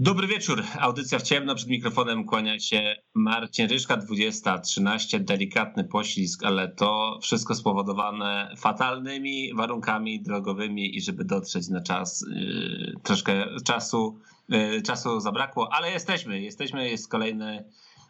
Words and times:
Dobry 0.00 0.26
wieczór. 0.26 0.62
Audycja 0.78 1.18
w 1.18 1.22
ciemno. 1.22 1.54
Przed 1.54 1.68
mikrofonem 1.68 2.24
kłania 2.24 2.58
się 2.58 2.96
Marcin 3.14 3.68
Ryszka, 3.68 3.96
20.13. 3.96 5.20
Delikatny 5.20 5.84
poślizg, 5.84 6.44
ale 6.44 6.68
to 6.68 7.18
wszystko 7.22 7.54
spowodowane 7.54 8.54
fatalnymi 8.56 9.54
warunkami 9.54 10.22
drogowymi 10.22 10.96
i 10.96 11.00
żeby 11.00 11.24
dotrzeć 11.24 11.68
na 11.68 11.80
czas, 11.80 12.24
yy, 12.30 12.94
troszkę 13.02 13.46
czasu, 13.64 14.18
yy, 14.48 14.82
czasu 14.82 15.20
zabrakło, 15.20 15.72
ale 15.72 15.90
jesteśmy. 15.90 16.40
Jesteśmy, 16.40 16.90
jest 16.90 17.08
kolejny 17.08 17.64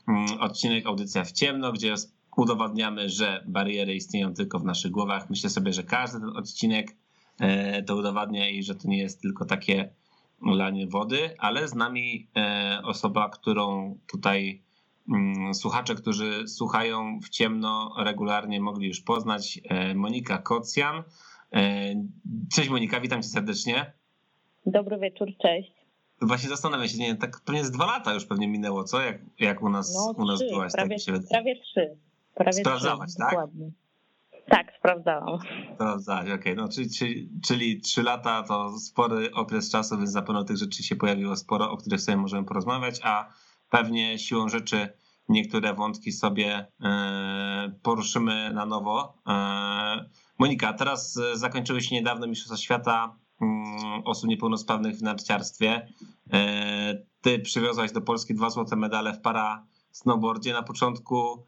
yy, 0.09 0.41
odcinek 0.41 0.87
Audycja 0.87 1.25
w 1.25 1.33
ciemno, 1.33 1.73
gdzie 1.73 1.95
udowadniamy, 2.37 3.09
że 3.09 3.45
bariery 3.47 3.95
istnieją 3.95 4.35
tylko 4.35 4.59
w 4.59 4.65
naszych 4.65 4.91
głowach. 4.91 5.31
Myślę 5.31 5.51
sobie, 5.51 5.73
że 5.73 5.83
każdy 5.83 6.21
ten 6.21 6.37
odcinek 6.37 6.97
yy, 7.41 7.83
to 7.83 7.97
udowadnia 7.97 8.49
i 8.49 8.63
że 8.63 8.75
to 8.75 8.89
nie 8.89 8.99
jest 8.99 9.23
tylko 9.23 9.45
takie 9.45 9.91
lanie 10.43 10.87
wody, 10.87 11.35
ale 11.39 11.69
z 11.69 11.75
nami 11.75 12.29
e, 12.37 12.81
osoba, 12.85 13.29
którą 13.29 13.99
tutaj 14.13 14.63
mm, 15.09 15.55
słuchacze, 15.55 15.95
którzy 15.95 16.49
słuchają 16.49 17.21
w 17.21 17.29
ciemno 17.29 17.95
regularnie 17.99 18.61
mogli 18.61 18.89
już 18.89 19.01
poznać, 19.01 19.61
e, 19.65 19.95
Monika 19.95 20.39
Kocjan. 20.39 21.03
E, 21.53 21.95
cześć 22.53 22.69
Monika, 22.69 23.01
witam 23.01 23.23
cię 23.23 23.29
serdecznie. 23.29 23.93
Dobry 24.67 24.99
wieczór, 24.99 25.29
cześć. 25.43 25.73
Właśnie 26.23 26.49
zastanawiam 26.49 26.89
się, 26.89 26.99
nie 26.99 27.17
tak 27.17 27.41
pewnie 27.41 27.65
z 27.65 27.71
dwa 27.71 27.87
lata 27.87 28.15
już 28.15 28.27
pewnie 28.27 28.49
minęło, 28.49 28.85
co? 28.85 29.01
Jak, 29.01 29.19
jak 29.39 29.63
u 29.63 29.69
nas, 29.69 29.95
no, 29.95 30.25
u 30.25 30.27
nas 30.27 30.39
trzy, 30.39 30.49
byłaś? 30.49 30.73
Prawie, 30.73 30.97
tak 30.97 31.05
się 31.05 31.13
prawie 31.31 31.61
trzy. 31.61 31.97
Prawie 32.35 32.53
Sprawdzałaś, 32.53 33.11
trzy, 33.11 33.19
tak? 33.19 33.31
Dokładnie. 33.31 33.71
Tak, 34.49 34.73
sprawdzałam. 34.79 35.39
Sprawdzać, 35.75 36.21
okej. 36.23 36.35
Okay. 36.35 36.55
No, 36.55 36.69
czyli, 36.69 36.91
czyli, 36.91 37.81
czyli 37.81 38.07
lata 38.07 38.43
to 38.43 38.79
spory 38.79 39.35
okres 39.35 39.71
czasu, 39.71 39.99
więc 39.99 40.15
na 40.15 40.23
pewno 40.23 40.45
tych 40.45 40.57
rzeczy 40.57 40.83
się 40.83 40.97
pojawiło 40.97 41.37
sporo, 41.37 41.71
o 41.71 41.77
których 41.77 42.01
sobie 42.01 42.17
możemy 42.17 42.45
porozmawiać, 42.45 43.01
a 43.03 43.29
pewnie 43.71 44.19
siłą 44.19 44.49
rzeczy 44.49 44.89
niektóre 45.29 45.75
wątki 45.75 46.13
sobie 46.13 46.67
e, 46.85 47.73
poruszymy 47.83 48.53
na 48.55 48.67
nowo. 48.67 49.15
E, 49.29 50.05
Monika, 50.39 50.73
teraz 50.73 51.21
zakończyły 51.35 51.81
się 51.81 51.95
niedawno 51.95 52.27
Mistrzostwa 52.27 52.57
Świata 52.57 53.17
mm, 53.41 54.03
osób 54.05 54.31
niepełnosprawnych 54.31 54.97
w 54.97 55.03
narciarstwie. 55.03 55.89
E, 56.33 57.03
ty 57.21 57.39
przywiozłaś 57.39 57.93
do 57.93 58.01
Polski 58.01 58.35
dwa 58.35 58.51
złote 58.51 58.77
medale 58.77 59.13
w 59.13 59.21
para 59.21 59.67
snowboardzie. 59.91 60.53
Na 60.53 60.63
początku 60.63 61.48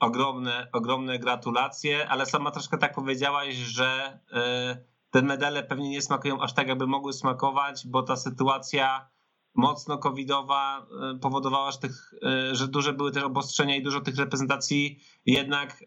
ogromne, 0.00 0.68
ogromne 0.72 1.18
gratulacje, 1.18 2.08
ale 2.08 2.26
sama 2.26 2.50
troszkę 2.50 2.78
tak 2.78 2.94
powiedziałaś, 2.94 3.54
że 3.54 4.18
e, 4.32 4.84
te 5.10 5.22
medale 5.22 5.62
pewnie 5.62 5.90
nie 5.90 6.02
smakują 6.02 6.40
aż 6.40 6.54
tak, 6.54 6.68
jakby 6.68 6.86
mogły 6.86 7.12
smakować, 7.12 7.86
bo 7.86 8.02
ta 8.02 8.16
sytuacja 8.16 9.10
mocno 9.54 9.98
covidowa 9.98 10.86
e, 11.14 11.18
powodowała, 11.18 11.70
że, 11.70 11.78
tych, 11.78 12.14
że 12.52 12.68
duże 12.68 12.92
były 12.92 13.12
też 13.12 13.22
obostrzenia 13.22 13.76
i 13.76 13.82
dużo 13.82 14.00
tych 14.00 14.16
reprezentacji 14.16 14.98
jednak, 15.26 15.84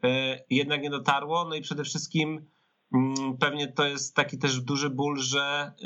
jednak 0.49 0.81
nie 0.81 0.89
dotarło. 0.89 1.45
No 1.45 1.55
i 1.55 1.61
przede 1.61 1.83
wszystkim 1.83 2.45
pewnie 3.39 3.67
to 3.67 3.85
jest 3.85 4.15
taki 4.15 4.37
też 4.37 4.61
duży 4.61 4.89
ból, 4.89 5.19
że 5.19 5.71
y, 5.81 5.85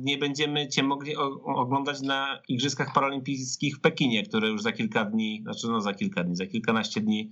nie 0.00 0.18
będziemy 0.18 0.68
cię 0.68 0.82
mogli 0.82 1.16
oglądać 1.44 2.02
na 2.02 2.42
Igrzyskach 2.48 2.92
Paralimpijskich 2.94 3.76
w 3.76 3.80
Pekinie, 3.80 4.22
które 4.22 4.48
już 4.48 4.62
za 4.62 4.72
kilka 4.72 5.04
dni, 5.04 5.40
znaczy 5.42 5.66
no 5.68 5.80
za 5.80 5.94
kilka 5.94 6.24
dni, 6.24 6.36
za 6.36 6.46
kilkanaście 6.46 7.00
dni 7.00 7.30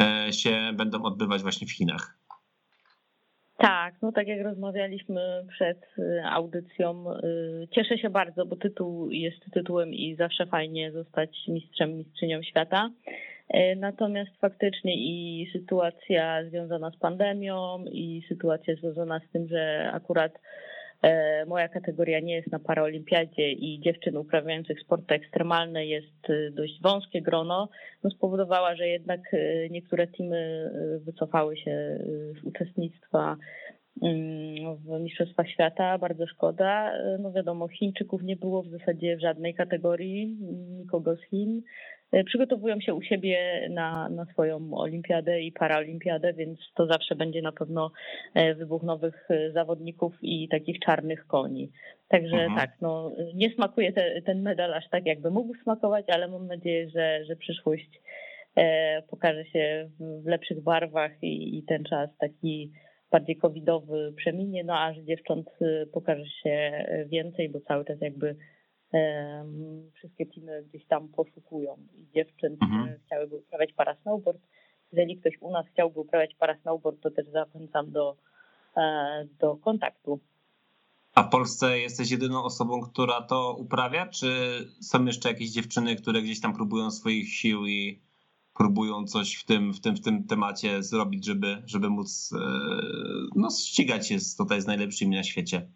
e, 0.00 0.32
się 0.32 0.72
będą 0.74 1.02
odbywać 1.02 1.42
właśnie 1.42 1.66
w 1.66 1.72
Chinach. 1.72 2.22
Tak, 3.62 3.94
no 4.02 4.12
tak 4.12 4.28
jak 4.28 4.42
rozmawialiśmy 4.42 5.44
przed 5.48 5.78
y, 5.98 6.22
audycją, 6.24 7.04
y, 7.12 7.68
cieszę 7.70 7.98
się 7.98 8.10
bardzo, 8.10 8.46
bo 8.46 8.56
tytuł 8.56 9.10
jest 9.10 9.50
tytułem 9.52 9.94
i 9.94 10.16
zawsze 10.16 10.46
fajnie 10.46 10.92
zostać 10.92 11.30
mistrzem, 11.48 11.96
mistrzynią 11.96 12.42
świata. 12.42 12.90
E, 13.52 13.76
natomiast 13.76 14.30
faktycznie 14.40 14.94
i 14.96 15.46
sytuacja 15.52 16.44
związana 16.44 16.90
z 16.90 16.96
pandemią, 16.96 17.84
i 17.84 18.22
sytuacja 18.28 18.74
związana 18.74 19.20
z 19.20 19.32
tym, 19.32 19.48
że 19.48 19.90
akurat 19.92 20.32
e, 21.02 21.46
moja 21.46 21.68
kategoria 21.68 22.20
nie 22.20 22.34
jest 22.34 22.52
na 22.52 22.58
paraolimpiadzie 22.58 23.52
i 23.52 23.80
dziewczyn 23.80 24.16
uprawiających 24.16 24.80
sporty 24.80 25.14
ekstremalne 25.14 25.86
jest 25.86 26.30
e, 26.30 26.50
dość 26.50 26.82
wąskie 26.82 27.22
grono, 27.22 27.68
no 28.04 28.10
spowodowała, 28.10 28.76
że 28.76 28.88
jednak 28.88 29.20
niektóre 29.70 30.06
teamy 30.06 30.70
wycofały 31.04 31.56
się 31.56 31.98
z 32.40 32.44
uczestnictwa 32.44 33.36
mm, 34.02 34.76
w 34.76 35.00
Mistrzostwach 35.00 35.48
Świata. 35.48 35.98
Bardzo 35.98 36.26
szkoda. 36.26 36.92
No 37.18 37.32
wiadomo, 37.32 37.68
Chińczyków 37.68 38.22
nie 38.22 38.36
było 38.36 38.62
w 38.62 38.70
zasadzie 38.70 39.16
w 39.16 39.20
żadnej 39.20 39.54
kategorii, 39.54 40.36
nikogo 40.78 41.16
z 41.16 41.22
Chin. 41.22 41.62
E, 42.12 42.24
przygotowują 42.24 42.80
się 42.80 42.94
u 42.94 43.02
siebie 43.02 43.68
na, 43.70 44.08
na 44.08 44.24
swoją 44.24 44.74
olimpiadę 44.74 45.40
i 45.40 45.52
paraolimpiadę, 45.52 46.32
więc 46.32 46.58
to 46.74 46.86
zawsze 46.86 47.14
będzie 47.14 47.42
na 47.42 47.52
pewno 47.52 47.90
e, 48.34 48.54
wybuch 48.54 48.82
nowych 48.82 49.30
e, 49.30 49.52
zawodników 49.52 50.12
i 50.22 50.48
takich 50.48 50.78
czarnych 50.78 51.26
koni. 51.26 51.70
Także 52.08 52.36
mhm. 52.36 52.56
tak, 52.56 52.70
no, 52.80 53.12
nie 53.34 53.50
smakuje 53.50 53.92
te, 53.92 54.22
ten 54.22 54.42
medal 54.42 54.74
aż 54.74 54.88
tak, 54.88 55.06
jakby 55.06 55.30
mógł 55.30 55.54
smakować, 55.54 56.04
ale 56.08 56.28
mam 56.28 56.46
nadzieję, 56.46 56.90
że, 56.90 57.24
że 57.24 57.36
przyszłość 57.36 58.00
pokaże 59.10 59.44
się 59.44 59.90
w 60.00 60.26
lepszych 60.26 60.62
barwach 60.62 61.12
i, 61.22 61.58
i 61.58 61.62
ten 61.62 61.84
czas 61.84 62.10
taki 62.18 62.72
bardziej 63.10 63.36
covidowy 63.36 64.12
przeminie, 64.16 64.64
no 64.64 64.78
a 64.78 64.94
że 64.94 65.04
dziewcząt 65.04 65.50
pokaże 65.92 66.24
się 66.42 66.84
więcej, 67.06 67.48
bo 67.48 67.60
cały 67.60 67.84
czas 67.84 68.00
jakby 68.00 68.36
wszystkie 69.94 70.26
teamy 70.26 70.64
gdzieś 70.68 70.86
tam 70.86 71.08
poszukują 71.08 71.76
i 71.94 72.06
dziewczyn, 72.14 72.56
mhm. 72.62 72.98
chciałyby 73.06 73.36
uprawiać 73.36 73.72
parasnowboard. 73.72 74.38
Jeżeli 74.92 75.16
ktoś 75.16 75.34
u 75.40 75.50
nas 75.50 75.66
chciałby 75.72 76.00
uprawiać 76.00 76.34
parasnowboard, 76.34 77.00
to 77.00 77.10
też 77.10 77.26
zachęcam 77.28 77.90
do, 77.90 78.16
e, 78.76 79.26
do 79.40 79.56
kontaktu. 79.56 80.20
A 81.14 81.22
w 81.22 81.30
Polsce 81.30 81.78
jesteś 81.78 82.10
jedyną 82.10 82.44
osobą, 82.44 82.80
która 82.80 83.22
to 83.22 83.56
uprawia, 83.58 84.06
czy 84.06 84.28
są 84.80 85.04
jeszcze 85.04 85.28
jakieś 85.28 85.50
dziewczyny, 85.50 85.96
które 85.96 86.22
gdzieś 86.22 86.40
tam 86.40 86.54
próbują 86.54 86.90
swoich 86.90 87.28
sił 87.28 87.66
i 87.66 88.00
próbują 88.54 89.06
coś 89.06 89.34
w 89.34 89.44
tym, 89.44 89.72
w 89.72 89.80
tym, 89.80 89.96
w 89.96 90.00
tym 90.00 90.24
temacie 90.24 90.82
zrobić, 90.82 91.26
żeby, 91.26 91.62
żeby 91.66 91.90
móc 91.90 92.32
e, 92.32 92.38
no, 93.36 93.50
ścigać 93.50 94.08
się 94.08 94.16
tutaj 94.38 94.60
z 94.60 94.66
najlepszymi 94.66 95.16
na 95.16 95.22
świecie? 95.22 95.68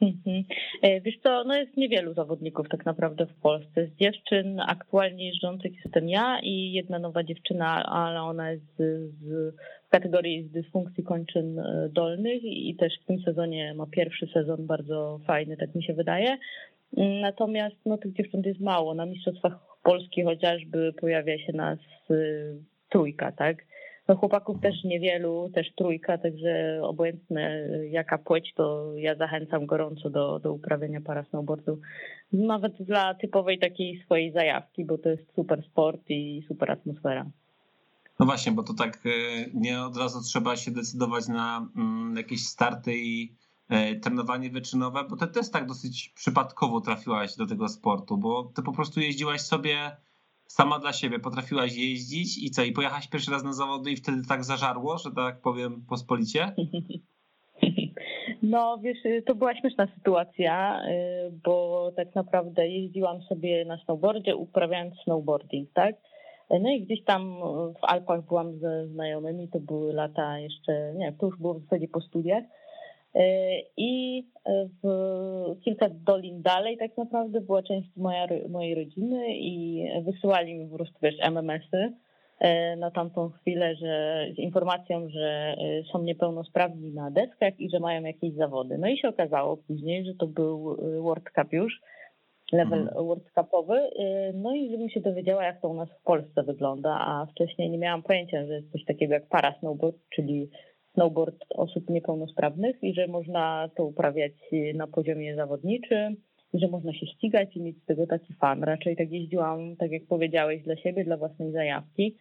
Mhm. 0.00 0.44
E, 0.82 1.00
wiesz 1.00 1.18
co, 1.22 1.44
no 1.44 1.56
jest 1.56 1.76
niewielu 1.76 2.14
zawodników 2.14 2.68
tak 2.68 2.86
naprawdę 2.86 3.26
w 3.26 3.34
Polsce. 3.34 3.86
Z 3.86 3.96
dziewczyn 3.96 4.60
aktualnie 4.60 5.26
jeżdżących 5.26 5.72
jestem 5.84 6.08
ja 6.08 6.40
i 6.42 6.72
jedna 6.72 6.98
nowa 6.98 7.22
dziewczyna, 7.22 7.86
ale 7.86 8.22
ona 8.22 8.50
jest 8.50 8.76
z, 8.78 9.10
z 9.22 9.54
kategorii 9.90 10.48
z 10.48 10.50
dysfunkcji 10.50 11.04
kończyn 11.04 11.58
e, 11.58 11.88
dolnych 11.92 12.44
i 12.44 12.76
też 12.78 12.92
w 13.02 13.06
tym 13.06 13.22
sezonie 13.22 13.74
ma 13.74 13.86
pierwszy 13.86 14.26
sezon 14.26 14.66
bardzo 14.66 15.20
fajny, 15.26 15.56
tak 15.56 15.74
mi 15.74 15.84
się 15.84 15.94
wydaje. 15.94 16.38
Natomiast 17.22 17.76
no, 17.86 17.98
tych 17.98 18.12
dziewcząt 18.12 18.46
jest 18.46 18.60
mało. 18.60 18.94
Na 18.94 19.06
Mistrzostwach 19.06 19.52
Polski 19.82 20.22
chociażby 20.22 20.92
pojawia 21.00 21.38
się 21.38 21.52
nas 21.52 21.78
y, 22.10 22.56
trójka, 22.88 23.32
tak? 23.32 23.56
No 24.08 24.16
chłopaków 24.16 24.60
też 24.60 24.84
niewielu, 24.84 25.50
też 25.54 25.72
trójka, 25.76 26.18
także 26.18 26.80
obojętne 26.82 27.68
jaka 27.90 28.18
płeć, 28.18 28.52
to 28.56 28.92
ja 28.96 29.14
zachęcam 29.14 29.66
gorąco 29.66 30.10
do, 30.10 30.38
do 30.38 30.52
uprawiania 30.52 31.00
parasnowboardu. 31.00 31.80
Nawet 32.32 32.82
dla 32.82 33.14
typowej 33.14 33.58
takiej 33.58 34.02
swojej 34.04 34.32
zajawki, 34.32 34.84
bo 34.84 34.98
to 34.98 35.08
jest 35.08 35.34
super 35.34 35.62
sport 35.62 36.00
i 36.08 36.42
super 36.48 36.70
atmosfera. 36.70 37.26
No 38.18 38.26
właśnie, 38.26 38.52
bo 38.52 38.62
to 38.62 38.74
tak 38.74 38.98
e, 39.06 39.10
nie 39.54 39.82
od 39.82 39.96
razu 39.96 40.22
trzeba 40.22 40.56
się 40.56 40.70
decydować 40.70 41.28
na 41.28 41.68
mm, 41.76 42.16
jakieś 42.16 42.46
starty 42.46 42.94
i 42.96 43.32
e, 43.68 43.94
trenowanie 43.94 44.50
wyczynowe, 44.50 45.04
bo 45.10 45.16
ty 45.16 45.26
też 45.26 45.50
tak 45.50 45.66
dosyć 45.66 46.12
przypadkowo 46.14 46.80
trafiłaś 46.80 47.36
do 47.36 47.46
tego 47.46 47.68
sportu, 47.68 48.16
bo 48.16 48.44
ty 48.54 48.62
po 48.62 48.72
prostu 48.72 49.00
jeździłaś 49.00 49.40
sobie 49.40 49.96
sama 50.46 50.78
dla 50.78 50.92
siebie 50.92 51.18
potrafiłaś 51.18 51.76
jeździć 51.76 52.44
i 52.44 52.50
co, 52.50 52.62
i 52.62 52.72
pojechałaś 52.72 53.08
pierwszy 53.08 53.30
raz 53.30 53.44
na 53.44 53.52
zawody 53.52 53.90
i 53.90 53.96
wtedy 53.96 54.22
tak 54.28 54.44
zażarło, 54.44 54.98
że 54.98 55.10
tak 55.10 55.40
powiem 55.40 55.84
pospolicie? 55.88 56.52
No 58.42 58.78
wiesz, 58.82 58.98
to 59.26 59.34
była 59.34 59.54
śmieszna 59.54 59.86
sytuacja, 59.94 60.82
y, 60.88 61.32
bo 61.44 61.90
tak 61.96 62.14
naprawdę 62.14 62.68
jeździłam 62.68 63.22
sobie 63.22 63.64
na 63.64 63.78
snowboardzie, 63.84 64.36
uprawiając 64.36 64.94
snowboarding, 65.04 65.72
tak? 65.72 65.96
No 66.50 66.70
i 66.70 66.82
gdzieś 66.82 67.04
tam 67.04 67.36
w 67.80 67.84
Alpach 67.84 68.26
byłam 68.26 68.58
ze 68.58 68.86
znajomymi, 68.86 69.48
to 69.48 69.60
były 69.60 69.92
lata 69.92 70.38
jeszcze, 70.38 70.92
nie 70.94 71.12
to 71.12 71.26
już 71.26 71.38
było 71.38 71.54
w 71.54 71.62
zasadzie 71.62 71.88
po 71.88 72.00
studiach. 72.00 72.44
E, 73.16 73.60
I 73.76 74.22
w 74.82 74.88
kilka 75.64 75.88
dolin 75.88 76.42
dalej 76.42 76.78
tak 76.78 76.96
naprawdę 76.96 77.40
była 77.40 77.62
część 77.62 77.88
moja, 77.96 78.26
mojej 78.48 78.74
rodziny 78.74 79.26
i 79.28 79.84
wysyłali 80.04 80.54
mi 80.54 80.68
po 80.68 80.76
prostu 80.76 80.98
wiesz, 81.02 81.14
MMS-y 81.20 81.92
e, 82.38 82.76
na 82.76 82.90
tamtą 82.90 83.30
chwilę, 83.30 83.74
że 83.76 84.26
z 84.34 84.38
informacją, 84.38 85.08
że 85.08 85.56
e, 85.58 85.82
są 85.92 86.02
niepełnosprawni 86.02 86.90
na 86.90 87.10
deskach 87.10 87.60
i 87.60 87.70
że 87.70 87.80
mają 87.80 88.02
jakieś 88.02 88.34
zawody. 88.34 88.78
No 88.78 88.88
i 88.88 88.98
się 88.98 89.08
okazało 89.08 89.56
później, 89.56 90.04
że 90.04 90.14
to 90.14 90.26
był 90.26 90.76
World 91.02 91.30
Cup 91.34 91.52
już 91.52 91.80
level 92.52 92.80
Mhm. 92.80 93.06
World 93.06 93.24
Cupowy. 93.34 93.90
No 94.34 94.54
i 94.54 94.70
żebym 94.70 94.90
się 94.90 95.00
dowiedziała, 95.00 95.44
jak 95.44 95.60
to 95.60 95.68
u 95.68 95.74
nas 95.74 95.88
w 96.00 96.02
Polsce 96.02 96.42
wygląda, 96.42 96.96
a 97.00 97.26
wcześniej 97.26 97.70
nie 97.70 97.78
miałam 97.78 98.02
pojęcia, 98.02 98.46
że 98.46 98.54
jest 98.54 98.72
coś 98.72 98.84
takiego 98.84 99.14
jak 99.14 99.28
para 99.28 99.54
snowboard, 99.60 99.96
czyli 100.14 100.50
snowboard 100.96 101.44
osób 101.50 101.90
niepełnosprawnych 101.90 102.76
i 102.82 102.94
że 102.94 103.06
można 103.06 103.70
to 103.76 103.84
uprawiać 103.84 104.32
y, 104.52 104.72
na 104.74 104.86
poziomie 104.86 105.36
zawodniczym 105.36 106.16
że 106.54 106.68
można 106.68 106.92
się 106.92 107.06
ścigać 107.06 107.56
i 107.56 107.60
mieć 107.60 107.82
z 107.82 107.84
tego 107.84 108.06
taki 108.06 108.34
fan. 108.34 108.64
Raczej 108.64 108.96
tak 108.96 109.12
jeździłam, 109.12 109.76
tak 109.76 109.90
jak 109.90 110.02
powiedziałeś, 110.04 110.62
dla 110.62 110.76
siebie, 110.76 111.04
dla 111.04 111.16
własnej 111.16 111.52
zajawki. 111.52 112.16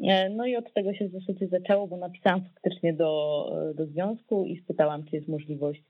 E, 0.00 0.28
No 0.28 0.46
i 0.46 0.56
od 0.56 0.72
tego 0.72 0.94
się 0.94 1.08
w 1.08 1.12
zasadzie 1.12 1.48
zaczęło, 1.48 1.86
bo 1.86 1.96
napisałam 1.96 2.44
faktycznie 2.44 2.92
do, 2.92 3.52
do 3.74 3.86
związku 3.86 4.44
i 4.44 4.60
spytałam, 4.60 5.04
czy 5.04 5.16
jest 5.16 5.28
możliwość 5.28 5.82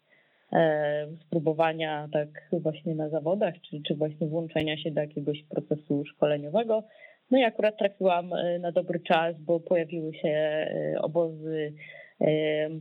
e, 0.52 1.06
spróbowania 1.26 2.08
tak 2.12 2.28
właśnie 2.52 2.94
na 2.94 3.08
zawodach, 3.08 3.54
czy, 3.60 3.82
czy 3.82 3.94
właśnie 3.94 4.26
włączenia 4.26 4.76
się 4.76 4.90
do 4.90 5.00
jakiegoś 5.00 5.42
procesu 5.42 6.04
szkoleniowego. 6.04 6.82
No 7.30 7.38
i 7.38 7.42
akurat 7.42 7.78
trafiłam 7.78 8.32
e, 8.32 8.58
na 8.58 8.72
dobry 8.72 9.00
czas, 9.00 9.36
bo 9.40 9.60
pojawiły 9.60 10.14
się 10.14 10.66
obozy 11.00 11.72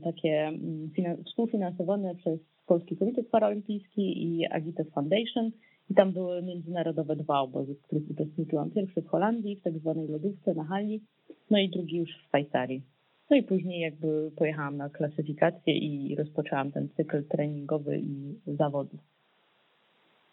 takie 0.04 0.48
mm, 0.48 0.90
finan- 0.98 1.24
współfinansowane 1.24 2.16
przez 2.16 2.40
Polski 2.68 2.98
Komitet 2.98 3.30
Paraolimpijski 3.30 4.24
i 4.24 4.48
Agites 4.48 4.90
Foundation. 4.90 5.52
I 5.90 5.94
tam 5.94 6.12
były 6.12 6.42
międzynarodowe 6.42 7.16
dwa 7.16 7.40
obozy, 7.40 7.76
w 7.76 7.82
których 7.82 8.12
uczestniczyłam. 8.12 8.72
Pierwszy 8.72 9.02
w 9.02 9.08
Holandii, 9.08 9.56
w 9.56 9.62
tak 9.62 9.80
zwanej 9.80 10.08
lodówce 10.08 10.54
na 10.54 10.64
hali, 10.64 11.02
no 11.50 11.60
i 11.60 11.70
drugi 11.70 11.98
już 11.98 12.10
w 12.18 12.28
Szwajcarii. 12.28 12.82
No 13.30 13.38
i 13.38 13.44
później 13.44 13.82
jakby 13.82 14.32
pojechałam 14.36 14.78
na 14.78 14.90
klasyfikację 14.90 15.78
i 15.78 16.16
rozpoczęłam 16.16 16.72
ten 16.72 16.90
cykl 16.90 17.24
treningowy 17.24 18.00
i 18.00 18.36
zawodów. 18.48 19.00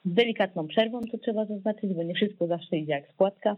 Z 0.05 0.15
delikatną 0.15 0.67
przerwą, 0.67 1.01
to 1.01 1.19
trzeba 1.19 1.47
zaznaczyć, 1.47 1.95
bo 1.95 2.03
nie 2.03 2.15
wszystko 2.15 2.47
zawsze 2.47 2.77
idzie 2.77 2.93
jak 2.93 3.09
spłatka. 3.09 3.57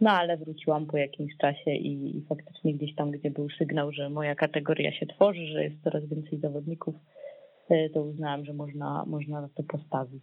No 0.00 0.10
ale 0.10 0.36
wróciłam 0.36 0.86
po 0.86 0.96
jakimś 0.96 1.36
czasie 1.36 1.70
i, 1.70 2.16
i 2.16 2.22
faktycznie 2.28 2.74
gdzieś 2.74 2.94
tam, 2.94 3.10
gdzie 3.10 3.30
był 3.30 3.48
sygnał, 3.50 3.92
że 3.92 4.10
moja 4.10 4.34
kategoria 4.34 4.92
się 4.92 5.06
tworzy, 5.06 5.46
że 5.46 5.64
jest 5.64 5.82
coraz 5.84 6.04
więcej 6.04 6.38
zawodników, 6.38 6.94
e, 7.70 7.90
to 7.90 8.02
uznałam, 8.02 8.44
że 8.44 8.52
można, 8.52 9.04
można 9.06 9.40
na 9.40 9.48
to 9.48 9.62
postawić. 9.62 10.22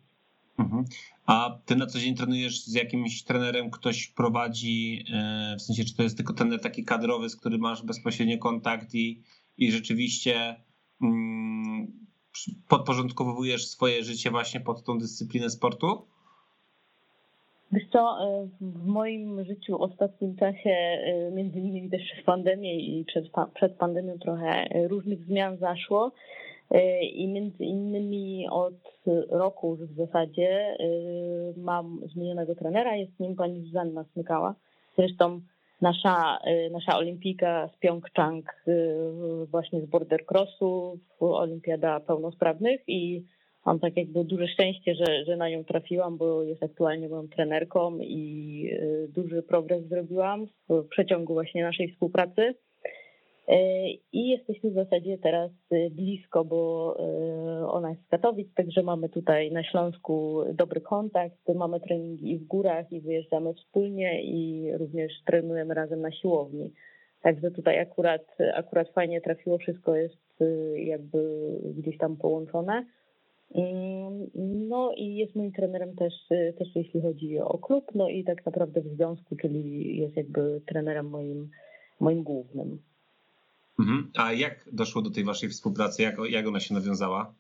Mhm. 0.59 0.85
A 1.25 1.59
ty 1.65 1.75
na 1.75 1.85
co 1.85 1.99
dzień 1.99 2.15
trenujesz 2.15 2.65
z 2.65 2.73
jakimś 2.73 3.23
trenerem, 3.23 3.71
ktoś 3.71 4.07
prowadzi, 4.07 5.05
e, 5.13 5.55
w 5.59 5.61
sensie 5.61 5.85
czy 5.85 5.95
to 5.95 6.03
jest 6.03 6.17
tylko 6.17 6.33
trener 6.33 6.61
taki 6.61 6.83
kadrowy, 6.83 7.29
z 7.29 7.35
którym 7.35 7.61
masz 7.61 7.83
bezpośrednio 7.83 8.37
kontakt 8.37 8.95
i, 8.95 9.23
i 9.57 9.71
rzeczywiście 9.71 10.55
mm, 11.01 11.87
podporządkowujesz 12.67 13.67
swoje 13.67 14.03
życie 14.03 14.31
właśnie 14.31 14.59
pod 14.59 14.83
tą 14.83 14.97
dyscyplinę 14.97 15.49
sportu? 15.49 16.07
Wiesz 17.71 17.83
co, 17.91 18.17
e, 18.23 18.47
w 18.61 18.85
moim 18.85 19.45
życiu 19.45 19.77
w 19.77 19.81
ostatnim 19.81 20.35
czasie, 20.35 20.69
e, 20.69 21.31
między 21.31 21.59
innymi 21.59 21.89
też 21.89 22.01
przez 22.11 22.25
pandemię 22.25 22.79
i 22.79 23.05
przed, 23.05 23.25
przed 23.53 23.73
pandemią 23.73 24.19
trochę 24.19 24.47
e, 24.47 24.87
różnych 24.87 25.25
zmian 25.25 25.57
zaszło 25.57 26.11
i 27.13 27.27
między 27.27 27.63
innymi 27.63 28.47
od 28.49 28.73
roku 29.29 29.77
już 29.79 29.89
w 29.89 29.95
zasadzie 29.95 30.77
mam 31.57 31.99
zmienionego 32.13 32.55
trenera, 32.55 32.95
jest 32.95 33.19
nim 33.19 33.35
pani 33.35 33.61
Zuzanna 33.61 34.05
Smykała. 34.13 34.55
Zresztą 34.97 35.41
nasza, 35.81 36.39
nasza 36.71 36.97
olimpijka 36.97 37.69
z 37.75 37.79
Pyeongchang 37.79 38.63
właśnie 39.51 39.81
z 39.81 39.85
border 39.85 40.25
crossu, 40.25 40.99
olimpiada 41.19 41.99
pełnosprawnych 41.99 42.81
i 42.87 43.23
mam 43.65 43.79
tak 43.79 43.97
jakby 43.97 44.23
duże 44.23 44.47
szczęście, 44.47 44.95
że, 44.95 45.25
że 45.25 45.37
na 45.37 45.49
nią 45.49 45.63
trafiłam, 45.63 46.17
bo 46.17 46.43
jest 46.43 46.63
aktualnie 46.63 47.09
moją 47.09 47.27
trenerką 47.27 47.97
i 47.99 48.63
y, 48.73 49.07
duży 49.15 49.43
progres 49.43 49.87
zrobiłam 49.87 50.47
w 50.69 50.87
przeciągu 50.87 51.33
właśnie 51.33 51.63
naszej 51.63 51.91
współpracy. 51.91 52.41
Y, 52.41 53.53
I 54.13 54.29
jesteśmy 54.29 54.71
w 54.71 54.73
zasadzie 54.73 55.17
teraz 55.17 55.51
y, 55.71 55.89
blisko, 55.91 56.45
bo 56.45 56.95
ona 57.71 57.89
jest 57.89 58.05
z 58.05 58.07
Katowic, 58.07 58.53
także 58.53 58.83
mamy 58.83 59.09
tutaj 59.09 59.51
na 59.51 59.63
Śląsku 59.63 60.43
dobry 60.53 60.81
kontakt. 60.81 61.37
Mamy 61.55 61.79
treningi 61.79 62.31
i 62.31 62.37
w 62.37 62.47
górach, 62.47 62.91
i 62.91 63.01
wyjeżdżamy 63.01 63.53
wspólnie, 63.53 64.23
i 64.23 64.69
również 64.77 65.11
trenujemy 65.25 65.73
razem 65.73 66.01
na 66.01 66.11
siłowni. 66.11 66.73
Także 67.21 67.51
tutaj 67.51 67.79
akurat, 67.79 68.37
akurat 68.53 68.89
fajnie 68.89 69.21
trafiło, 69.21 69.57
wszystko 69.57 69.95
jest 69.95 70.43
jakby 70.75 71.39
gdzieś 71.77 71.97
tam 71.97 72.17
połączone. 72.17 72.85
No 74.69 74.91
i 74.97 75.15
jest 75.15 75.35
moim 75.35 75.51
trenerem 75.51 75.95
też, 75.95 76.13
y, 76.31 76.53
też 76.57 76.67
jeśli 76.75 77.01
chodzi 77.01 77.39
o 77.39 77.57
klub, 77.57 77.85
no 77.95 78.09
i 78.09 78.23
tak 78.23 78.45
naprawdę 78.45 78.81
w 78.81 78.87
związku, 78.87 79.35
czyli 79.35 79.97
jest 79.97 80.17
jakby 80.17 80.61
trenerem 80.65 81.09
moim, 81.09 81.49
moim 81.99 82.23
głównym. 82.23 82.81
Mhm. 83.79 84.11
A 84.17 84.33
jak 84.33 84.69
doszło 84.71 85.01
do 85.01 85.09
tej 85.09 85.23
waszej 85.23 85.49
współpracy? 85.49 86.03
Jak, 86.03 86.15
jak 86.29 86.47
ona 86.47 86.59
się 86.59 86.73
nawiązała? 86.73 87.33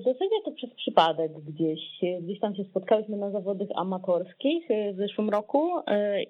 W 0.00 0.02
zasadzie 0.04 0.42
to 0.44 0.52
przez 0.52 0.70
przypadek 0.74 1.32
gdzieś. 1.32 1.80
Gdzieś 2.22 2.40
tam 2.40 2.54
się 2.54 2.64
spotkałyśmy 2.64 3.16
na 3.16 3.30
zawodach 3.30 3.68
amatorskich 3.76 4.68
w 4.94 4.96
zeszłym 4.96 5.30
roku 5.30 5.70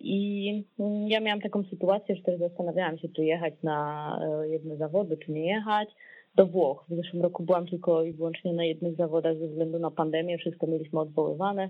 i 0.01 0.49
mm, 0.79 1.09
ja 1.09 1.21
miałam 1.21 1.41
taką 1.41 1.63
sytuację, 1.63 2.17
że 2.17 2.23
też 2.23 2.39
zastanawiałam 2.39 2.99
się, 2.99 3.09
czy 3.09 3.25
jechać 3.25 3.55
na 3.63 4.19
jedne 4.51 4.77
zawody, 4.77 5.17
czy 5.17 5.33
nie 5.33 5.55
jechać. 5.55 5.89
Do 6.37 6.47
Włoch. 6.47 6.85
W 6.89 6.97
zeszłym 6.97 7.23
roku 7.23 7.43
byłam 7.43 7.67
tylko 7.67 8.05
i 8.05 8.13
wyłącznie 8.13 8.53
na 8.53 8.65
jednych 8.65 8.97
zawodach 8.97 9.39
ze 9.39 9.49
względu 9.49 9.79
na 9.79 9.91
pandemię, 9.91 10.39
wszystko 10.39 10.67
mieliśmy 10.67 11.01
odwoływane. 11.01 11.69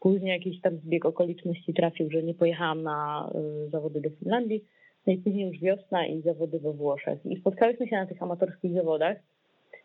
Później 0.00 0.30
jakiś 0.30 0.60
tam 0.60 0.76
zbieg 0.76 1.06
okoliczności 1.06 1.74
trafił, 1.74 2.10
że 2.10 2.22
nie 2.22 2.34
pojechałam 2.34 2.82
na 2.82 3.30
y, 3.66 3.70
zawody 3.70 4.00
do 4.00 4.10
Finlandii. 4.10 4.64
No 5.06 5.12
i 5.12 5.18
później 5.18 5.46
już 5.46 5.60
wiosna 5.60 6.06
i 6.06 6.22
zawody 6.22 6.58
we 6.58 6.72
Włoszech. 6.72 7.26
I 7.26 7.36
spotkałyśmy 7.36 7.88
się 7.88 7.96
na 7.96 8.06
tych 8.06 8.22
amatorskich 8.22 8.74
zawodach. 8.74 9.16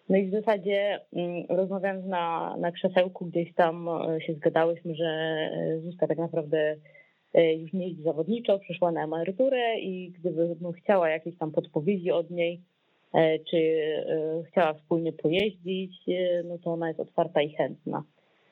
No 0.09 0.17
i 0.17 0.27
w 0.27 0.31
zasadzie 0.31 0.99
mm, 1.13 1.45
rozmawiając 1.49 2.05
na, 2.05 2.57
na 2.57 2.71
krzesełku 2.71 3.25
gdzieś 3.25 3.53
tam 3.53 3.89
e, 3.89 4.21
się 4.21 4.33
zgadałyśmy, 4.33 4.95
że 4.95 5.05
e, 5.05 5.79
Zuzka 5.79 6.07
tak 6.07 6.17
naprawdę 6.17 6.75
już 7.57 7.73
nie 7.73 7.87
jeździ 7.87 8.03
zawodniczo, 8.03 8.59
przeszła 8.59 8.91
na 8.91 9.03
emeryturę 9.03 9.79
i 9.79 10.11
gdybym 10.11 10.73
chciała 10.73 11.09
jakieś 11.09 11.37
tam 11.37 11.51
podpowiedzi 11.51 12.11
od 12.11 12.31
niej, 12.31 12.61
czy 13.49 13.57
e, 13.57 14.43
chciała 14.47 14.73
wspólnie 14.73 15.13
pojeździć, 15.13 16.09
e, 16.09 16.43
no 16.43 16.57
to 16.57 16.71
ona 16.71 16.87
jest 16.87 16.99
otwarta 16.99 17.41
i 17.41 17.49
chętna. 17.49 18.03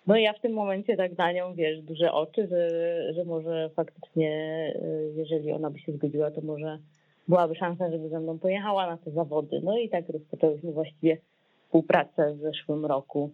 No 0.08 0.18
i 0.18 0.24
ja 0.24 0.34
w 0.34 0.42
tym 0.42 0.54
momencie 0.54 0.98
tak 0.98 1.18
na 1.18 1.32
nią, 1.32 1.54
wiesz, 1.54 1.82
duże 1.82 2.12
oczy, 2.12 2.48
że, 2.48 2.70
że 3.14 3.26
może 3.26 3.70
faktycznie, 3.76 4.32
e, 4.76 5.04
jeżeli 5.16 5.52
ona 5.52 5.70
by 5.70 5.80
się 5.80 5.92
zgodziła, 5.92 6.32
to 6.32 6.42
może 6.42 6.80
byłaby 7.28 7.56
szansa, 7.56 7.92
żeby 7.92 8.10
ze 8.10 8.20
mną 8.20 8.40
pojechała 8.40 8.88
na 8.88 8.98
te 8.98 9.12
zawody. 9.12 9.62
No 9.64 9.78
i 9.78 9.90
tak 9.90 10.10
rozpoczęłyśmy 10.10 10.72
właściwie 10.72 11.18
współpracę 11.64 12.36
w 12.36 12.42
zeszłym 12.42 12.86
roku. 12.86 13.32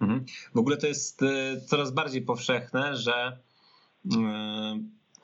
Mhm. 0.00 0.24
W 0.54 0.58
ogóle 0.58 0.76
to 0.76 0.86
jest 0.86 1.22
e, 1.22 1.60
coraz 1.60 1.90
bardziej 1.90 2.22
powszechne, 2.22 2.96
że 2.96 3.38
e, 4.16 4.78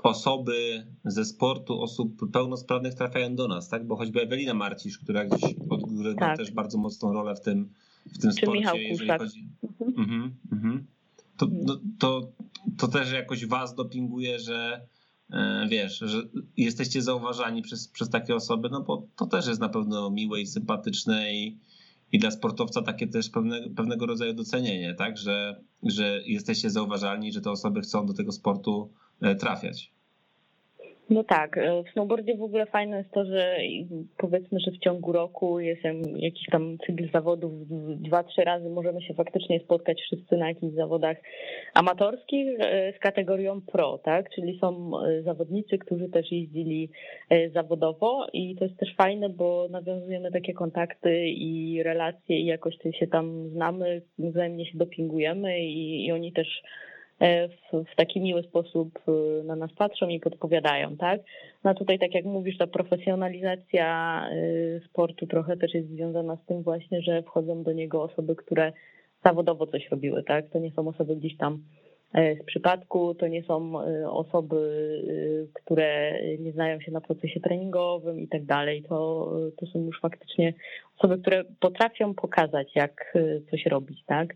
osoby 0.05 0.87
ze 1.05 1.25
sportu, 1.25 1.81
osób 1.83 2.31
pełnosprawnych 2.33 2.95
trafiają 2.95 3.35
do 3.35 3.49
nas, 3.49 3.69
tak? 3.69 3.87
Bo 3.87 3.97
choćby 3.97 4.21
Ewelina 4.23 4.55
Marcisz, 4.55 4.99
która 4.99 5.25
gdzieś 5.25 5.55
odgrywa 5.71 6.21
Tak. 6.21 6.37
też 6.37 6.51
bardzo 6.51 6.79
mocną 6.79 7.13
rolę 7.13 7.35
w 7.37 7.41
tym, 7.41 7.73
w 8.07 8.19
tym 8.19 8.31
Czy 8.31 8.37
sporcie, 8.37 8.61
Michał 8.61 8.77
jeżeli 8.77 8.99
Kuszak. 9.01 9.21
chodzi. 9.21 9.49
Mhm. 9.63 9.95
Mhm, 10.01 10.35
mhm. 10.53 10.87
To, 11.37 11.47
Mhm. 11.47 11.67
to, 11.67 11.79
to, 11.99 12.29
to 12.79 12.89
też 12.89 13.13
jakoś 13.13 13.47
was 13.47 13.75
dopinguje, 13.75 14.39
że 14.39 14.87
e, 15.33 15.67
wiesz, 15.71 15.99
że 15.99 16.23
jesteście 16.57 17.03
zauważani 17.03 17.63
przez, 17.63 17.89
przez 17.89 18.11
takie 18.11 18.35
osoby, 18.35 18.69
no 18.71 18.81
bo 18.81 19.07
to 19.17 19.27
też 19.27 19.47
jest 19.47 19.61
na 19.61 19.69
pewno 19.69 20.11
miłe 20.11 20.41
i 20.41 20.47
sympatyczne 20.47 21.35
i, 21.35 21.59
i 22.13 22.19
dla 22.19 22.31
sportowca 22.31 22.83
takie 22.83 23.07
też 23.07 23.31
pewne, 23.31 23.69
pewnego 23.77 24.07
rodzaju 24.07 24.35
docenienie, 24.35 24.95
tak, 24.95 25.19
że, 25.19 25.61
że 25.83 26.21
jesteście 26.27 26.71
zauważalni, 26.71 27.33
że 27.33 27.41
te 27.41 27.51
osoby 27.51 27.81
chcą 27.81 28.07
do 28.07 28.13
tego 28.15 28.33
sportu 28.33 28.91
e, 29.21 29.35
trafiać. 29.35 29.94
No 31.11 31.25
tak, 31.25 31.59
e, 31.59 31.83
w 31.83 31.93
snowboardzie 31.93 32.37
w 32.37 32.43
ogóle 32.43 32.67
fajne 32.67 32.99
jest 32.99 33.11
to, 33.11 33.25
że 33.25 33.57
powiedzmy, 34.17 34.61
że 34.61 34.71
w 34.71 34.79
ciągu 34.79 35.13
roku 35.13 35.61
jest 35.61 35.83
jakiś 36.17 36.47
tam 36.51 36.79
cykl 36.87 37.11
zawodów, 37.13 37.53
dwa, 38.03 38.23
trzy 38.23 38.45
razy 38.45 38.71
możemy 38.71 39.03
się 39.03 39.15
faktycznie 39.15 39.61
spotkać 39.61 40.03
wszyscy 40.03 40.37
na 40.37 40.49
jakichś 40.49 40.75
zawodach 40.75 41.17
amatorskich 41.75 42.61
e, 42.61 42.93
z 42.97 42.99
kategorią 42.99 43.61
pro, 43.61 43.99
tak? 43.99 44.31
Czyli 44.31 44.59
są 44.59 44.91
e, 45.01 45.23
zawodnicy, 45.23 45.79
którzy 45.79 46.09
też 46.09 46.33
jeździli 46.33 46.91
zawodowo 47.55 48.27
i 48.33 48.57
to 48.57 48.65
jest 48.65 48.77
też 48.77 48.95
fajne, 48.97 49.29
bo 49.29 49.69
nawiązujemy 49.71 50.31
takie 50.31 50.53
kontakty 50.53 51.27
i 51.29 51.83
relacje 51.83 52.39
i 52.39 52.47
jakoś 52.47 52.75
się 52.99 53.07
tam 53.07 53.49
znamy, 53.49 54.03
wzajemnie 54.19 54.67
się 54.67 54.79
dopingujemy 54.79 55.61
i, 55.61 56.07
i 56.07 56.13
oni 56.13 56.33
też 56.33 56.63
w, 57.21 57.85
w 57.93 57.97
taki 57.97 58.21
miły 58.21 58.43
sposób 58.43 58.99
e, 59.09 59.45
na 59.45 59.57
nas 59.57 59.73
patrzą 59.73 60.09
i 60.09 60.21
podpowiadają, 60.21 60.97
tak? 60.97 61.21
No 61.65 61.75
tutaj, 61.75 61.99
tak 61.99 62.15
jak 62.15 62.25
mówisz, 62.25 62.59
ta 62.59 62.67
profesjonalizacja 62.67 64.21
e, 64.31 64.81
sportu 64.81 65.27
trochę 65.27 65.57
też 65.57 65.75
jest 65.75 65.89
związana 65.89 66.37
z 66.37 66.47
tym 66.47 66.63
właśnie, 66.63 67.03
że 67.03 67.23
wchodzą 67.23 67.63
do 67.63 67.73
niego 67.73 68.03
osoby, 68.03 68.37
które 68.37 68.73
zawodowo 69.25 69.67
coś 69.67 69.91
robiły, 69.91 70.23
tak? 70.23 70.49
To 70.51 70.59
nie 70.59 70.71
są 70.71 70.89
osoby 70.89 71.17
gdzieś 71.17 71.37
tam 71.37 71.63
z 72.43 72.45
przypadku, 72.45 73.15
to 73.15 73.29
nie 73.29 73.43
są 73.43 73.73
osoby, 74.11 74.57
które 75.53 76.19
nie 76.39 76.53
znają 76.53 76.81
się 76.81 76.93
na 76.93 77.01
procesie 77.01 77.41
treningowym 77.41 78.21
i 78.21 78.29
tak 78.29 78.45
dalej. 78.45 78.83
To, 78.83 79.31
to 79.57 79.67
są 79.67 79.79
już 79.79 80.01
faktycznie 80.01 80.55
osoby, 80.99 81.19
które 81.19 81.45
potrafią 81.61 82.15
pokazać, 82.15 82.69
jak 82.75 83.15
coś 83.51 83.67
robić, 83.67 84.05
tak? 84.07 84.35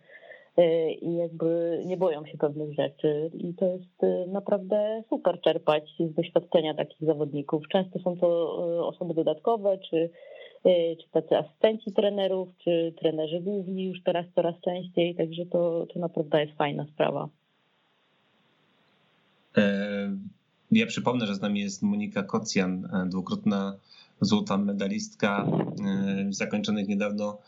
I 1.00 1.16
jakby 1.16 1.82
nie 1.86 1.96
boją 1.96 2.26
się 2.26 2.38
pewnych 2.38 2.74
rzeczy. 2.74 3.30
I 3.34 3.54
to 3.54 3.66
jest 3.66 4.28
naprawdę 4.32 5.02
super 5.08 5.40
czerpać 5.40 5.84
z 6.00 6.14
doświadczenia 6.14 6.74
takich 6.74 7.06
zawodników. 7.06 7.68
Często 7.68 7.98
są 7.98 8.16
to 8.16 8.28
osoby 8.88 9.14
dodatkowe, 9.14 9.78
czy 9.90 10.10
czy 10.98 11.08
tacy 11.12 11.36
asystenci 11.36 11.92
trenerów, 11.92 12.48
czy 12.64 12.94
trenerzy 13.00 13.40
główni 13.40 13.84
już 13.84 14.02
teraz 14.02 14.26
coraz 14.34 14.54
częściej, 14.60 15.14
także 15.14 15.46
to, 15.46 15.86
to 15.94 16.00
naprawdę 16.00 16.40
jest 16.40 16.56
fajna 16.56 16.86
sprawa. 16.94 17.28
E, 19.56 20.10
ja 20.72 20.86
przypomnę, 20.86 21.26
że 21.26 21.34
z 21.34 21.40
nami 21.40 21.60
jest 21.60 21.82
Monika 21.82 22.22
Kocjan, 22.22 22.84
e, 22.84 23.08
dwukrotna 23.08 23.76
złota 24.20 24.58
medalistka 24.58 25.46
e, 25.46 26.32
zakończonych 26.32 26.88
niedawno 26.88 27.38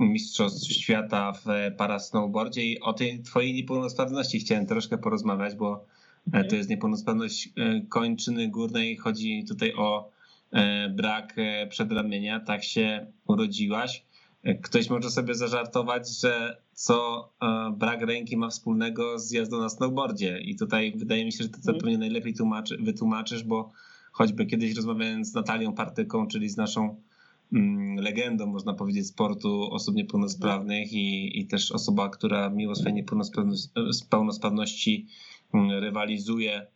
Mistrzostw 0.00 0.72
Świata 0.72 1.32
w 1.32 1.44
parasnowboardzie 1.76 2.64
i 2.64 2.80
o 2.80 2.92
tej 2.92 3.22
twojej 3.22 3.54
niepełnosprawności 3.54 4.40
chciałem 4.40 4.66
troszkę 4.66 4.98
porozmawiać, 4.98 5.54
bo 5.54 5.84
to 6.48 6.56
jest 6.56 6.70
niepełnosprawność 6.70 7.48
kończyny 7.88 8.48
górnej. 8.48 8.96
Chodzi 8.96 9.44
tutaj 9.44 9.74
o 9.74 10.10
brak 10.90 11.36
przedramienia. 11.68 12.40
Tak 12.40 12.64
się 12.64 13.06
urodziłaś. 13.26 14.04
Ktoś 14.62 14.90
może 14.90 15.10
sobie 15.10 15.34
zażartować, 15.34 16.20
że 16.20 16.56
co 16.72 17.28
e, 17.42 17.72
brak 17.76 18.02
ręki 18.02 18.36
ma 18.36 18.48
wspólnego 18.48 19.18
z 19.18 19.30
jazdą 19.30 19.58
na 19.58 19.68
snowboardzie. 19.68 20.40
I 20.40 20.56
tutaj 20.56 20.92
wydaje 20.96 21.24
mi 21.24 21.32
się, 21.32 21.44
że 21.44 21.48
ty 21.48 21.62
to 21.62 21.72
mhm. 21.72 21.78
pewnie 21.78 21.98
najlepiej 21.98 22.34
tłumaczy, 22.34 22.76
wytłumaczysz, 22.80 23.44
bo 23.44 23.72
choćby 24.12 24.46
kiedyś 24.46 24.76
rozmawiając 24.76 25.28
z 25.28 25.34
Natalią 25.34 25.72
Partyką, 25.72 26.26
czyli 26.26 26.48
z 26.48 26.56
naszą 26.56 27.00
legendą, 27.96 28.46
można 28.46 28.74
powiedzieć, 28.74 29.06
sportu 29.06 29.72
osób 29.72 29.94
niepełnosprawnych 29.94 30.92
i, 30.92 31.40
i 31.40 31.46
też 31.46 31.72
osoba, 31.72 32.08
która 32.08 32.50
mimo 32.50 32.74
swojej 32.74 32.94
niepełnosprawności 32.94 35.06
mm, 35.54 35.70
rywalizuje 35.70 36.66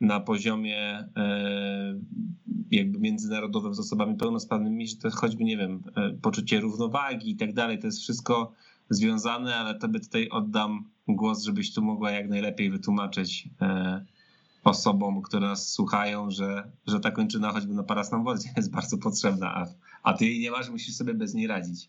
na 0.00 0.20
poziomie 0.20 1.08
e, 1.16 2.00
jakby 2.70 2.98
międzynarodowym 2.98 3.74
z 3.74 3.78
osobami 3.78 4.16
pełnosprawnymi, 4.16 4.88
że 4.88 4.96
to 4.96 5.10
choćby, 5.10 5.44
nie 5.44 5.56
wiem, 5.56 5.82
e, 5.96 6.10
poczucie 6.22 6.60
równowagi 6.60 7.30
i 7.30 7.36
tak 7.36 7.52
dalej, 7.52 7.78
to 7.78 7.86
jest 7.86 8.00
wszystko 8.00 8.52
związane, 8.90 9.56
ale 9.56 9.78
tobie 9.78 10.00
tutaj 10.00 10.28
oddam 10.28 10.90
głos, 11.08 11.44
żebyś 11.44 11.74
tu 11.74 11.82
mogła 11.82 12.10
jak 12.10 12.28
najlepiej 12.28 12.70
wytłumaczyć 12.70 13.48
e, 13.60 14.04
osobom, 14.66 15.22
które 15.22 15.46
nas 15.46 15.72
słuchają, 15.72 16.30
że, 16.30 16.62
że 16.86 17.00
ta 17.00 17.10
kończyna 17.10 17.50
choćby 17.50 17.74
na 17.74 17.82
parasnowboardzie 17.82 18.48
jest 18.56 18.74
bardzo 18.74 18.98
potrzebna, 18.98 19.54
a, 19.54 19.66
a 20.02 20.12
ty 20.12 20.24
jej 20.24 20.40
nie 20.40 20.50
masz, 20.50 20.70
musisz 20.70 20.94
sobie 20.94 21.14
bez 21.14 21.34
niej 21.34 21.46
radzić. 21.46 21.88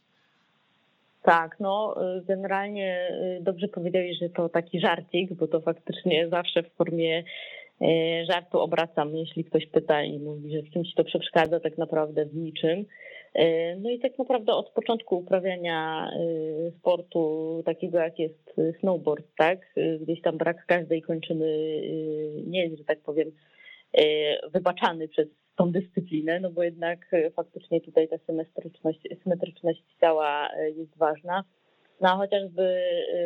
Tak, 1.24 1.60
no 1.60 1.96
generalnie 2.28 3.12
dobrze 3.42 3.68
powiedziałeś, 3.68 4.20
że 4.22 4.30
to 4.30 4.50
taki 4.50 4.80
żarcik, 4.80 5.34
bo 5.34 5.48
to 5.48 5.62
faktycznie 5.62 6.30
zawsze 6.30 6.64
w 6.64 6.72
formie 6.72 7.24
E, 7.82 8.26
żartu 8.26 8.60
obracam, 8.60 9.16
jeśli 9.16 9.44
ktoś 9.44 9.66
pyta 9.66 10.04
i 10.04 10.20
mówi, 10.20 10.52
że 10.52 10.62
w 10.62 10.70
czymś 10.70 10.94
to 10.94 11.04
przeszkadza, 11.04 11.60
tak 11.60 11.78
naprawdę 11.78 12.26
w 12.26 12.36
niczym. 12.36 12.86
E, 13.34 13.76
no 13.76 13.90
i 13.90 14.00
tak 14.00 14.20
naprawdę 14.20 14.54
od 14.54 14.70
początku 14.70 15.18
uprawiania 15.18 16.10
e, 16.10 16.72
sportu 16.72 17.62
takiego 17.66 17.98
jak 17.98 18.20
jest 18.20 18.56
snowboard, 18.80 19.26
tak, 19.38 19.60
gdzieś 20.02 20.22
tam 20.22 20.38
brak 20.38 20.66
każdej 20.66 21.02
kończyny 21.02 21.46
nie 22.48 22.64
jest, 22.64 22.78
że 22.78 22.84
tak 22.84 23.00
powiem, 23.00 23.32
wybaczany 24.54 25.08
przez 25.08 25.28
tą 25.56 25.72
dyscyplinę, 25.72 26.40
no 26.40 26.52
bo 26.52 26.64
jednak 26.64 27.12
faktycznie 27.36 27.82
tutaj 27.82 28.08
ta 28.08 28.18
symetryczność, 28.18 29.00
symetryczność 29.24 29.84
ciała 30.02 30.50
jest 30.76 30.98
ważna. 30.98 31.44
No 32.02 32.18
chociażby 32.18 32.64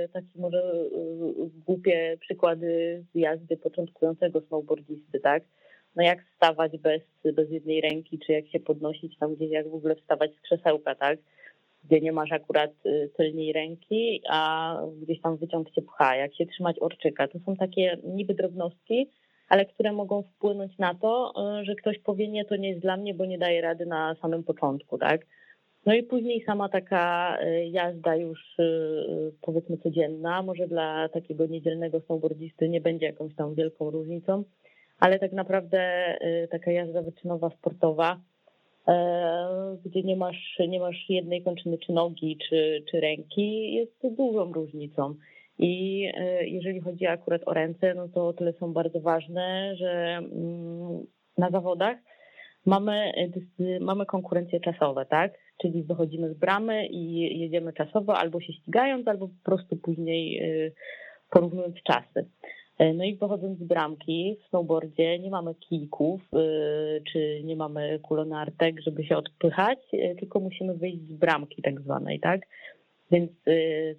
y, 0.05 0.09
takie 0.13 0.27
może 0.35 0.85
głupie 1.67 2.17
przykłady 2.19 3.03
z 3.13 3.15
jazdy 3.15 3.57
początkującego 3.57 4.41
snowboardisty, 4.41 5.19
tak? 5.19 5.43
No 5.95 6.03
jak 6.03 6.25
wstawać 6.25 6.77
bez, 6.77 7.01
bez 7.35 7.49
jednej 7.49 7.81
ręki, 7.81 8.19
czy 8.19 8.31
jak 8.31 8.47
się 8.47 8.59
podnosić 8.59 9.17
tam 9.17 9.35
gdzieś, 9.35 9.51
jak 9.51 9.69
w 9.69 9.75
ogóle 9.75 9.95
wstawać 9.95 10.31
z 10.35 10.41
krzesełka, 10.41 10.95
tak? 10.95 11.19
Gdzie 11.83 12.01
nie 12.01 12.11
masz 12.11 12.31
akurat 12.31 12.71
y, 12.85 13.11
tylnej 13.17 13.53
ręki, 13.53 14.21
a 14.29 14.77
gdzieś 15.01 15.21
tam 15.21 15.37
wyciąg 15.37 15.71
cię 15.71 15.81
pcha, 15.81 16.15
jak 16.15 16.35
się 16.35 16.45
trzymać 16.45 16.79
orczyka. 16.79 17.27
To 17.27 17.39
są 17.39 17.55
takie 17.55 17.97
niby 18.03 18.33
drobnostki, 18.33 19.09
ale 19.49 19.65
które 19.65 19.91
mogą 19.91 20.23
wpłynąć 20.23 20.77
na 20.77 20.95
to, 20.95 21.33
że 21.63 21.75
ktoś 21.75 21.99
powie, 21.99 22.27
nie, 22.27 22.45
to 22.45 22.55
nie 22.55 22.69
jest 22.69 22.81
dla 22.81 22.97
mnie, 22.97 23.13
bo 23.13 23.25
nie 23.25 23.37
daje 23.37 23.61
rady 23.61 23.85
na 23.85 24.15
samym 24.21 24.43
początku, 24.43 24.97
tak? 24.97 25.25
No 25.85 25.93
i 25.93 26.03
później 26.03 26.43
sama 26.43 26.69
taka 26.69 27.37
y, 27.41 27.65
jazda 27.65 28.15
już 28.15 28.59
y, 28.59 29.33
powiedzmy 29.41 29.77
codzienna, 29.77 30.41
może 30.41 30.67
dla 30.67 31.09
takiego 31.09 31.45
niedzielnego 31.45 31.99
snowboardzisty 31.99 32.69
nie 32.69 32.81
będzie 32.81 33.05
jakąś 33.05 33.35
tam 33.35 33.55
wielką 33.55 33.91
różnicą, 33.91 34.43
ale 35.01 35.19
tak 35.19 35.33
naprawdę 35.33 36.13
y, 36.21 36.47
taka 36.51 36.71
jazda 36.71 37.01
wyczynowa, 37.01 37.49
sportowa, 37.49 38.19
gdzie 39.85 40.03
nie 40.03 40.15
masz, 40.15 40.59
nie 40.67 40.79
masz 40.79 41.09
jednej 41.09 41.43
kończyny 41.43 41.77
czy 41.77 41.93
nogi, 41.93 42.37
czy, 42.49 42.83
czy 42.91 42.99
ręki, 42.99 43.73
jest 43.73 44.15
dużą 44.17 44.53
różnicą. 44.53 45.15
I 45.59 46.01
jeżeli 46.41 46.81
chodzi 46.81 47.07
akurat 47.07 47.41
o 47.45 47.53
ręce, 47.53 47.93
no 47.93 48.07
to 48.07 48.33
tyle 48.33 48.53
są 48.53 48.73
bardzo 48.73 49.01
ważne, 49.01 49.75
że 49.75 49.91
mm, 50.17 51.05
na 51.37 51.49
zawodach 51.49 51.97
mamy, 52.65 53.11
mamy 53.81 54.05
konkurencje 54.05 54.59
czasowe, 54.59 55.05
tak? 55.05 55.33
Czyli 55.61 55.83
wychodzimy 55.83 56.33
z 56.33 56.37
bramy 56.37 56.87
i 56.87 57.39
jedziemy 57.39 57.73
czasowo 57.73 58.17
albo 58.17 58.41
się 58.41 58.53
ścigając, 58.53 59.07
albo 59.07 59.27
po 59.27 59.43
prostu 59.43 59.77
później 59.77 60.43
y, 60.43 60.73
porównując 61.29 61.75
czasy. 61.83 62.25
Y, 62.81 62.93
no 62.93 63.03
i 63.03 63.15
wychodząc 63.15 63.59
z 63.59 63.63
bramki 63.63 64.37
w 64.43 64.49
snowboardzie 64.49 65.19
nie 65.19 65.29
mamy 65.29 65.55
kijków, 65.55 66.21
y, 66.33 67.03
czy 67.11 67.41
nie 67.43 67.55
mamy 67.55 67.99
kulonartek, 67.99 68.81
żeby 68.81 69.03
się 69.03 69.17
odpychać, 69.17 69.79
tylko 70.19 70.39
musimy 70.39 70.73
wyjść 70.73 71.01
z 71.01 71.13
bramki 71.13 71.61
tak 71.61 71.81
zwanej, 71.81 72.19
tak? 72.19 72.41
Więc 73.11 73.31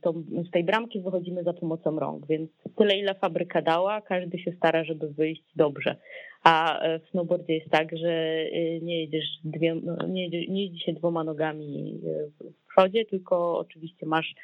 to, 0.00 0.14
z 0.48 0.50
tej 0.50 0.64
bramki 0.64 1.00
wychodzimy 1.00 1.42
za 1.42 1.52
pomocą 1.52 1.98
rąk, 1.98 2.26
więc 2.26 2.50
tyle 2.76 2.96
ile 2.96 3.14
fabryka 3.14 3.62
dała, 3.62 4.00
każdy 4.00 4.38
się 4.38 4.52
stara, 4.52 4.84
żeby 4.84 5.08
wyjść 5.08 5.42
dobrze. 5.56 5.96
A 6.44 6.80
e, 6.80 6.98
w 6.98 7.08
snowboardzie 7.08 7.54
jest 7.54 7.70
tak, 7.70 7.96
że 7.96 8.10
e, 8.10 8.80
nie 8.80 9.00
jedziesz 9.00 9.26
dwie, 9.44 9.74
no, 9.74 10.06
nie, 10.06 10.28
nie 10.28 10.62
jeździ 10.64 10.80
się 10.80 10.92
dwoma 10.92 11.24
nogami 11.24 12.00
e, 12.06 12.44
w 12.44 12.66
przodzie, 12.68 13.04
tylko 13.04 13.58
oczywiście 13.58 14.06
masz 14.06 14.34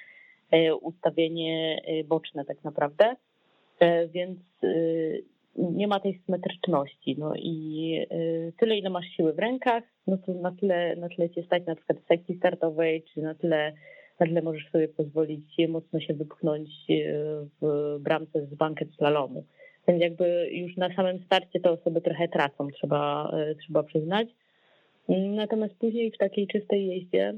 ustawienie 0.80 1.82
boczne 2.04 2.44
tak 2.44 2.64
naprawdę, 2.64 3.16
więc 4.14 4.38
nie 5.56 5.88
ma 5.88 6.00
tej 6.00 6.20
symetryczności. 6.26 7.16
No 7.18 7.32
i 7.36 8.06
tyle, 8.58 8.78
ile 8.78 8.90
masz 8.90 9.06
siły 9.06 9.32
w 9.32 9.38
rękach, 9.38 9.84
no 10.06 10.18
to 10.18 10.34
na 10.34 10.52
tyle, 10.52 10.96
na 10.96 11.08
tyle 11.08 11.30
cię 11.30 11.42
stać 11.42 11.66
na 11.66 11.74
przykład 11.74 11.98
w 11.98 12.06
sekcji 12.06 12.36
startowej, 12.36 13.02
czy 13.02 13.22
na 13.22 13.34
tyle, 13.34 13.72
na 14.20 14.26
tyle 14.26 14.42
możesz 14.42 14.70
sobie 14.70 14.88
pozwolić 14.88 15.56
mocno 15.68 16.00
się 16.00 16.14
wypchnąć 16.14 16.70
w 17.62 17.96
bramce 18.00 18.46
z 18.46 18.54
banket 18.54 18.88
slalomu. 18.94 19.44
Więc 19.88 20.02
jakby 20.02 20.48
już 20.52 20.76
na 20.76 20.94
samym 20.94 21.18
starcie 21.24 21.60
te 21.60 21.70
osoby 21.70 22.00
trochę 22.00 22.28
tracą, 22.28 22.68
trzeba, 22.68 23.30
e, 23.32 23.54
trzeba 23.54 23.82
przyznać. 23.82 24.28
Natomiast 25.08 25.74
później 25.74 26.10
w 26.10 26.18
takiej 26.18 26.46
czystej 26.46 26.86
jeździe 26.86 27.34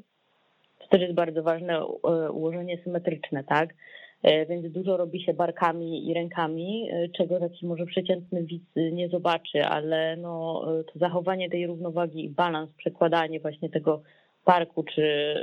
to 0.79 0.89
też 0.89 1.01
jest 1.01 1.15
bardzo 1.15 1.43
ważne 1.43 1.79
e, 1.79 2.31
ułożenie 2.31 2.79
symetryczne, 2.85 3.45
tak? 3.45 3.75
E, 4.23 4.47
więc 4.47 4.73
dużo 4.73 4.97
robi 4.97 5.23
się 5.25 5.35
barkami 5.35 6.11
i 6.11 6.15
rękami, 6.15 6.91
czego 7.17 7.41
taki 7.41 7.67
może 7.67 7.87
przeciętny 7.87 8.43
widz 8.43 8.65
nie 8.93 9.09
zobaczy, 9.09 9.65
ale 9.65 10.17
no, 10.17 10.65
to 10.93 10.99
zachowanie 10.99 11.51
tej 11.51 11.67
równowagi 11.67 12.25
i 12.25 12.29
balans, 12.29 12.71
przekładanie 12.77 13.41
właśnie 13.41 13.71
tego 13.71 14.03
parku, 14.45 14.85
czy, 14.85 15.35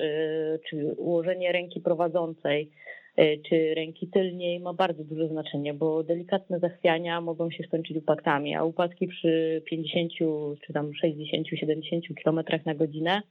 czy 0.70 0.96
ułożenie 0.98 1.52
ręki 1.52 1.82
prowadzącej, 1.82 2.72
E, 3.18 3.38
czy 3.38 3.74
ręki 3.76 4.08
tylniej 4.08 4.60
ma 4.60 4.74
bardzo 4.74 5.04
duże 5.04 5.28
znaczenie, 5.28 5.74
bo 5.74 6.04
delikatne 6.04 6.60
zachwiania 6.60 7.22
mogą 7.22 7.52
się 7.52 7.64
skończyć 7.64 7.98
upadkami, 7.98 8.56
a 8.56 8.64
upadki 8.64 9.08
przy 9.08 9.62
50 9.66 10.12
czy 10.66 10.74
tam 10.74 10.94
60, 10.94 11.48
70 11.48 12.06
km 12.24 12.40
na 12.66 12.76
godzinę, 12.76 13.22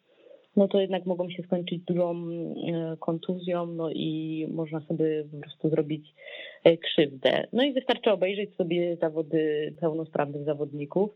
no 0.56 0.68
to 0.68 0.80
jednak 0.80 1.06
mogą 1.06 1.30
się 1.30 1.42
skończyć 1.42 1.82
dużą 1.82 2.14
e, 2.14 2.96
kontuzją, 3.00 3.66
no 3.66 3.90
i 3.90 4.46
można 4.50 4.80
sobie 4.80 5.24
po 5.32 5.38
prostu 5.40 5.68
zrobić 5.68 6.14
e, 6.64 6.76
krzywdę. 6.76 7.46
No 7.52 7.64
i 7.64 7.72
wystarczy 7.72 8.10
obejrzeć 8.10 8.54
sobie 8.54 8.96
zawody 8.96 9.74
pełnosprawnych 9.80 10.44
zawodników 10.44 11.10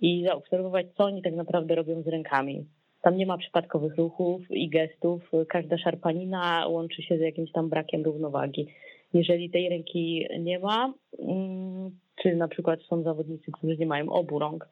i 0.00 0.24
zaobserwować, 0.26 0.86
co 0.96 1.04
oni 1.04 1.22
tak 1.22 1.34
naprawdę 1.34 1.74
robią 1.74 2.02
z 2.02 2.06
rękami. 2.06 2.64
tam 3.02 3.16
nie 3.16 3.26
ma 3.26 3.38
przypadkowych 3.38 3.96
ruchów 3.96 4.50
i 4.50 4.68
gestów. 4.68 5.30
Każda 5.48 5.78
szarpanina 5.78 6.66
łączy 6.68 7.02
się 7.02 7.18
z 7.18 7.20
jakimś 7.20 7.52
tam 7.52 7.68
brakiem 7.68 8.02
równowagi. 8.02 8.66
Jeżeli 9.14 9.50
tej 9.50 9.68
ręki 9.68 10.26
nie 10.40 10.58
ma, 10.58 10.94
mm, 11.18 11.90
czy 12.22 12.36
na 12.36 12.48
przykład 12.48 12.82
są 12.82 13.02
zawodnicy, 13.02 13.52
którzy 13.52 13.76
nie 13.76 13.86
mają 13.86 14.08
obu 14.08 14.38
rąk, 14.38 14.68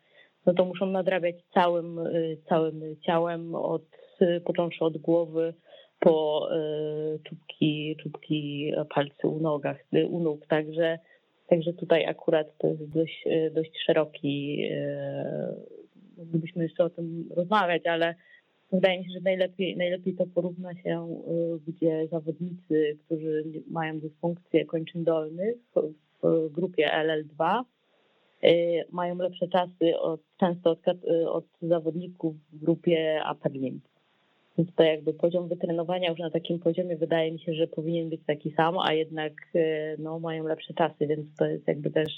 no 0.47 0.55
to 0.55 0.65
muszą 0.65 0.87
nadrabiać 0.87 1.37
całym, 1.55 1.99
y, 1.99 2.39
całym 2.49 2.97
ciałem, 3.07 3.55
od, 3.55 3.83
począwszy 4.45 4.85
od 4.85 4.99
głowy 4.99 5.55
po 5.99 6.49
y, 6.57 7.19
czubki, 7.25 7.97
czubki 8.03 8.73
palcy 8.95 9.27
u 9.27 9.41
nogach, 9.41 9.77
u 10.09 10.21
nóg. 10.21 10.47
Także, 10.47 10.99
także 11.49 11.73
tutaj 11.73 12.07
akurat 12.07 12.59
to 12.59 12.67
jest 12.69 12.89
dość, 12.89 13.25
dość 13.53 13.71
szeroki, 13.87 14.65
moglibyśmy 16.19 16.63
jeszcze 16.63 16.85
o 16.85 16.91
tym 16.91 17.29
rozmawiać, 17.37 17.87
ale 17.87 18.15
wydaje 18.73 18.99
mi 18.99 19.05
się, 19.05 19.11
że 19.11 19.21
najlepiej, 19.21 19.77
najlepiej 19.77 20.15
to 20.15 20.27
porówna 20.27 20.75
się, 20.75 21.23
gdzie 21.67 22.09
zawodnicy, 22.11 22.99
którzy 23.07 23.45
mają 23.71 24.01
dysfunkcję 24.01 24.65
kończyn 24.65 25.05
dolnych 25.05 25.57
w 26.23 26.49
grupie 26.53 26.89
LL2, 26.89 27.63
Y, 28.45 28.85
mają 28.91 29.17
lepsze 29.17 29.49
czasy 29.49 29.99
od, 29.99 30.21
często 30.37 30.71
od, 30.71 30.87
y, 31.05 31.31
od 31.31 31.45
zawodników 31.63 32.35
w 32.53 32.59
grupie 32.65 33.23
upper. 33.33 33.53
Więc 34.61 34.75
to 34.75 34.83
jakby 34.83 35.15
poziom 35.15 35.49
wytrenowania 35.49 36.11
już 36.11 36.19
na 36.19 36.31
takim 36.31 36.59
poziomie 36.59 36.97
wydaje 36.97 37.33
mi 37.33 37.41
się, 37.41 37.55
że 37.55 37.67
powinien 37.67 38.11
być 38.11 38.21
taki 38.27 38.51
sam, 38.51 38.79
a 38.79 38.93
jednak 38.93 39.33
y, 39.55 39.97
no, 39.99 40.19
mają 40.19 40.45
lepsze 40.45 40.75
czasy, 40.75 41.07
więc 41.07 41.37
to 41.39 41.47
jest 41.47 41.69
jakby 41.69 41.91
też 41.91 42.13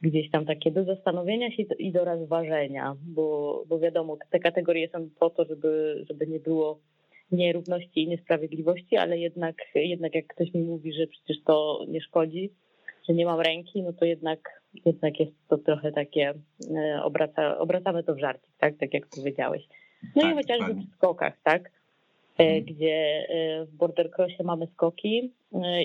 gdzieś 0.00 0.30
tam 0.30 0.46
takie 0.46 0.70
do 0.70 0.84
zastanowienia 0.84 1.50
się 1.50 1.62
i 1.62 1.92
do 1.92 2.04
rozważenia, 2.04 2.96
bo, 3.02 3.64
bo 3.68 3.78
wiadomo, 3.78 4.18
te 4.30 4.38
kategorie 4.38 4.88
są 4.88 5.08
po 5.20 5.30
to, 5.30 5.44
żeby, 5.44 6.04
żeby 6.08 6.26
nie 6.26 6.40
było 6.40 6.80
nierówności 7.32 8.02
i 8.02 8.08
niesprawiedliwości, 8.08 8.96
ale 8.96 9.18
jednak, 9.18 9.56
jednak 9.74 10.14
jak 10.14 10.26
ktoś 10.26 10.54
mi 10.54 10.62
mówi, 10.62 10.92
że 10.92 11.06
przecież 11.06 11.42
to 11.44 11.84
nie 11.88 12.00
szkodzi, 12.00 12.52
że 13.08 13.14
nie 13.14 13.24
mam 13.26 13.40
ręki, 13.40 13.82
no 13.82 13.92
to 13.92 14.04
jednak, 14.04 14.62
jednak 14.84 15.20
jest 15.20 15.32
to 15.48 15.58
trochę 15.58 15.92
takie, 15.92 16.34
e, 16.76 17.02
obraca, 17.02 17.58
obracamy 17.58 18.04
to 18.04 18.14
w 18.14 18.18
żarcie, 18.18 18.48
tak, 18.58 18.78
tak 18.78 18.94
jak 18.94 19.06
powiedziałeś. 19.16 19.62
No 20.16 20.22
tak, 20.22 20.32
i 20.32 20.34
chociażby 20.34 20.74
w 20.74 20.94
skokach, 20.96 21.34
tak, 21.42 21.70
e, 22.38 22.44
hmm. 22.44 22.64
gdzie 22.64 23.26
e, 23.28 23.64
w 23.64 23.76
border 23.76 24.10
crossie 24.10 24.44
mamy 24.44 24.66
skoki 24.66 25.32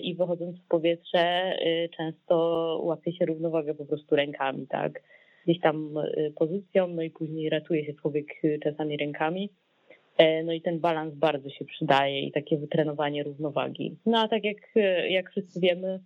i 0.04 0.16
wychodząc 0.16 0.58
w 0.58 0.68
powietrze 0.68 1.58
często 1.98 2.36
łapie 2.84 3.14
się 3.14 3.26
równowagę 3.26 3.74
po 3.74 3.86
prostu 3.86 4.16
rękami, 4.16 4.68
tak, 4.68 5.04
gdzieś 5.46 5.60
tam 5.60 5.94
pozycją, 6.36 6.88
no 6.88 7.02
i 7.02 7.10
później 7.10 7.50
ratuje 7.50 7.86
się 7.86 7.94
człowiek 7.94 8.26
czasami 8.64 8.98
rękami. 8.98 9.50
No 10.46 10.54
i 10.54 10.62
ten 10.62 10.80
balans 10.80 11.16
bardzo 11.16 11.50
się 11.50 11.66
przydaje 11.66 12.22
i 12.22 12.32
takie 12.32 12.58
wytrenowanie 12.58 13.24
równowagi. 13.24 13.98
No 14.06 14.20
a 14.20 14.28
tak 14.28 14.44
jak, 14.44 14.58
jak 15.10 15.32
wszyscy 15.32 15.60
wiemy, 15.60 16.00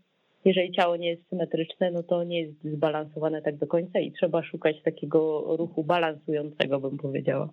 jeżeli 0.45 0.71
ciało 0.71 0.95
nie 0.95 1.09
jest 1.09 1.29
symetryczne, 1.29 1.91
no 1.91 2.03
to 2.03 2.23
nie 2.23 2.41
jest 2.41 2.63
zbalansowane 2.63 3.41
tak 3.41 3.57
do 3.57 3.67
końca 3.67 3.99
i 3.99 4.11
trzeba 4.11 4.43
szukać 4.43 4.81
takiego 4.81 5.43
ruchu 5.57 5.83
balansującego, 5.83 6.79
bym 6.79 6.97
powiedziała. 6.97 7.49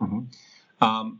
Mhm. 0.00 0.28
Um, 0.82 1.18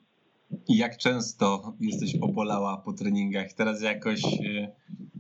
jak 0.69 0.97
często 0.97 1.73
jesteś 1.81 2.15
obolała 2.15 2.77
po 2.77 2.93
treningach? 2.93 3.53
Teraz 3.53 3.83
jakoś, 3.83 4.25
y, 4.25 4.69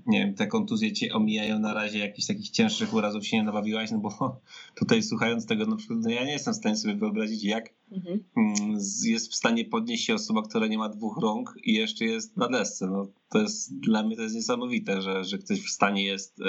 nie 0.06 0.18
wiem, 0.18 0.34
te 0.34 0.46
kontuzje 0.46 0.92
cię 0.92 1.12
omijają 1.12 1.58
na 1.58 1.74
razie, 1.74 1.98
jakichś 1.98 2.26
takich 2.26 2.50
cięższych 2.50 2.94
urazów 2.94 3.26
się 3.26 3.36
nie 3.36 3.42
nabawiłaś? 3.42 3.90
No 3.90 3.98
bo 3.98 4.40
tutaj 4.80 5.02
słuchając 5.02 5.46
tego, 5.46 5.66
no, 5.66 5.76
no 5.90 6.10
ja 6.10 6.24
nie 6.24 6.32
jestem 6.32 6.54
w 6.54 6.56
stanie 6.56 6.76
sobie 6.76 6.94
wyobrazić, 6.94 7.44
jak 7.44 7.74
mhm. 7.92 8.24
Mm, 8.36 8.78
jest 9.04 9.32
w 9.32 9.34
stanie 9.34 9.64
podnieść 9.64 10.04
się 10.04 10.14
osoba, 10.14 10.42
która 10.42 10.66
nie 10.66 10.78
ma 10.78 10.88
dwóch 10.88 11.18
rąk 11.22 11.54
i 11.62 11.74
jeszcze 11.74 12.04
jest 12.04 12.36
na 12.36 12.48
desce. 12.48 12.86
No 12.86 13.06
to 13.28 13.38
jest, 13.38 13.80
dla 13.80 14.02
mnie 14.02 14.16
to 14.16 14.22
jest 14.22 14.34
niesamowite, 14.34 15.02
że, 15.02 15.24
że 15.24 15.38
ktoś 15.38 15.60
w 15.60 15.70
stanie 15.70 16.04
jest, 16.04 16.40
y, 16.40 16.44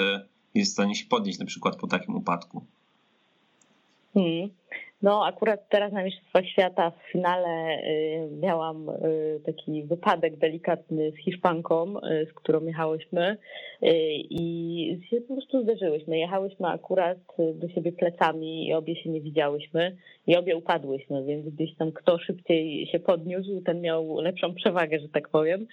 jest 0.54 0.70
w 0.70 0.74
stanie 0.74 0.94
się 0.94 1.06
podnieść 1.06 1.38
na 1.38 1.46
przykład 1.46 1.76
po 1.76 1.86
takim 1.86 2.14
upadku. 2.14 2.66
Hmm. 4.14 4.50
No, 5.02 5.24
akurat 5.26 5.68
teraz 5.68 5.92
na 5.92 6.04
Mistrzostwach 6.04 6.46
Świata 6.46 6.90
w 6.90 7.12
finale 7.12 7.78
y, 7.78 8.28
miałam 8.40 8.88
y, 8.88 9.40
taki 9.46 9.84
wypadek 9.84 10.36
delikatny 10.36 11.10
z 11.10 11.16
Hiszpanką, 11.24 11.98
y, 11.98 12.26
z 12.30 12.32
którą 12.32 12.64
jechałyśmy 12.64 13.36
i 14.30 15.00
się 15.10 15.20
po 15.20 15.34
prostu 15.34 15.62
zderzyłyśmy. 15.62 16.18
Jechałyśmy 16.18 16.68
akurat 16.68 17.18
do 17.54 17.68
siebie 17.68 17.92
plecami 17.92 18.68
i 18.68 18.74
obie 18.74 18.96
się 18.96 19.10
nie 19.10 19.20
widziałyśmy 19.20 19.96
i 20.26 20.36
obie 20.36 20.56
upadłyśmy, 20.56 21.24
więc 21.24 21.48
gdzieś 21.48 21.76
tam 21.76 21.92
kto 21.92 22.18
szybciej 22.18 22.86
się 22.86 23.00
podniósł, 23.00 23.60
ten 23.60 23.80
miał 23.80 24.20
lepszą 24.20 24.54
przewagę, 24.54 24.98
że 24.98 25.08
tak 25.08 25.28
powiem. 25.28 25.66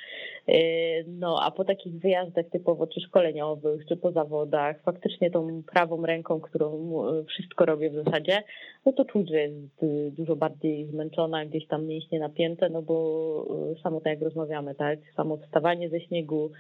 No, 1.07 1.39
a 1.41 1.51
po 1.51 1.65
takich 1.65 1.99
wyjazdach 1.99 2.45
typowo 2.51 2.87
czy 2.87 3.01
szkoleniowych, 3.01 3.85
czy 3.85 3.97
po 3.97 4.11
zawodach, 4.11 4.81
faktycznie 4.83 5.31
tą 5.31 5.63
prawą 5.73 6.05
ręką, 6.05 6.39
którą 6.39 6.91
wszystko 7.27 7.65
robię 7.65 7.89
w 7.89 8.03
zasadzie, 8.03 8.43
no 8.85 8.93
to 8.93 9.05
że 9.27 9.41
jest 9.41 9.83
y, 9.83 10.11
dużo 10.11 10.35
bardziej 10.35 10.85
zmęczona, 10.85 11.45
gdzieś 11.45 11.67
tam 11.67 11.85
mięśnie 11.85 12.19
napięte, 12.19 12.69
no 12.69 12.81
bo 12.81 13.45
y, 13.77 13.81
samo 13.81 14.01
tak 14.01 14.13
jak 14.13 14.21
rozmawiamy, 14.21 14.75
tak, 14.75 14.99
samo 15.15 15.37
wstawanie 15.37 15.89
ze 15.89 15.99
śniegu, 15.99 16.51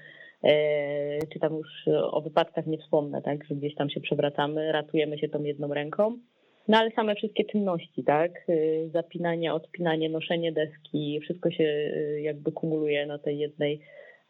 e, 0.43 1.19
czy 1.33 1.39
tam 1.39 1.53
już 1.53 1.87
o 2.11 2.21
wypadkach 2.21 2.67
nie 2.67 2.77
wspomnę, 2.77 3.21
tak, 3.21 3.45
że 3.45 3.55
gdzieś 3.55 3.75
tam 3.75 3.89
się 3.89 4.01
przewracamy, 4.01 4.71
ratujemy 4.71 5.19
się 5.19 5.29
tą 5.29 5.43
jedną 5.43 5.73
ręką. 5.73 6.17
No 6.69 6.77
ale 6.77 6.91
same 6.91 7.15
wszystkie 7.15 7.45
czynności, 7.45 8.03
tak? 8.03 8.31
Y, 8.49 8.89
zapinanie, 8.93 9.53
odpinanie, 9.53 10.09
noszenie 10.09 10.51
deski, 10.51 11.19
wszystko 11.23 11.51
się 11.51 11.63
jakby 12.21 12.51
kumuluje 12.51 13.05
na 13.05 13.17
tej 13.17 13.37
jednej 13.37 13.79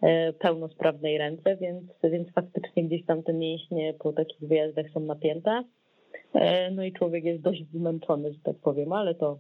e, 0.02 0.34
pełnosprawnej 0.34 1.18
ręce, 1.18 1.58
więc, 1.62 1.84
więc 2.04 2.34
faktycznie 2.34 2.84
gdzieś 2.84 3.06
tam 3.06 3.24
te 3.24 3.34
mięśnie 3.34 3.94
po 3.94 4.13
takich 4.13 4.39
wyjazdach 4.39 4.86
są 4.94 5.00
napięte. 5.00 5.63
E, 6.34 6.72
no 6.72 6.84
i 6.84 6.93
człowiek 6.93 7.24
jest 7.24 7.41
dość 7.41 7.63
zmęczony, 7.74 8.34
że 8.34 8.39
tak 8.39 8.56
powiem, 8.56 8.93
ale 8.93 9.15
to 9.15 9.39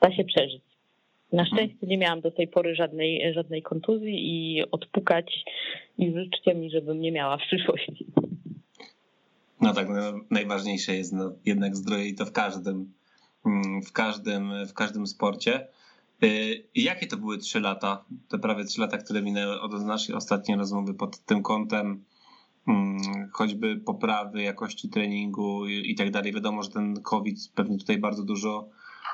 da 0.00 0.16
się 0.16 0.24
przeżyć. 0.24 0.62
Na 1.32 1.46
szczęście 1.46 1.86
nie 1.86 1.98
miałam 1.98 2.20
do 2.20 2.30
tej 2.30 2.48
pory 2.48 2.74
żadnej, 2.74 3.34
żadnej 3.34 3.62
kontuzji 3.62 4.14
i 4.16 4.62
odpukać 4.70 5.44
i 5.98 6.12
życzcie 6.12 6.54
mi, 6.54 6.70
żebym 6.70 7.00
nie 7.00 7.12
miała 7.12 7.36
w 7.36 7.40
przyszłości. 7.40 8.06
No 9.60 9.74
tak, 9.74 9.88
no, 9.88 10.20
najważniejsze 10.30 10.94
jest 10.94 11.12
no, 11.12 11.32
jednak 11.46 11.76
zdrowie 11.76 12.06
i 12.06 12.14
to 12.14 12.26
w 12.26 12.32
każdym, 12.32 12.92
mm, 13.46 13.82
w 13.82 13.92
każdym, 13.92 14.66
w 14.66 14.74
każdym 14.74 15.06
sporcie. 15.06 15.66
Y, 16.24 16.62
jakie 16.74 17.06
to 17.06 17.16
były 17.16 17.38
trzy 17.38 17.60
lata, 17.60 18.04
te 18.28 18.38
prawie 18.38 18.64
trzy 18.64 18.80
lata, 18.80 18.98
które 18.98 19.22
minęły 19.22 19.60
od 19.60 19.72
naszej 19.72 20.14
ostatniej 20.14 20.58
rozmowy 20.58 20.94
pod 20.94 21.18
tym 21.18 21.42
kątem 21.42 22.04
choćby 23.32 23.76
poprawy 23.76 24.42
jakości 24.42 24.88
treningu 24.88 25.66
i 25.66 25.94
tak 25.94 26.10
dalej. 26.10 26.32
Wiadomo, 26.32 26.62
że 26.62 26.70
ten 26.70 27.02
COVID 27.02 27.38
pewnie 27.54 27.78
tutaj 27.78 27.98
bardzo 27.98 28.22
dużo 28.22 28.68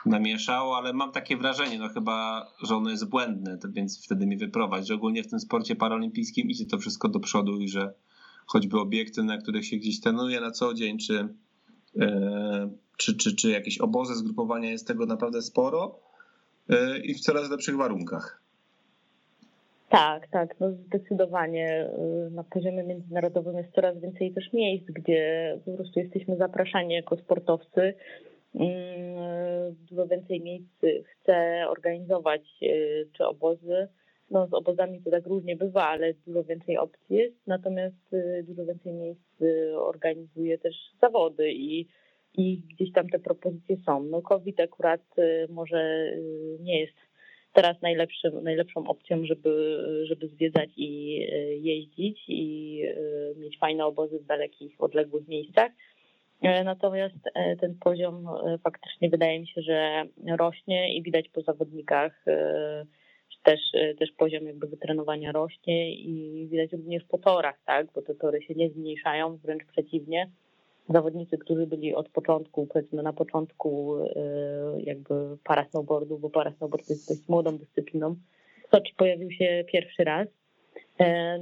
namieszał, 0.06 0.74
ale 0.74 0.92
mam 0.92 1.12
takie 1.12 1.36
wrażenie, 1.36 1.78
no 1.78 1.88
chyba, 1.88 2.46
że 2.62 2.76
ono 2.76 2.90
jest 2.90 3.08
błędne, 3.08 3.58
więc 3.68 4.04
wtedy 4.04 4.26
mi 4.26 4.36
wyprowadź, 4.36 4.86
że 4.86 4.94
ogólnie 4.94 5.22
w 5.22 5.30
tym 5.30 5.40
sporcie 5.40 5.76
paraolimpijskim 5.76 6.50
idzie 6.50 6.66
to 6.66 6.78
wszystko 6.78 7.08
do 7.08 7.20
przodu 7.20 7.60
i 7.60 7.68
że 7.68 7.94
choćby 8.46 8.80
obiekty, 8.80 9.22
na 9.22 9.38
których 9.38 9.66
się 9.66 9.76
gdzieś 9.76 10.00
trenuje 10.00 10.40
na 10.40 10.50
co 10.50 10.74
dzień, 10.74 10.98
czy, 10.98 11.34
e, 12.00 12.70
czy, 12.96 13.16
czy, 13.16 13.36
czy 13.36 13.50
jakieś 13.50 13.78
obozy, 13.78 14.14
zgrupowania 14.14 14.70
jest 14.70 14.86
tego 14.86 15.06
naprawdę 15.06 15.42
sporo 15.42 15.98
e, 16.68 16.98
i 16.98 17.14
w 17.14 17.20
coraz 17.20 17.50
lepszych 17.50 17.76
warunkach. 17.76 18.42
Tak, 19.92 20.28
tak, 20.28 20.60
no 20.60 20.72
zdecydowanie 20.72 21.90
y, 22.26 22.30
na 22.30 22.44
poziomie 22.44 22.82
międzynarodowym 22.82 23.56
jest 23.56 23.74
coraz 23.74 24.00
więcej 24.00 24.32
też 24.32 24.52
miejsc, 24.52 24.86
gdzie 24.86 25.58
po 25.64 25.72
prostu 25.72 26.00
jesteśmy 26.00 26.36
zapraszani 26.36 26.94
jako 26.94 27.16
sportowcy. 27.16 27.94
Mm, 28.54 29.74
dużo 29.90 30.06
więcej 30.06 30.40
miejsc 30.40 30.80
chce 31.04 31.64
organizować 31.68 32.42
y, 32.62 33.08
czy 33.12 33.26
obozy. 33.26 33.88
No 34.30 34.46
z 34.46 34.54
obozami 34.54 35.02
to 35.02 35.10
tak 35.10 35.26
różnie 35.26 35.56
bywa, 35.56 35.88
ale 35.88 36.14
dużo 36.26 36.44
więcej 36.44 36.78
opcji 36.78 37.16
jest. 37.16 37.46
Natomiast 37.46 38.12
y, 38.12 38.44
dużo 38.48 38.64
więcej 38.64 38.92
miejsc 38.92 39.42
organizuje 39.76 40.58
też 40.58 40.74
zawody 41.00 41.52
i, 41.52 41.86
i 42.34 42.62
gdzieś 42.74 42.92
tam 42.92 43.08
te 43.08 43.18
propozycje 43.18 43.76
są. 43.86 44.02
No 44.02 44.22
COVID 44.22 44.60
akurat 44.60 45.02
może 45.48 46.12
nie 46.60 46.80
jest 46.80 47.11
teraz 47.52 47.82
najlepszym, 47.82 48.44
najlepszą 48.44 48.86
opcją, 48.86 49.26
żeby, 49.26 49.82
żeby 50.04 50.28
zwiedzać 50.28 50.70
i 50.76 51.22
e, 51.32 51.36
jeździć 51.54 52.24
i 52.28 52.82
e, 52.82 53.40
mieć 53.40 53.58
fajne 53.58 53.86
obozy 53.86 54.18
w 54.18 54.26
dalekich, 54.26 54.74
odległych 54.78 55.28
miejscach. 55.28 55.72
E, 56.42 56.64
natomiast 56.64 57.16
ten 57.60 57.78
poziom 57.78 58.26
faktycznie 58.64 59.10
wydaje 59.10 59.40
mi 59.40 59.48
się, 59.48 59.62
że 59.62 60.04
rośnie 60.38 60.96
i 60.96 61.02
widać 61.02 61.28
po 61.28 61.42
zawodnikach, 61.42 62.24
też, 63.42 63.60
też 63.98 64.12
poziom 64.12 64.46
jakby 64.46 64.66
wytrenowania 64.66 65.32
rośnie 65.32 65.94
i 65.94 66.46
widać 66.50 66.72
również 66.72 67.04
po 67.04 67.18
torach, 67.18 67.60
tak, 67.64 67.92
bo 67.94 68.02
te 68.02 68.14
tory 68.14 68.42
się 68.42 68.54
nie 68.54 68.70
zmniejszają, 68.70 69.36
wręcz 69.36 69.64
przeciwnie. 69.64 70.30
Zawodnicy, 70.92 71.38
którzy 71.38 71.66
byli 71.66 71.94
od 71.94 72.08
początku, 72.08 72.66
powiedzmy 72.66 73.02
na 73.02 73.12
początku 73.12 73.96
jakby 74.78 75.14
para 75.44 75.64
snowboardu, 75.64 76.18
bo 76.18 76.30
para 76.30 76.52
snowboard 76.52 76.90
jest 76.90 77.08
dość 77.08 77.28
młodą 77.28 77.58
dyscypliną. 77.58 78.16
Soczi 78.74 78.94
pojawił 78.96 79.30
się 79.30 79.64
pierwszy 79.72 80.04
raz, 80.04 80.28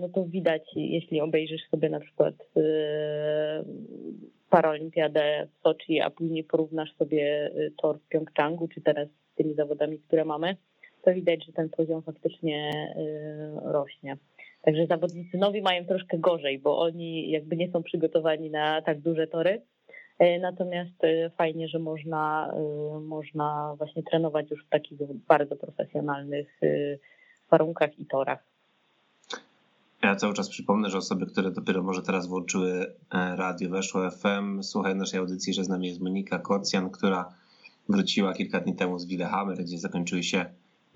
no 0.00 0.08
to 0.08 0.24
widać, 0.24 0.62
jeśli 0.76 1.20
obejrzysz 1.20 1.68
sobie 1.70 1.88
na 1.88 2.00
przykład 2.00 2.34
paraolimpiadę 4.50 5.46
w 5.52 5.62
Soczi, 5.62 6.00
a 6.00 6.10
później 6.10 6.44
porównasz 6.44 6.96
sobie 6.96 7.50
tor 7.82 7.98
w 7.98 8.08
Pjongczangu, 8.08 8.68
czy 8.68 8.80
teraz 8.80 9.08
z 9.08 9.34
tymi 9.34 9.54
zawodami, 9.54 9.98
które 9.98 10.24
mamy, 10.24 10.56
to 11.02 11.14
widać, 11.14 11.46
że 11.46 11.52
ten 11.52 11.68
poziom 11.68 12.02
faktycznie 12.02 12.70
rośnie. 13.62 14.16
Także 14.62 14.86
zawodnicy 14.86 15.38
nowi 15.38 15.62
mają 15.62 15.84
troszkę 15.84 16.18
gorzej, 16.18 16.58
bo 16.58 16.78
oni 16.78 17.30
jakby 17.30 17.56
nie 17.56 17.70
są 17.70 17.82
przygotowani 17.82 18.50
na 18.50 18.82
tak 18.82 19.00
duże 19.00 19.26
tory. 19.26 19.62
E, 20.20 20.38
natomiast 20.38 21.04
e, 21.04 21.30
fajnie, 21.30 21.68
że 21.68 21.78
można, 21.78 22.52
e, 22.54 23.00
można 23.00 23.74
właśnie 23.78 24.02
trenować 24.02 24.50
już 24.50 24.64
w 24.64 24.68
takich 24.68 24.98
bardzo 25.28 25.56
profesjonalnych 25.56 26.60
warunkach 27.50 27.98
i 27.98 28.06
torach. 28.06 28.44
Ja 30.02 30.16
cały 30.16 30.34
czas 30.34 30.48
przypomnę, 30.48 30.90
że 30.90 30.98
osoby, 30.98 31.26
które 31.26 31.50
dopiero 31.50 31.82
może 31.82 32.02
teraz 32.02 32.26
włączyły 32.26 32.86
radio, 33.12 33.70
weszło 33.70 34.10
FM, 34.10 34.62
słuchają 34.62 34.94
naszej 34.94 35.20
audycji, 35.20 35.54
że 35.54 35.64
z 35.64 35.68
nami 35.68 35.88
jest 35.88 36.00
Monika 36.00 36.38
Kocjan, 36.38 36.90
która 36.90 37.34
wróciła 37.88 38.32
kilka 38.34 38.60
dni 38.60 38.76
temu 38.76 38.98
z 38.98 39.06
Willehammer, 39.06 39.58
gdzie 39.58 39.78
zakończyły 39.78 40.22
się 40.22 40.44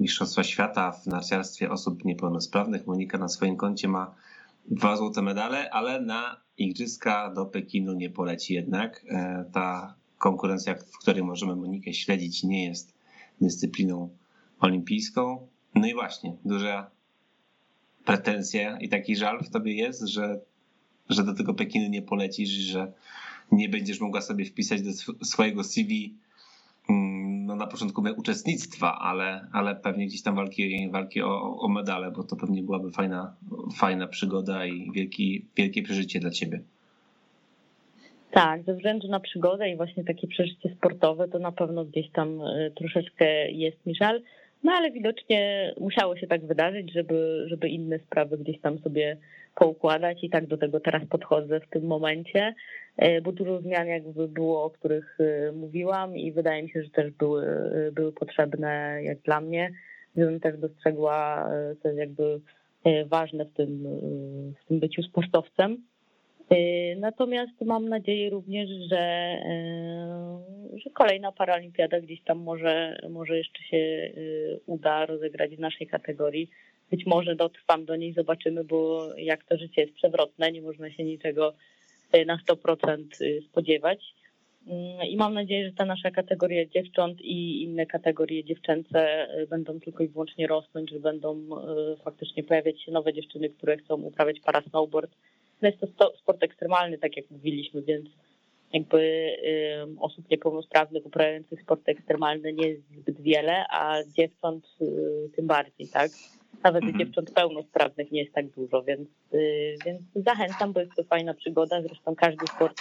Mistrzostwa 0.00 0.44
Świata 0.44 0.92
w 0.92 1.06
narciarstwie 1.06 1.70
osób 1.70 2.04
niepełnosprawnych. 2.04 2.86
Monika 2.86 3.18
na 3.18 3.28
swoim 3.28 3.56
koncie 3.56 3.88
ma 3.88 4.14
dwa 4.66 4.96
złote 4.96 5.22
medale, 5.22 5.70
ale 5.70 6.00
na 6.00 6.40
Igrzyska 6.58 7.30
do 7.30 7.46
Pekinu 7.46 7.92
nie 7.92 8.10
poleci 8.10 8.54
jednak. 8.54 9.04
E, 9.08 9.44
ta 9.52 9.94
konkurencja, 10.18 10.74
w 10.74 10.98
której 10.98 11.22
możemy 11.22 11.56
Monikę 11.56 11.92
śledzić, 11.92 12.42
nie 12.42 12.64
jest 12.64 12.94
dyscypliną 13.40 14.08
olimpijską. 14.60 15.48
No 15.74 15.86
i 15.86 15.94
właśnie, 15.94 16.36
duża 16.44 16.90
pretensja 18.04 18.78
i 18.78 18.88
taki 18.88 19.16
żal 19.16 19.44
w 19.44 19.50
tobie 19.50 19.74
jest, 19.74 20.02
że, 20.02 20.40
że 21.08 21.24
do 21.24 21.34
tego 21.34 21.54
Pekinu 21.54 21.88
nie 21.88 22.02
polecisz, 22.02 22.50
że 22.50 22.92
nie 23.52 23.68
będziesz 23.68 24.00
mogła 24.00 24.20
sobie 24.20 24.44
wpisać 24.44 24.82
do 24.82 24.92
swojego 25.24 25.64
CV 25.64 26.14
no 27.54 27.58
na 27.58 27.66
początku 27.66 28.02
uczestnictwa, 28.16 28.98
ale, 28.98 29.46
ale 29.52 29.76
pewnie 29.76 30.06
gdzieś 30.06 30.22
tam 30.22 30.34
walki, 30.34 30.90
walki 30.90 31.22
o, 31.22 31.58
o 31.58 31.68
medale, 31.68 32.10
bo 32.10 32.24
to 32.24 32.36
pewnie 32.36 32.62
byłaby 32.62 32.90
fajna, 32.90 33.36
fajna 33.76 34.06
przygoda 34.06 34.66
i 34.66 34.90
wielki, 34.92 35.44
wielkie 35.56 35.82
przeżycie 35.82 36.20
dla 36.20 36.30
ciebie. 36.30 36.60
Tak, 38.30 38.62
ze 38.62 38.74
względu 38.74 39.08
na 39.08 39.20
przygodę 39.20 39.70
i 39.70 39.76
właśnie 39.76 40.04
takie 40.04 40.28
przeżycie 40.28 40.74
sportowe, 40.76 41.28
to 41.28 41.38
na 41.38 41.52
pewno 41.52 41.84
gdzieś 41.84 42.10
tam 42.10 42.40
y, 42.40 42.72
troszeczkę 42.76 43.50
jest 43.50 43.86
mi 43.86 43.94
żal. 43.94 44.22
No 44.62 44.72
ale 44.72 44.90
widocznie 44.90 45.74
musiało 45.80 46.16
się 46.16 46.26
tak 46.26 46.46
wydarzyć, 46.46 46.92
żeby, 46.92 47.44
żeby 47.48 47.68
inne 47.68 47.98
sprawy 47.98 48.38
gdzieś 48.38 48.60
tam 48.60 48.78
sobie 48.78 49.16
poukładać 49.54 50.24
i 50.24 50.30
tak 50.30 50.46
do 50.46 50.58
tego 50.58 50.80
teraz 50.80 51.02
podchodzę 51.08 51.60
w 51.60 51.68
tym 51.68 51.84
momencie, 51.86 52.54
e, 52.96 53.20
bo 53.20 53.32
dużo 53.32 53.60
zmian 53.60 53.86
jakby 53.86 54.28
było, 54.28 54.64
o 54.64 54.70
których 54.70 55.18
e, 55.20 55.52
mówiłam 55.52 56.16
i 56.16 56.32
wydaje 56.32 56.62
mi 56.62 56.70
się, 56.70 56.82
że 56.82 56.90
też 56.90 57.10
były, 57.10 57.46
e, 57.46 57.92
były 57.92 58.12
potrzebne 58.12 58.98
jak 59.02 59.18
dla 59.18 59.40
mnie, 59.40 59.70
żebym 60.16 60.40
też 60.40 60.58
dostrzegła, 60.58 61.50
co 61.82 61.88
jest 61.88 61.98
jakby 61.98 62.40
ważne 63.06 63.44
w 63.44 63.52
tym, 63.52 63.84
w 64.64 64.68
tym 64.68 64.80
byciu 64.80 65.02
sportowcem. 65.02 65.76
Natomiast 66.96 67.60
mam 67.60 67.88
nadzieję 67.88 68.30
również, 68.30 68.68
że, 68.90 69.36
że 70.84 70.90
kolejna 70.90 71.32
paralimpiada 71.32 72.00
gdzieś 72.00 72.22
tam 72.22 72.38
może, 72.38 72.98
może 73.10 73.38
jeszcze 73.38 73.62
się 73.62 74.10
uda 74.66 75.06
rozegrać 75.06 75.56
w 75.56 75.60
naszej 75.60 75.86
kategorii 75.86 76.50
być 76.90 77.06
może 77.06 77.36
dotrwam 77.36 77.84
do 77.84 77.96
niej, 77.96 78.12
zobaczymy, 78.12 78.64
bo 78.64 79.08
jak 79.16 79.44
to 79.44 79.56
życie 79.56 79.82
jest 79.82 79.94
przewrotne, 79.94 80.52
nie 80.52 80.62
można 80.62 80.90
się 80.90 81.04
niczego 81.04 81.54
e, 82.12 82.24
na 82.24 82.38
100% 82.48 83.04
y, 83.20 83.42
spodziewać. 83.50 84.14
Mm, 84.66 85.08
I 85.08 85.16
mam 85.16 85.34
nadzieję, 85.34 85.68
że 85.68 85.72
ta 85.76 85.84
nasza 85.84 86.10
kategoria 86.10 86.66
dziewcząt 86.66 87.20
i 87.20 87.62
inne 87.62 87.86
kategorie 87.86 88.44
dziewczęce 88.44 89.28
e, 89.28 89.46
będą 89.46 89.80
tylko 89.80 90.04
i 90.04 90.08
wyłącznie 90.08 90.46
rosnąć, 90.46 90.90
że 90.90 91.00
będą 91.00 91.36
e, 91.36 91.96
faktycznie 91.96 92.44
pojawiać 92.44 92.82
się 92.82 92.92
nowe 92.92 93.12
dziewczyny, 93.12 93.50
które 93.50 93.76
chcą 93.76 93.94
uprawiać 93.94 94.40
para 94.40 94.62
snowboard. 94.62 95.10
No 95.62 95.68
jest 95.68 95.96
to 95.96 96.12
sport 96.16 96.42
ekstremalny, 96.42 96.98
tak 96.98 97.16
jak 97.16 97.30
mówiliśmy, 97.30 97.82
więc 97.82 98.06
jakby 98.72 99.30
osób 100.00 100.30
niepełnosprawnych 100.30 101.06
uprawiających 101.06 101.62
sport 101.62 101.88
ekstremalny 101.88 102.52
nie 102.52 102.68
jest 102.68 102.82
zbyt 103.00 103.20
wiele, 103.20 103.64
a 103.70 103.96
dziewcząt 104.16 104.64
y, 104.80 105.30
tym 105.36 105.46
bardziej, 105.46 105.88
tak? 105.88 106.10
Nawet 106.64 106.82
mhm. 106.82 106.98
dziewcząt 106.98 107.30
pełnosprawnych 107.30 108.12
nie 108.12 108.20
jest 108.20 108.34
tak 108.34 108.48
dużo, 108.48 108.82
więc, 108.82 109.08
y, 109.34 109.76
więc 109.86 110.00
zachęcam, 110.14 110.72
bo 110.72 110.80
jest 110.80 110.94
to 110.96 111.04
fajna 111.04 111.34
przygoda. 111.34 111.82
Zresztą 111.82 112.14
każdy 112.14 112.46
sport 112.46 112.80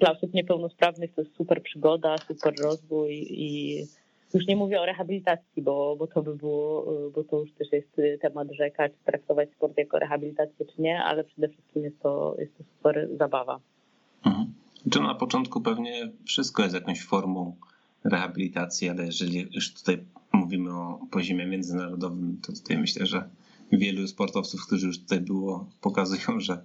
dla 0.00 0.12
osób 0.12 0.34
niepełnosprawnych 0.34 1.14
to 1.14 1.20
jest 1.20 1.36
super 1.36 1.62
przygoda, 1.62 2.18
super 2.18 2.54
rozwój 2.62 3.26
i 3.30 3.76
już 4.34 4.46
nie 4.46 4.56
mówię 4.56 4.80
o 4.80 4.86
rehabilitacji, 4.86 5.62
bo, 5.62 5.96
bo 5.96 6.06
to 6.06 6.22
by 6.22 6.36
było, 6.36 6.86
bo 7.14 7.24
to 7.24 7.38
już 7.40 7.52
też 7.52 7.72
jest 7.72 8.00
temat 8.20 8.48
rzeka, 8.52 8.88
czy 8.88 8.94
traktować 9.04 9.50
sport 9.50 9.78
jako 9.78 9.98
rehabilitację, 9.98 10.66
czy 10.66 10.82
nie, 10.82 11.02
ale 11.02 11.24
przede 11.24 11.48
wszystkim 11.48 11.84
jest 11.84 12.00
to, 12.02 12.36
jest 12.38 12.58
to 12.58 12.64
super 12.64 13.08
zabawa. 13.18 13.60
Mhm. 14.26 14.52
Czy 14.90 15.00
na 15.00 15.14
początku 15.14 15.60
pewnie 15.60 16.10
wszystko 16.26 16.62
jest 16.62 16.74
jakąś 16.74 17.04
formą 17.04 17.56
rehabilitacji, 18.04 18.88
ale 18.88 19.04
jeżeli 19.06 19.48
już 19.54 19.74
tutaj 19.74 19.98
mówimy 20.48 20.70
o 20.70 21.06
poziomie 21.10 21.46
międzynarodowym, 21.46 22.40
to 22.42 22.52
tutaj 22.52 22.78
myślę, 22.78 23.06
że 23.06 23.28
wielu 23.72 24.08
sportowców, 24.08 24.66
którzy 24.66 24.86
już 24.86 24.98
tutaj 24.98 25.20
było, 25.20 25.70
pokazują, 25.80 26.40
że 26.40 26.64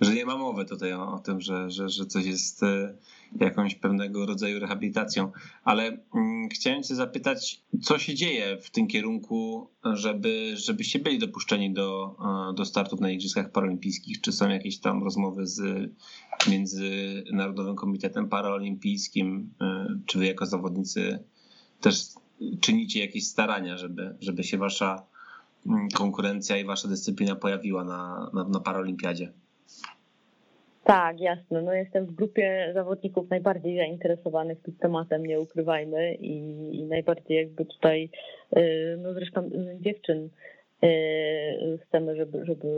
że 0.00 0.14
nie 0.14 0.26
ma 0.26 0.36
mowy 0.36 0.64
tutaj 0.64 0.92
o, 0.92 1.12
o 1.12 1.18
tym, 1.18 1.40
że, 1.40 1.70
że, 1.70 1.88
że 1.88 2.06
coś 2.06 2.24
jest 2.24 2.62
e, 2.62 2.94
jakąś 3.40 3.74
pewnego 3.74 4.26
rodzaju 4.26 4.60
rehabilitacją. 4.60 5.32
Ale 5.64 5.98
mm, 6.14 6.48
chciałem 6.48 6.82
Cię 6.82 6.94
zapytać, 6.94 7.62
co 7.82 7.98
się 7.98 8.14
dzieje 8.14 8.58
w 8.62 8.70
tym 8.70 8.86
kierunku, 8.86 9.68
żeby, 9.92 10.52
żebyście 10.56 10.98
byli 10.98 11.18
dopuszczeni 11.18 11.72
do, 11.72 12.16
e, 12.50 12.54
do 12.54 12.64
startów 12.64 13.00
na 13.00 13.10
Igrzyskach 13.10 13.52
Paralimpijskich? 13.52 14.20
Czy 14.20 14.32
są 14.32 14.48
jakieś 14.48 14.78
tam 14.78 15.02
rozmowy 15.02 15.46
z 15.46 15.90
Międzynarodowym 16.48 17.76
Komitetem 17.76 18.28
Paraolimpijskim? 18.28 19.54
E, 19.60 19.86
czy 20.06 20.18
Wy 20.18 20.26
jako 20.26 20.46
zawodnicy 20.46 21.24
też 21.80 22.04
czynicie 22.60 23.00
jakieś 23.00 23.26
starania, 23.26 23.76
żeby, 23.76 24.16
żeby 24.20 24.44
się 24.44 24.58
Wasza 24.58 25.06
mm, 25.66 25.88
konkurencja 25.88 26.56
i 26.56 26.64
Wasza 26.64 26.88
dyscyplina 26.88 27.36
pojawiła 27.36 27.84
na, 27.84 28.30
na, 28.34 28.48
na 28.48 28.60
Paralimpiadzie? 28.60 29.32
Tak, 30.84 31.20
jasne. 31.20 31.62
No 31.62 31.72
jestem 31.72 32.06
w 32.06 32.12
grupie 32.12 32.70
zawodników 32.74 33.30
najbardziej 33.30 33.76
zainteresowanych 33.76 34.62
tym 34.62 34.74
tematem, 34.74 35.26
nie 35.26 35.40
ukrywajmy, 35.40 36.14
i, 36.14 36.36
i 36.78 36.84
najbardziej 36.84 37.36
jakby 37.36 37.64
tutaj, 37.64 38.10
y, 38.56 38.98
no 39.02 39.14
zresztą 39.14 39.40
y, 39.44 39.76
dziewczyn 39.80 40.28
y, 40.84 41.78
chcemy, 41.86 42.16
żeby, 42.16 42.44
żeby 42.44 42.68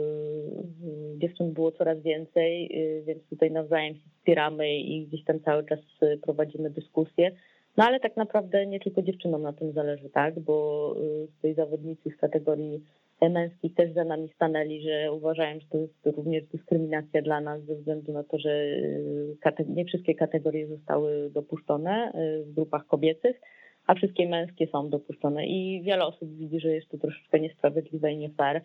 dziewczyn 1.17 1.53
było 1.53 1.71
coraz 1.71 2.01
więcej, 2.01 2.69
więc 3.05 3.23
tutaj 3.29 3.51
nawzajem 3.51 3.95
się 3.95 4.09
wspieramy 4.17 4.77
i 4.77 5.07
gdzieś 5.07 5.23
tam 5.23 5.39
cały 5.39 5.65
czas 5.65 5.79
prowadzimy 6.21 6.69
dyskusje. 6.69 7.31
No 7.77 7.83
ale 7.83 7.99
tak 7.99 8.17
naprawdę 8.17 8.65
nie 8.65 8.79
tylko 8.79 9.01
dziewczynom 9.01 9.41
na 9.41 9.53
tym 9.53 9.71
zależy, 9.71 10.09
tak, 10.09 10.39
bo 10.39 10.95
tutaj 11.35 11.53
zawodnicy 11.53 12.09
z 12.09 12.17
kategorii 12.17 12.83
męskich 13.29 13.75
też 13.75 13.93
za 13.93 14.03
nami 14.03 14.29
stanęli, 14.35 14.81
że 14.81 15.11
uważają, 15.13 15.59
że 15.59 15.67
to 15.67 15.77
jest 15.77 16.05
również 16.05 16.43
dyskryminacja 16.43 17.21
dla 17.21 17.41
nas 17.41 17.63
ze 17.63 17.75
względu 17.75 18.13
na 18.13 18.23
to, 18.23 18.39
że 18.39 18.49
y, 18.49 19.65
nie 19.69 19.85
wszystkie 19.85 20.15
kategorie 20.15 20.67
zostały 20.67 21.29
dopuszczone 21.29 22.11
y, 22.15 22.43
w 22.43 22.53
grupach 22.53 22.87
kobiecych, 22.87 23.41
a 23.87 23.95
wszystkie 23.95 24.29
męskie 24.29 24.67
są 24.67 24.89
dopuszczone 24.89 25.47
i 25.47 25.81
wiele 25.83 26.05
osób 26.05 26.35
widzi, 26.35 26.59
że 26.59 26.69
jest 26.69 26.89
to 26.89 26.97
troszeczkę 26.97 27.39
niesprawiedliwe 27.39 28.11
i 28.11 28.17
nie 28.17 28.29
fair. 28.29 28.61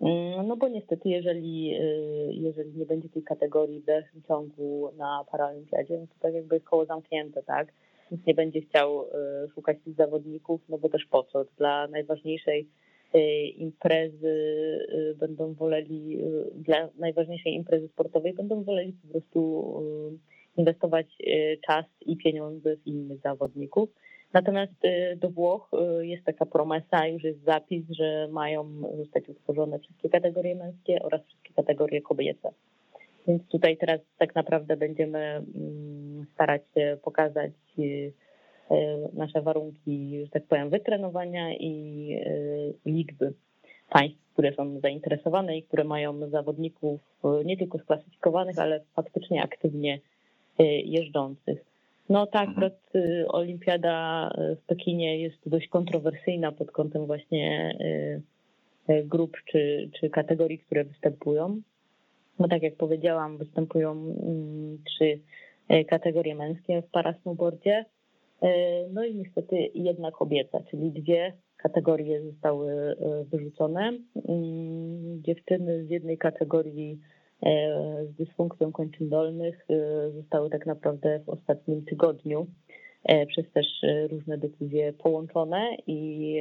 Mm, 0.00 0.46
no 0.46 0.56
bo 0.56 0.68
niestety, 0.68 1.08
jeżeli, 1.08 1.74
y, 1.80 2.32
jeżeli 2.32 2.72
nie 2.78 2.86
będzie 2.86 3.08
tej 3.08 3.22
kategorii 3.22 3.80
w 3.80 3.84
dalszym 3.84 4.22
ciągu 4.22 4.90
na 4.96 5.24
paralimpiadzie, 5.30 5.98
no 5.98 6.06
to 6.06 6.14
tak 6.20 6.34
jakby 6.34 6.54
jest 6.54 6.66
koło 6.66 6.84
zamknięte, 6.84 7.42
tak? 7.42 7.72
Nikt 8.10 8.26
nie 8.26 8.34
będzie 8.34 8.60
chciał 8.60 9.04
szukać 9.54 9.78
tych 9.84 9.94
zawodników, 9.94 10.60
no 10.68 10.78
bo 10.78 10.88
też 10.88 11.06
po 11.10 11.22
co? 11.22 11.44
Dla 11.58 11.88
najważniejszej 11.88 12.68
Y, 13.14 13.46
imprezy 13.46 14.26
y, 14.92 15.14
będą 15.18 15.54
woleli, 15.54 16.18
dla 16.54 16.88
najważniejszej 16.98 17.54
imprezy 17.54 17.88
sportowej 17.88 18.34
będą 18.34 18.64
woleli 18.64 18.92
po 18.92 19.08
prostu 19.08 19.64
inwestować 20.56 21.06
czas 21.66 21.86
i 22.00 22.16
pieniądze 22.16 22.76
w 22.76 22.86
innych 22.86 23.20
zawodników. 23.20 23.88
Natomiast 24.32 24.72
do 25.16 25.30
Włoch 25.30 25.70
jest 26.00 26.24
taka 26.24 26.46
promesa, 26.46 27.06
już 27.06 27.22
jest 27.22 27.44
zapis, 27.44 27.84
że 27.90 28.28
mają 28.32 28.82
zostać 28.96 29.28
utworzone 29.28 29.78
wszystkie 29.78 30.08
kategorie 30.08 30.54
męskie 30.54 31.02
oraz 31.02 31.24
wszystkie 31.26 31.54
kategorie 31.54 32.02
kobiece. 32.02 32.52
Więc 33.28 33.48
tutaj 33.48 33.76
teraz 33.76 34.00
tak 34.18 34.34
naprawdę 34.34 34.76
będziemy 34.76 35.18
mm, 35.18 36.26
starać 36.34 36.62
się 36.74 36.98
pokazać 37.02 37.52
y, 37.78 38.12
nasze 39.12 39.42
warunki, 39.42 40.20
że 40.24 40.30
tak 40.30 40.44
powiem, 40.44 40.70
wytrenowania 40.70 41.54
i 41.54 42.08
liczby 42.86 43.32
państw, 43.90 44.32
które 44.32 44.52
są 44.52 44.80
zainteresowane 44.80 45.58
i 45.58 45.62
które 45.62 45.84
mają 45.84 46.28
zawodników 46.28 47.00
nie 47.44 47.56
tylko 47.56 47.78
sklasyfikowanych, 47.78 48.58
ale 48.58 48.80
faktycznie 48.94 49.42
aktywnie 49.42 50.00
jeżdżących. 50.84 51.64
No 52.08 52.26
tak, 52.26 52.48
mhm. 52.48 52.50
akurat 52.50 52.92
olimpiada 53.28 54.30
w 54.62 54.66
Pekinie 54.66 55.18
jest 55.20 55.48
dość 55.48 55.68
kontrowersyjna 55.68 56.52
pod 56.52 56.70
kątem 56.70 57.06
właśnie 57.06 57.74
grup 59.04 59.36
czy, 59.44 59.90
czy 60.00 60.10
kategorii, 60.10 60.58
które 60.58 60.84
występują. 60.84 61.60
No 62.38 62.48
tak 62.48 62.62
jak 62.62 62.76
powiedziałam, 62.76 63.38
występują 63.38 63.92
mm, 63.92 64.78
trzy 64.84 65.20
e, 65.68 65.84
kategorie 65.84 66.34
męskie 66.34 66.82
w 66.82 66.90
parasnowboardzie. 66.90 67.84
E, 68.42 68.48
no 68.88 69.04
i 69.04 69.14
niestety 69.14 69.56
jedna 69.74 70.10
kobieca, 70.10 70.60
czyli 70.70 70.90
dwie 70.90 71.32
kategorie 71.56 72.22
zostały 72.22 72.72
e, 72.72 73.24
wyrzucone. 73.24 73.92
Mm, 74.28 75.22
dziewczyny 75.22 75.84
z 75.84 75.90
jednej 75.90 76.18
kategorii 76.18 77.00
z 78.02 78.14
dysfunkcją 78.14 78.72
kończyn 78.72 79.08
dolnych 79.08 79.66
zostały 80.14 80.50
tak 80.50 80.66
naprawdę 80.66 81.20
w 81.26 81.28
ostatnim 81.28 81.84
tygodniu 81.84 82.46
przez 83.28 83.52
też 83.52 83.66
różne 84.10 84.38
decyzje 84.38 84.92
połączone 84.92 85.76
i 85.86 86.40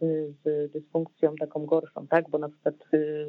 z 0.00 0.72
dysfunkcją 0.72 1.34
taką 1.40 1.66
gorszą, 1.66 2.06
tak? 2.06 2.30
Bo 2.30 2.38
na 2.38 2.48
przykład 2.48 2.74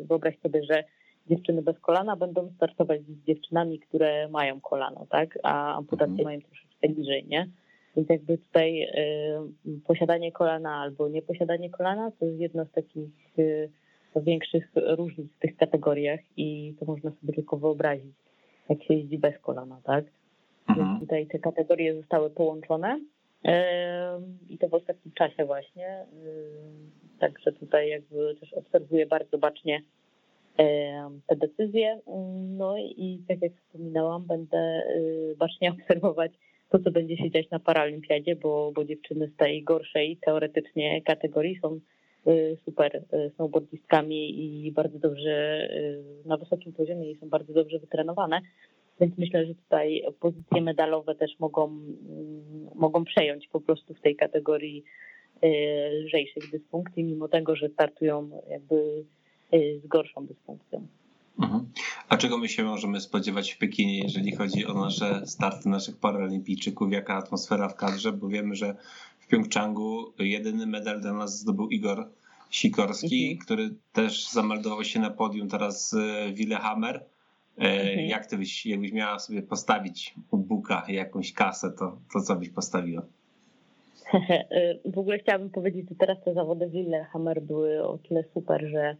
wyobraź 0.05 0.39
sobie, 0.39 0.63
że 0.63 0.83
dziewczyny 1.29 1.61
bez 1.61 1.79
kolana 1.79 2.15
będą 2.15 2.51
startować 2.55 3.01
z 3.01 3.25
dziewczynami, 3.27 3.79
które 3.79 4.27
mają 4.27 4.61
kolano, 4.61 5.05
tak? 5.09 5.39
A 5.43 5.75
amputacje 5.75 6.11
mhm. 6.11 6.25
mają 6.25 6.41
troszeczkę 6.41 6.87
niżej, 6.87 7.25
nie? 7.27 7.47
Więc 7.95 8.09
jakby 8.09 8.37
tutaj 8.37 8.83
y, 8.83 9.79
posiadanie 9.87 10.31
kolana 10.31 10.75
albo 10.75 11.09
nieposiadanie 11.09 11.69
kolana 11.69 12.11
to 12.19 12.25
jest 12.25 12.39
jedna 12.39 12.65
z 12.65 12.71
takich 12.71 13.39
y, 13.39 13.69
większych 14.15 14.71
różnic 14.75 15.31
w 15.31 15.39
tych 15.39 15.57
kategoriach 15.57 16.19
i 16.37 16.75
to 16.79 16.85
można 16.85 17.11
sobie 17.11 17.33
tylko 17.33 17.57
wyobrazić, 17.57 18.15
jak 18.69 18.83
się 18.83 18.93
jeździ 18.93 19.17
bez 19.17 19.39
kolana, 19.39 19.81
tak? 19.83 20.05
Mhm. 20.67 20.89
Więc 20.89 20.99
tutaj 20.99 21.27
te 21.27 21.39
kategorie 21.39 21.95
zostały 21.95 22.29
połączone 22.29 22.99
y, 23.45 23.49
i 24.49 24.57
to 24.57 24.69
w 24.69 24.73
ostatnim 24.73 25.13
czasie 25.13 25.45
właśnie. 25.45 26.05
Y, 26.25 27.19
także 27.19 27.51
tutaj 27.51 27.89
jakby 27.89 28.35
też 28.39 28.53
obserwuję 28.53 29.05
bardzo 29.05 29.37
bacznie 29.37 29.81
te 31.27 31.35
decyzje. 31.35 31.99
No 32.57 32.77
i 32.77 33.19
tak 33.27 33.41
jak 33.41 33.51
wspominałam, 33.53 34.25
będę 34.25 34.83
y, 34.95 35.35
bacznie 35.37 35.71
obserwować 35.81 36.31
to, 36.69 36.79
co 36.79 36.91
będzie 36.91 37.17
się 37.17 37.31
dziać 37.31 37.49
na 37.49 37.59
Paralimpiadzie, 37.59 38.35
bo, 38.35 38.71
bo 38.75 38.85
dziewczyny 38.85 39.27
z 39.27 39.35
tej 39.37 39.63
gorszej 39.63 40.17
teoretycznie 40.25 41.01
kategorii 41.01 41.59
są 41.61 41.79
y, 42.27 42.57
super 42.65 42.95
y, 42.95 43.31
snowboardistkami 43.35 44.45
i 44.65 44.71
bardzo 44.71 44.99
dobrze 44.99 45.67
na 46.25 46.37
wysokim 46.37 46.73
poziomie 46.73 47.11
i 47.11 47.15
są 47.15 47.29
bardzo 47.29 47.53
dobrze 47.53 47.79
wytrenowane. 47.79 48.41
Więc 48.99 49.17
myślę, 49.17 49.45
że 49.45 49.55
tutaj 49.55 50.03
pozycje 50.19 50.61
medalowe 50.61 51.15
też 51.15 51.39
mogą, 51.39 51.65
mm, 51.65 52.69
mogą 52.75 53.05
przejąć 53.05 53.47
po 53.47 53.61
prostu 53.61 53.93
w 53.93 54.01
tej 54.01 54.15
kategorii 54.15 54.83
lżejszych 56.03 56.51
dysfunkcji, 56.51 57.03
mimo 57.03 57.27
tego, 57.27 57.55
że 57.55 57.69
startują 57.69 58.29
jakby 58.49 59.03
z 59.83 59.87
gorszą 59.87 60.25
dysfunkcją. 60.25 60.87
Mhm. 61.39 61.65
A 62.09 62.17
czego 62.17 62.37
my 62.37 62.49
się 62.49 62.63
możemy 62.63 63.01
spodziewać 63.01 63.51
w 63.51 63.57
Pekinie, 63.57 63.99
jeżeli 63.99 64.35
chodzi 64.35 64.65
o 64.65 64.73
nasze 64.73 65.27
starty 65.27 65.69
naszych 65.69 65.97
paralimpijczyków? 65.97 66.91
Jaka 66.91 67.15
atmosfera 67.15 67.69
w 67.69 67.75
kadrze? 67.75 68.11
Bo 68.11 68.27
wiemy, 68.27 68.55
że 68.55 68.75
w 69.19 69.27
Pjongczangu 69.27 70.13
jedyny 70.19 70.67
medal 70.67 71.01
dla 71.01 71.13
nas 71.13 71.39
zdobył 71.39 71.69
Igor 71.69 72.09
Sikorski, 72.49 73.23
mhm. 73.23 73.45
który 73.45 73.69
też 73.93 74.29
zameldował 74.29 74.83
się 74.83 74.99
na 74.99 75.09
podium 75.09 75.49
teraz 75.49 75.95
Willehammer. 76.33 76.95
E, 77.57 77.81
mhm. 77.81 78.07
Jak 78.07 78.25
ty 78.25 78.37
byś, 78.37 78.65
jakbyś 78.65 78.91
miała 78.91 79.19
sobie 79.19 79.41
postawić 79.41 80.15
u 80.31 80.37
Buka 80.37 80.85
jakąś 80.87 81.33
kasę, 81.33 81.71
to, 81.71 81.97
to 82.13 82.21
co 82.21 82.35
byś 82.35 82.49
postawiła? 82.49 83.01
w 84.93 84.97
ogóle 84.97 85.19
chciałabym 85.19 85.49
powiedzieć, 85.49 85.89
że 85.89 85.95
teraz 85.95 86.17
te 86.25 86.33
zawody 86.33 86.69
Willehammer 86.69 87.41
były 87.41 87.83
o 87.83 87.97
tyle 87.97 88.23
super, 88.33 88.67
że 88.71 88.95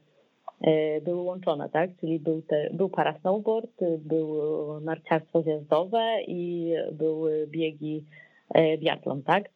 były 1.06 1.21
łączone, 1.21 1.69
tak? 1.69 1.89
Czyli 2.00 2.19
był, 2.19 2.41
te, 2.41 2.69
był 2.74 2.89
parasnowboard, 2.89 3.71
było 4.00 4.80
narciarstwo 4.80 5.41
zjazdowe 5.41 6.17
i 6.28 6.74
były 6.91 7.47
biegi 7.47 8.06
e, 8.54 8.78
biatlon, 8.78 9.24
tak? 9.24 9.50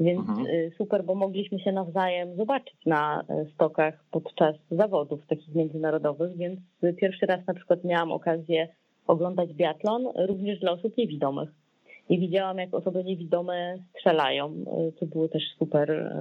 Więc 0.00 0.28
mhm. 0.28 0.46
E, 0.46 0.70
super, 0.70 1.04
bo 1.04 1.14
mogliśmy 1.14 1.60
się 1.60 1.72
nawzajem 1.72 2.36
zobaczyć 2.36 2.76
na 2.86 3.24
stokach 3.54 4.04
podczas 4.10 4.56
zawodów 4.70 5.26
takich 5.26 5.54
międzynarodowych, 5.54 6.36
więc 6.36 6.60
pierwszy 6.96 7.26
raz 7.26 7.46
na 7.46 7.54
przykład 7.54 7.84
miałam 7.84 8.12
okazję 8.12 8.68
oglądać 9.06 9.54
biatlon 9.54 10.08
również 10.16 10.60
dla 10.60 10.72
osób 10.72 10.96
niewidomych 10.96 11.48
i 12.08 12.18
widziałam, 12.18 12.58
jak 12.58 12.74
osoby 12.74 13.04
niewidome 13.04 13.78
strzelają. 13.98 14.64
To 15.00 15.06
było 15.06 15.28
też 15.28 15.42
super, 15.58 16.14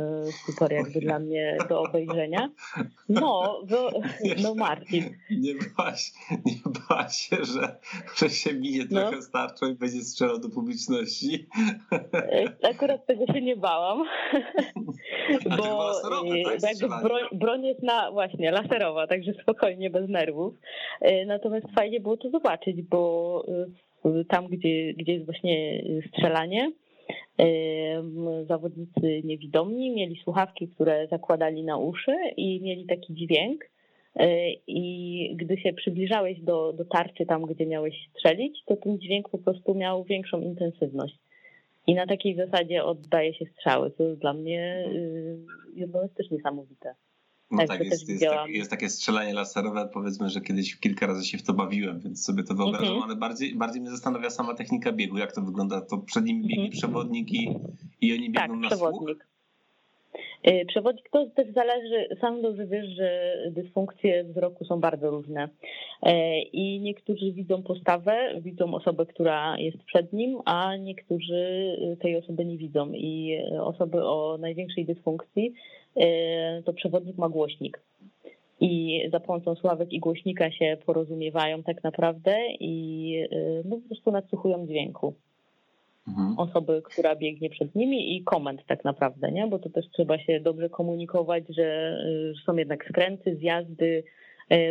super 0.46 0.72
jakby 0.72 1.00
dla 1.00 1.20
mnie 1.20 1.58
do 1.70 1.82
obejrzenia. 1.82 2.50
No, 3.10 3.62
no 4.44 4.56
Marcin. 4.56 5.04
Nie 5.32 5.54
baś, 5.78 6.12
nie 6.46 6.72
baś 6.90 7.16
się, 7.16 7.36
że, 7.36 7.78
że 8.16 8.30
się 8.30 8.54
bije 8.54 8.86
no. 8.92 9.02
trochę 9.02 9.22
starczą 9.22 9.66
i 9.66 9.76
będzie 9.76 10.02
strzelał 10.02 10.40
do 10.40 10.50
publiczności. 10.50 11.48
Akurat 12.64 13.06
tego 13.06 13.26
się 13.34 13.42
nie 13.42 13.56
bałam. 13.56 14.04
Bo 15.58 15.92
tak, 16.62 16.80
jakby 16.82 17.08
broń, 17.08 17.24
broń 17.32 17.66
jest 17.66 17.84
na 17.84 18.12
właśnie 18.12 18.52
laserowa, 18.52 19.08
także 19.08 19.34
spokojnie, 19.42 19.90
bez 19.90 20.10
nerwów. 20.10 20.54
E, 21.02 21.26
natomiast 21.26 21.68
fajnie 21.76 22.00
było 22.00 22.18
to 22.18 22.30
zobaczyć, 22.30 22.82
bo 22.82 23.46
tam, 24.30 24.48
gdzie, 24.48 24.94
gdzie 24.94 25.14
jest 25.14 25.26
właśnie 25.26 25.84
strzelanie. 26.08 26.72
Zawodnicy 28.48 29.22
niewidomni 29.24 29.92
mieli 29.92 30.20
słuchawki, 30.24 30.68
które 30.68 31.08
zakładali 31.08 31.64
na 31.64 31.78
uszy 31.78 32.16
i 32.38 32.62
mieli 32.62 32.86
taki 32.86 33.14
dźwięk. 33.14 33.66
E, 34.16 34.52
I 34.68 35.36
gdy 35.36 35.58
się 35.58 35.74
przybliżałeś 35.74 36.40
do, 36.42 36.74
do 36.74 36.86
tarczy, 36.86 37.26
tam 37.26 37.46
gdzie 37.46 37.66
miałeś 37.66 38.10
strzelić, 38.10 38.64
to 38.66 38.76
ten 38.76 39.00
dźwięk 39.00 39.30
po 39.30 39.38
prostu 39.38 39.76
miał 39.76 40.04
większą 40.04 40.42
intensywność. 40.42 41.16
I 41.88 41.96
na 41.96 42.08
takiej 42.08 42.36
zasadzie 42.36 42.84
oddaje 42.84 43.34
się 43.34 43.46
strzały, 43.46 43.92
co 43.92 44.04
jest 44.04 44.22
dla 44.22 44.34
mnie 44.34 44.86
y, 44.94 45.38
jedno 45.76 46.02
jest 46.02 46.16
też 46.16 46.32
niesamowite. 46.32 46.94
No 47.52 47.68
tak, 47.68 47.86
jest, 47.86 48.10
jest, 48.10 48.24
tak, 48.26 48.50
jest, 48.50 48.72
takie 48.72 48.90
strzelanie 48.90 49.34
laserowe, 49.34 49.90
powiedzmy, 49.94 50.30
że 50.30 50.42
kiedyś 50.42 50.80
kilka 50.80 51.08
razy 51.08 51.26
się 51.26 51.38
w 51.38 51.44
to 51.44 51.54
bawiłem, 51.54 52.00
więc 52.00 52.26
sobie 52.26 52.44
to 52.44 52.54
wyobrażam, 52.54 52.88
mm 52.88 53.00
-hmm. 53.00 53.04
ale 53.04 53.16
bardziej, 53.16 53.56
bardziej 53.56 53.82
mnie 53.82 53.92
zastanawia 53.92 54.30
sama 54.30 54.54
technika 54.54 54.92
biegu, 54.92 55.18
jak 55.18 55.32
to 55.32 55.42
wygląda, 55.42 55.82
to 55.82 55.98
przed 55.98 56.26
nimi 56.26 56.42
biegnie 56.42 56.64
mm 56.64 56.72
-hmm. 56.72 56.78
przewodnik 56.78 57.32
i, 57.32 57.56
i 58.02 58.14
oni 58.14 58.30
biegną 58.30 58.54
tak, 58.54 58.62
na 58.62 58.68
przewodnik. 58.68 59.18
słuch? 59.18 59.38
Y, 60.48 60.66
przewodnik 60.66 61.10
to 61.10 61.26
też 61.26 61.54
zależy, 61.54 62.08
sam 62.22 62.42
dobrze 62.42 62.68
wiesz, 62.68 62.88
że 62.88 63.38
dysfunkcje 63.52 64.24
wzroku 64.24 64.66
są 64.66 64.80
bardzo 64.80 65.10
różne 65.10 65.46
y, 65.46 66.12
i 66.54 66.80
niektórzy 66.80 67.32
widzą 67.32 67.64
postawę, 67.64 68.42
widzą 68.42 68.74
osobę, 68.74 69.06
która 69.06 69.60
jest 69.60 69.84
przed 69.84 70.14
nim, 70.14 70.40
a 70.46 70.76
niektórzy 70.76 71.76
tej 72.02 72.18
osoby 72.18 72.46
nie 72.46 72.58
widzą 72.58 72.92
i 72.94 73.38
osoby 73.62 74.06
o 74.06 74.38
największej 74.40 74.86
dysfunkcji 74.86 75.54
to 76.66 76.74
przewodnik 76.74 77.18
ma 77.18 77.30
głośnik. 77.30 77.80
I 78.60 79.02
za 79.12 79.20
pomocą 79.20 79.56
sławek 79.56 79.94
i 79.94 80.00
głośnika 80.00 80.52
się 80.52 80.78
porozumiewają 80.86 81.64
tak 81.64 81.84
naprawdę 81.84 82.38
i 82.60 83.14
y, 83.32 83.64
no, 83.66 83.78
po 83.78 83.88
prostu 83.88 84.12
nadsłuchują 84.12 84.68
dźwięku 84.68 85.14
mhm. 86.08 86.40
osoby, 86.40 86.82
która 86.86 87.16
biegnie 87.16 87.50
przed 87.50 87.76
nimi 87.76 88.18
i 88.18 88.24
komend 88.24 88.66
tak 88.68 88.84
naprawdę, 88.86 89.32
nie? 89.32 89.48
Bo 89.48 89.60
to 89.60 89.70
też 89.70 89.86
trzeba 89.90 90.20
się 90.20 90.40
dobrze 90.40 90.70
komunikować, 90.70 91.44
że 91.50 91.98
y, 92.06 92.34
są 92.46 92.56
jednak 92.56 92.86
skręty, 92.90 93.36
zjazdy, 93.36 94.04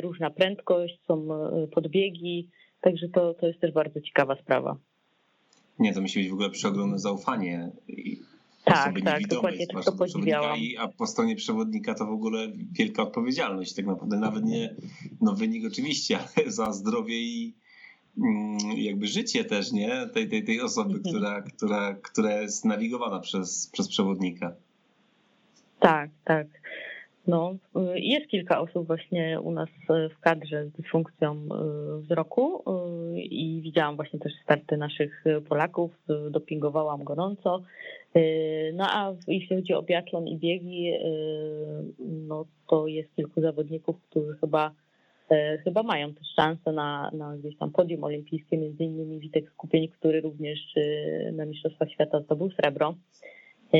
różna 0.03 0.31
prędkość, 0.31 0.99
są 1.07 1.29
podbiegi, 1.73 2.49
także 2.81 3.09
to, 3.09 3.35
to 3.35 3.47
jest 3.47 3.61
też 3.61 3.73
bardzo 3.73 4.01
ciekawa 4.01 4.37
sprawa. 4.37 4.77
Nie, 5.79 5.95
to 5.95 6.01
musi 6.01 6.19
być 6.19 6.29
w 6.29 6.33
ogóle 6.33 6.51
przeogromne 6.51 6.99
zaufanie 6.99 7.71
tak, 8.67 9.01
tak, 9.05 9.27
dokładnie 9.27 9.67
tak 9.67 9.85
to 9.85 9.93
podziwiałam. 9.93 10.59
A 10.79 10.89
po 10.89 11.07
stronie 11.07 11.37
przewodnika 11.37 11.95
to 11.95 12.07
w 12.07 12.11
ogóle 12.11 12.49
wielka 12.73 13.03
odpowiedzialność, 13.03 13.75
tak 13.75 13.87
naprawdę 13.87 14.17
nawet 14.17 14.45
nie 14.45 14.75
no 15.21 15.35
wynik 15.35 15.67
oczywiście, 15.67 16.19
ale 16.37 16.51
za 16.51 16.73
zdrowie 16.73 17.21
i 17.21 17.55
mm, 18.19 18.59
jakby 18.77 19.07
życie 19.07 19.45
też, 19.45 19.73
nie? 19.73 20.09
Tej, 20.15 20.29
tej, 20.29 20.45
tej 20.45 20.61
osoby, 20.61 20.95
mhm. 20.95 21.15
która, 21.15 21.43
która, 21.43 21.95
która 21.95 22.41
jest 22.41 22.65
nawigowana 22.65 23.21
przez, 23.21 23.71
przez 23.73 23.89
przewodnika. 23.89 24.53
Tak, 25.81 26.11
tak. 26.25 26.47
No, 27.27 27.57
y, 27.95 28.01
jest 28.01 28.27
kilka 28.27 28.61
osób 28.61 28.87
właśnie 28.87 29.41
u 29.41 29.51
nas 29.51 29.69
w 29.89 30.21
kadrze 30.21 30.67
z 30.67 30.73
dysfunkcją 30.73 31.35
y, 31.35 32.01
wzroku 32.03 32.63
y, 33.17 33.21
i 33.21 33.63
widziałam 33.63 33.97
właśnie 33.97 34.19
też 34.19 34.33
starty 34.43 34.77
naszych 34.77 35.25
Polaków, 35.49 35.91
dopingowałam 36.31 37.05
gorąco. 37.05 37.63
No 38.75 38.85
a 38.89 39.13
jeśli 39.29 39.57
chodzi 39.57 39.75
o 39.75 39.83
biatlon 39.83 40.29
i 40.29 40.37
biegi, 40.37 40.93
no 41.99 42.45
to 42.69 42.87
jest 42.87 43.15
kilku 43.17 43.41
zawodników, 43.41 43.97
którzy 44.11 44.37
chyba 44.41 44.71
chyba 45.65 45.83
mają 45.83 46.15
też 46.15 46.29
szansę 46.37 46.73
na, 46.73 47.11
na 47.13 47.37
gdzieś 47.37 47.57
tam 47.59 47.71
podium 47.71 48.05
olimpijskie, 48.05 48.59
między 48.59 48.85
innymi 48.85 49.19
Witek 49.19 49.51
Skupień, 49.51 49.89
który 49.89 50.21
również 50.21 50.59
na 51.33 51.45
Mistrzostwach 51.47 51.91
Świata 51.91 52.21
zdobył 52.21 52.51
srebro. 52.51 52.95
E, 53.73 53.79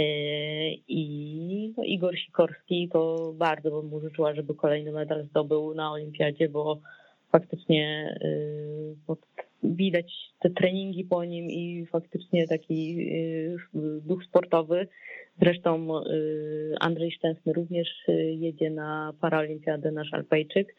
I 0.89 1.75
no, 1.77 1.85
Igor 1.85 2.19
Sikorski 2.19 2.89
to 2.93 3.33
bardzo 3.37 3.71
bym 3.71 3.91
mu 3.91 4.01
życzyła, 4.01 4.35
żeby 4.35 4.55
kolejny 4.55 4.93
medal 4.93 5.25
zdobył 5.25 5.75
na 5.75 5.93
olimpiadzie, 5.93 6.49
bo 6.49 6.81
faktycznie 7.33 8.17
e, 9.09 9.17
widać 9.63 10.13
te 10.41 10.51
treningi 10.51 11.05
po 11.05 11.25
nim 11.25 11.51
i 11.51 11.87
faktycznie 11.87 12.47
taki 12.47 13.09
e, 13.75 13.89
duch 14.01 14.25
sportowy. 14.25 14.89
Zresztą 15.41 15.89
Andrzej 16.81 17.11
Szczęsny 17.11 17.53
również 17.53 17.89
jedzie 18.39 18.71
na 18.71 19.13
paraolimpiadę, 19.21 19.93
nasz 19.93 20.13
Alpejczyk. 20.13 20.75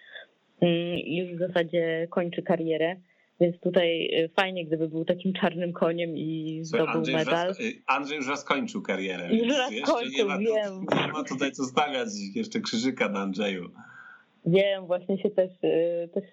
Już 1.06 1.36
w 1.36 1.40
zasadzie 1.40 2.08
kończy 2.10 2.42
karierę. 2.42 2.96
Więc 3.40 3.60
tutaj 3.60 4.10
y, 4.24 4.30
fajnie, 4.30 4.66
gdyby 4.66 4.90
był 4.90 5.06
takim 5.06 5.34
czarnym 5.34 5.74
koniem 5.74 6.18
i 6.18 6.60
zdobył 6.64 6.88
Andrzej 6.88 7.16
medal. 7.16 7.48
Już 7.48 7.58
raz, 7.58 7.68
y, 7.68 7.82
Andrzej 7.88 8.18
już 8.18 8.28
raz 8.28 8.44
kończył 8.44 8.82
karierę. 8.82 9.36
Już 9.36 9.58
raz 9.58 9.72
kończył, 9.86 10.12
nie 10.12 10.26
ma, 10.26 10.38
wiem. 10.38 10.86
nie 11.06 11.12
ma 11.12 11.24
tutaj 11.24 11.52
co 11.52 11.64
stawiać 11.64 12.10
jeszcze 12.36 12.60
krzyżyka 12.60 13.10
na 13.10 13.20
Andrzeju. 13.20 13.70
Wiem, 14.46 14.86
właśnie 14.86 15.18
się 15.18 15.30
też, 15.30 15.52
y, 15.64 16.10
też 16.14 16.24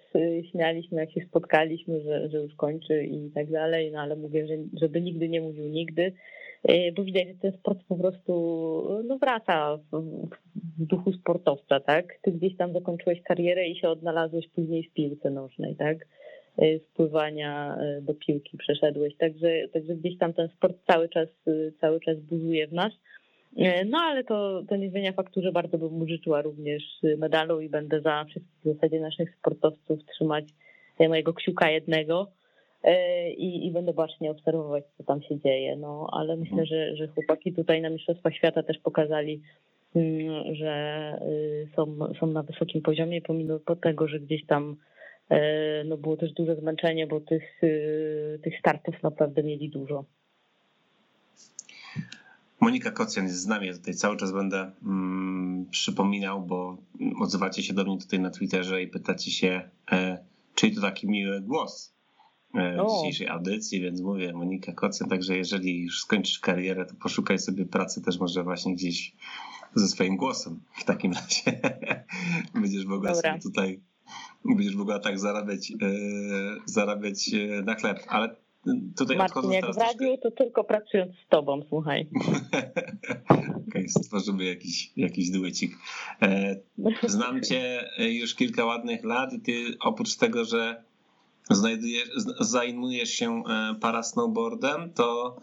śmialiśmy, 0.51 1.01
jak 1.01 1.11
się 1.11 1.21
spotkaliśmy, 1.29 2.01
że, 2.01 2.29
że 2.29 2.37
już 2.37 2.55
kończy 2.55 3.03
i 3.03 3.31
tak 3.31 3.51
dalej, 3.51 3.91
no 3.91 3.99
ale 3.99 4.15
mówię, 4.15 4.47
że, 4.47 4.53
żeby 4.81 5.01
nigdy 5.01 5.29
nie 5.29 5.41
mówił 5.41 5.65
nigdy, 5.65 6.13
bo 6.95 7.03
widać, 7.03 7.27
że 7.27 7.33
ten 7.33 7.51
sport 7.51 7.79
po 7.87 7.95
prostu 7.95 8.33
no, 9.07 9.17
wraca 9.17 9.77
w, 9.77 10.01
w 10.77 10.85
duchu 10.85 11.13
sportowca, 11.13 11.79
tak? 11.79 12.05
Ty 12.21 12.31
gdzieś 12.31 12.57
tam 12.57 12.73
zakończyłeś 12.73 13.21
karierę 13.21 13.67
i 13.67 13.79
się 13.79 13.89
odnalazłeś 13.89 14.47
później 14.47 14.83
w 14.83 14.93
piłce 14.93 15.29
nożnej, 15.29 15.75
tak? 15.75 15.97
Spływania 16.91 17.77
e, 17.77 18.01
do 18.01 18.13
piłki 18.13 18.57
przeszedłeś. 18.57 19.15
Także, 19.17 19.67
także 19.73 19.95
gdzieś 19.95 20.17
tam 20.17 20.33
ten 20.33 20.49
sport 20.49 20.77
cały 20.87 21.09
czas, 21.09 21.27
e, 21.47 21.51
cały 21.81 21.99
czas 21.99 22.19
buzuje 22.19 22.67
w 22.67 22.73
nas. 22.73 22.93
No 23.85 23.97
ale 23.97 24.23
to, 24.23 24.63
to 24.69 24.75
nie 24.75 24.89
zmienia 24.89 25.11
faktu, 25.11 25.41
że 25.41 25.51
bardzo 25.51 25.77
bym 25.77 25.93
mu 25.93 26.07
życzyła 26.07 26.41
również 26.41 26.83
medalu 27.17 27.61
i 27.61 27.69
będę 27.69 28.01
za 28.01 28.25
wszystkich 28.25 28.61
w 28.61 28.73
zasadzie 28.73 28.99
naszych 28.99 29.35
sportowców 29.35 29.99
trzymać 30.05 30.45
mojego 30.99 31.33
kciuka 31.33 31.69
jednego 31.69 32.27
i, 33.37 33.67
i 33.67 33.71
będę 33.71 33.93
bacznie 33.93 34.31
obserwować, 34.31 34.83
co 34.97 35.03
tam 35.03 35.21
się 35.21 35.39
dzieje. 35.39 35.75
No 35.75 36.07
ale 36.11 36.35
myślę, 36.37 36.65
że, 36.65 36.95
że 36.95 37.07
chłopaki 37.07 37.53
tutaj 37.53 37.81
na 37.81 37.89
Mistrzostwach 37.89 38.35
Świata 38.35 38.63
też 38.63 38.77
pokazali, 38.77 39.41
mm, 39.95 40.55
że 40.55 41.13
są, 41.75 41.97
są 42.19 42.27
na 42.27 42.43
wysokim 42.43 42.81
poziomie, 42.81 43.21
pomimo 43.21 43.59
tego, 43.81 44.07
że 44.07 44.19
gdzieś 44.19 44.45
tam 44.45 44.75
no 45.85 45.97
było 45.97 46.17
też 46.17 46.31
duże 46.31 46.55
zmęczenie, 46.55 47.07
bo 47.07 47.21
tych, 47.21 47.43
e, 47.63 48.39
tych 48.39 48.59
startów 48.59 49.03
naprawdę 49.03 49.43
mieli 49.43 49.69
dużo. 49.69 50.05
Monika 52.59 52.91
Kocjan 52.91 53.25
jest 53.25 53.41
z 53.41 53.47
nami, 53.47 53.67
ja 53.67 53.73
tutaj 53.73 53.93
cały 53.93 54.17
czas 54.17 54.31
będę 54.31 54.71
mm, 54.83 55.65
przypominał, 55.71 56.41
bo 56.41 56.77
odzywacie 57.21 57.63
się 57.63 57.73
do 57.73 57.83
mnie 57.83 57.97
tutaj 57.97 58.19
na 58.19 58.29
Twitterze 58.29 58.81
i 58.81 58.87
pytacie 58.87 59.31
się, 59.31 59.69
e, 59.91 60.25
czyj 60.55 60.75
to 60.75 60.81
taki 60.81 61.07
miły 61.07 61.41
głos 61.41 61.95
e, 62.53 62.83
w 62.83 62.91
dzisiejszej 62.91 63.27
audycji, 63.27 63.81
więc 63.81 64.01
mówię 64.01 64.33
Monika 64.33 64.71
Kocjan, 64.71 65.09
także 65.09 65.37
jeżeli 65.37 65.81
już 65.81 65.99
skończysz 66.01 66.39
karierę, 66.39 66.85
to 66.85 66.95
poszukaj 66.95 67.39
sobie 67.39 67.65
pracy 67.65 68.01
też 68.01 68.19
może 68.19 68.43
właśnie 68.43 68.73
gdzieś 68.73 69.15
ze 69.75 69.87
swoim 69.87 70.17
głosem 70.17 70.59
w 70.73 70.83
takim 70.83 71.13
razie. 71.21 71.59
Będziesz 72.53 72.85
mogła 72.85 73.15
sobie 73.15 73.39
tutaj 73.43 73.81
będziesz 74.45 74.75
mogła 74.75 74.99
tak 74.99 75.19
zarabiać, 75.19 75.71
e, 75.71 75.75
zarabiać 76.65 77.31
e, 77.33 77.61
na 77.61 77.75
chleb, 77.75 77.99
ale 78.07 78.35
tutaj 78.97 79.17
Marcin, 79.17 79.51
jak 79.51 79.75
w 79.75 79.77
radiu, 79.77 80.17
to 80.17 80.31
tylko 80.31 80.63
pracując 80.63 81.11
z 81.25 81.27
tobą, 81.29 81.61
słuchaj. 81.69 82.07
Okej, 83.29 83.63
okay, 83.67 83.89
stworzymy 83.89 84.45
jakiś, 84.45 84.91
jakiś 84.97 85.29
duecik. 85.29 85.77
E, 86.21 86.55
znam 87.03 87.41
cię 87.41 87.89
już 87.97 88.35
kilka 88.35 88.65
ładnych 88.65 89.03
lat 89.03 89.33
i 89.33 89.39
ty 89.39 89.77
oprócz 89.79 90.15
tego, 90.15 90.45
że 90.45 90.83
znajdujesz, 91.49 92.09
zajmujesz 92.39 93.09
się 93.09 93.43
parasnowboardem, 93.81 94.93
to 94.93 95.37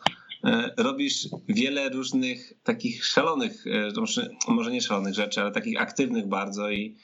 robisz 0.76 1.28
wiele 1.48 1.88
różnych 1.88 2.52
takich 2.64 3.04
szalonych, 3.04 3.64
może 4.48 4.72
nie 4.72 4.80
szalonych 4.80 5.14
rzeczy, 5.14 5.40
ale 5.40 5.52
takich 5.52 5.80
aktywnych 5.80 6.26
bardzo 6.26 6.70
i. 6.70 6.96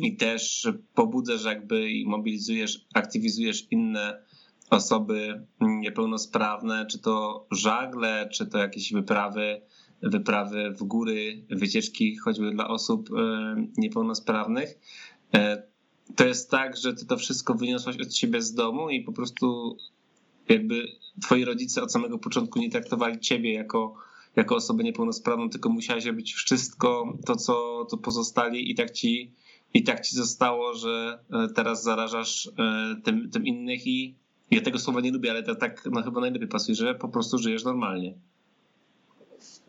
i 0.00 0.16
też 0.16 0.68
pobudzasz 0.94 1.44
jakby 1.44 1.90
i 1.90 2.06
mobilizujesz, 2.06 2.86
aktywizujesz 2.94 3.66
inne 3.70 4.22
osoby 4.70 5.46
niepełnosprawne, 5.60 6.86
czy 6.86 6.98
to 6.98 7.46
żagle, 7.50 8.28
czy 8.32 8.46
to 8.46 8.58
jakieś 8.58 8.92
wyprawy, 8.92 9.60
wyprawy 10.02 10.70
w 10.70 10.84
góry, 10.84 11.44
wycieczki 11.50 12.16
choćby 12.16 12.50
dla 12.50 12.68
osób 12.68 13.10
e, 13.12 13.66
niepełnosprawnych. 13.76 14.78
E, 15.34 15.62
to 16.16 16.26
jest 16.26 16.50
tak, 16.50 16.76
że 16.76 16.94
ty 16.94 17.06
to 17.06 17.16
wszystko 17.16 17.54
wyniosłaś 17.54 17.96
od 18.00 18.14
siebie 18.14 18.42
z 18.42 18.54
domu 18.54 18.90
i 18.90 19.00
po 19.00 19.12
prostu 19.12 19.76
jakby 20.48 20.88
twoi 21.22 21.44
rodzice 21.44 21.82
od 21.82 21.92
samego 21.92 22.18
początku 22.18 22.58
nie 22.58 22.70
traktowali 22.70 23.20
ciebie 23.20 23.52
jako 23.52 23.94
jako 24.38 24.56
osobę 24.56 24.84
niepełnosprawną, 24.84 25.50
tylko 25.50 25.68
musiałeś 25.68 26.04
robić 26.04 26.34
wszystko 26.34 27.12
to, 27.26 27.36
co 27.36 27.86
to 27.90 27.96
pozostali 27.96 28.70
i 28.70 28.74
tak 28.74 28.90
ci, 28.90 29.32
i 29.74 29.82
tak 29.82 30.00
ci 30.00 30.16
zostało, 30.16 30.74
że 30.74 31.18
e, 31.32 31.48
teraz 31.54 31.82
zarażasz 31.82 32.46
e, 32.46 32.96
tym, 33.04 33.30
tym 33.30 33.46
innych 33.46 33.86
i 33.86 34.14
ja 34.50 34.60
tego 34.60 34.78
słowa 34.78 35.00
nie 35.00 35.10
lubię, 35.12 35.30
ale 35.30 35.42
to 35.42 35.54
tak 35.54 35.82
no, 35.92 36.02
chyba 36.02 36.20
najlepiej 36.20 36.48
pasuje, 36.48 36.74
że 36.74 36.94
po 36.94 37.08
prostu 37.08 37.38
żyjesz 37.38 37.64
normalnie. 37.64 38.14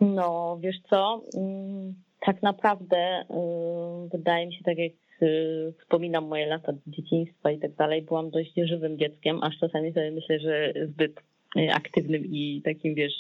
No, 0.02 0.58
wiesz 0.62 0.80
co, 0.90 1.24
mm, 1.38 1.94
tak 2.26 2.42
naprawdę 2.44 3.22
y, 3.22 4.10
wydaje 4.12 4.48
mi 4.48 4.54
się, 4.54 4.64
tak 4.64 4.78
jak 4.78 4.92
y, 5.22 5.74
wspominam 5.82 6.28
moje 6.28 6.48
lata 6.48 6.74
dzieciństwa 6.88 7.52
i 7.52 7.60
tak 7.60 7.76
dalej, 7.76 8.02
byłam 8.02 8.30
dość 8.30 8.54
żywym 8.64 8.98
dzieckiem, 8.98 9.44
aż 9.44 9.58
czasami 9.60 9.94
sobie 9.94 10.12
myślę, 10.12 10.40
że 10.40 10.74
zbyt 10.88 11.20
y, 11.58 11.74
aktywnym 11.74 12.26
i 12.26 12.62
takim, 12.66 12.96
wiesz, 12.96 13.14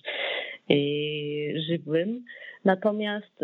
żywym. 1.68 2.24
Natomiast 2.66 3.44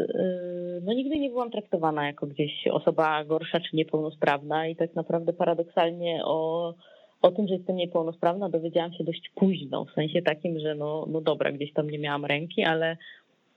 no, 0.81 0.93
nigdy 0.93 1.19
nie 1.19 1.29
byłam 1.29 1.51
traktowana 1.51 2.07
jako 2.07 2.27
gdzieś 2.27 2.67
osoba 2.71 3.23
gorsza 3.25 3.59
czy 3.59 3.75
niepełnosprawna 3.75 4.67
i 4.67 4.75
tak 4.75 4.95
naprawdę 4.95 5.33
paradoksalnie 5.33 6.21
o, 6.25 6.73
o 7.21 7.31
tym, 7.31 7.47
że 7.47 7.53
jestem 7.53 7.75
niepełnosprawna 7.75 8.49
dowiedziałam 8.49 8.93
się 8.93 9.03
dość 9.03 9.31
późno, 9.35 9.85
w 9.85 9.91
sensie 9.91 10.21
takim, 10.21 10.59
że 10.59 10.75
no, 10.75 11.05
no 11.11 11.21
dobra, 11.21 11.51
gdzieś 11.51 11.73
tam 11.73 11.89
nie 11.89 11.99
miałam 11.99 12.25
ręki, 12.25 12.63
ale 12.63 12.97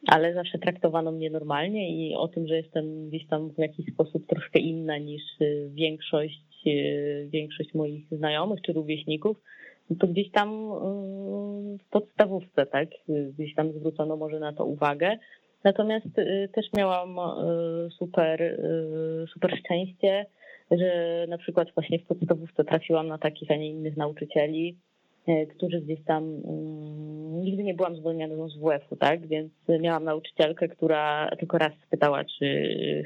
ale 0.06 0.34
zawsze 0.34 0.58
traktowano 0.58 1.12
mnie 1.12 1.30
normalnie 1.30 2.10
i 2.10 2.14
o 2.14 2.28
tym, 2.28 2.46
że 2.46 2.56
jestem 2.56 3.08
gdzieś 3.08 3.26
tam 3.26 3.50
w 3.50 3.58
jakiś 3.58 3.86
sposób 3.94 4.26
troszkę 4.26 4.58
inna 4.58 4.98
niż 4.98 5.22
większość, 5.68 6.66
y, 6.66 7.28
większość 7.30 7.74
moich 7.74 8.06
znajomych 8.10 8.62
czy 8.62 8.72
rówieśników, 8.72 9.36
no 9.90 9.96
to 10.00 10.06
gdzieś 10.06 10.30
tam 10.30 10.48
y, 10.48 11.78
w 11.78 11.90
podstawówce, 11.90 12.66
tak, 12.66 12.88
gdzieś 13.08 13.54
tam 13.54 13.72
zwrócono 13.72 14.16
może 14.16 14.38
na 14.38 14.52
to 14.52 14.64
uwagę. 14.64 15.16
Natomiast 15.64 16.18
y, 16.18 16.48
też 16.54 16.66
miałam 16.76 17.18
y, 17.18 17.90
super, 17.90 18.60
super 19.32 19.58
szczęście, 19.58 20.26
że 20.70 21.26
na 21.28 21.38
przykład 21.38 21.68
właśnie 21.74 21.98
w 21.98 22.06
podstawówce 22.06 22.64
trafiłam 22.64 23.08
na 23.08 23.18
takich, 23.18 23.50
a 23.50 23.56
nie 23.56 23.70
innych 23.70 23.96
nauczycieli, 23.96 24.76
którzy 25.56 25.80
gdzieś 25.80 26.04
tam 26.04 26.42
nigdy 27.40 27.62
nie 27.62 27.74
byłam 27.74 27.96
zwolniona 27.96 28.48
z 28.48 28.56
WF-u, 28.56 28.96
tak? 28.96 29.26
Więc 29.26 29.52
miałam 29.80 30.04
nauczycielkę, 30.04 30.68
która 30.68 31.30
tylko 31.38 31.58
raz 31.58 31.72
spytała, 31.86 32.24
czy 32.24 32.46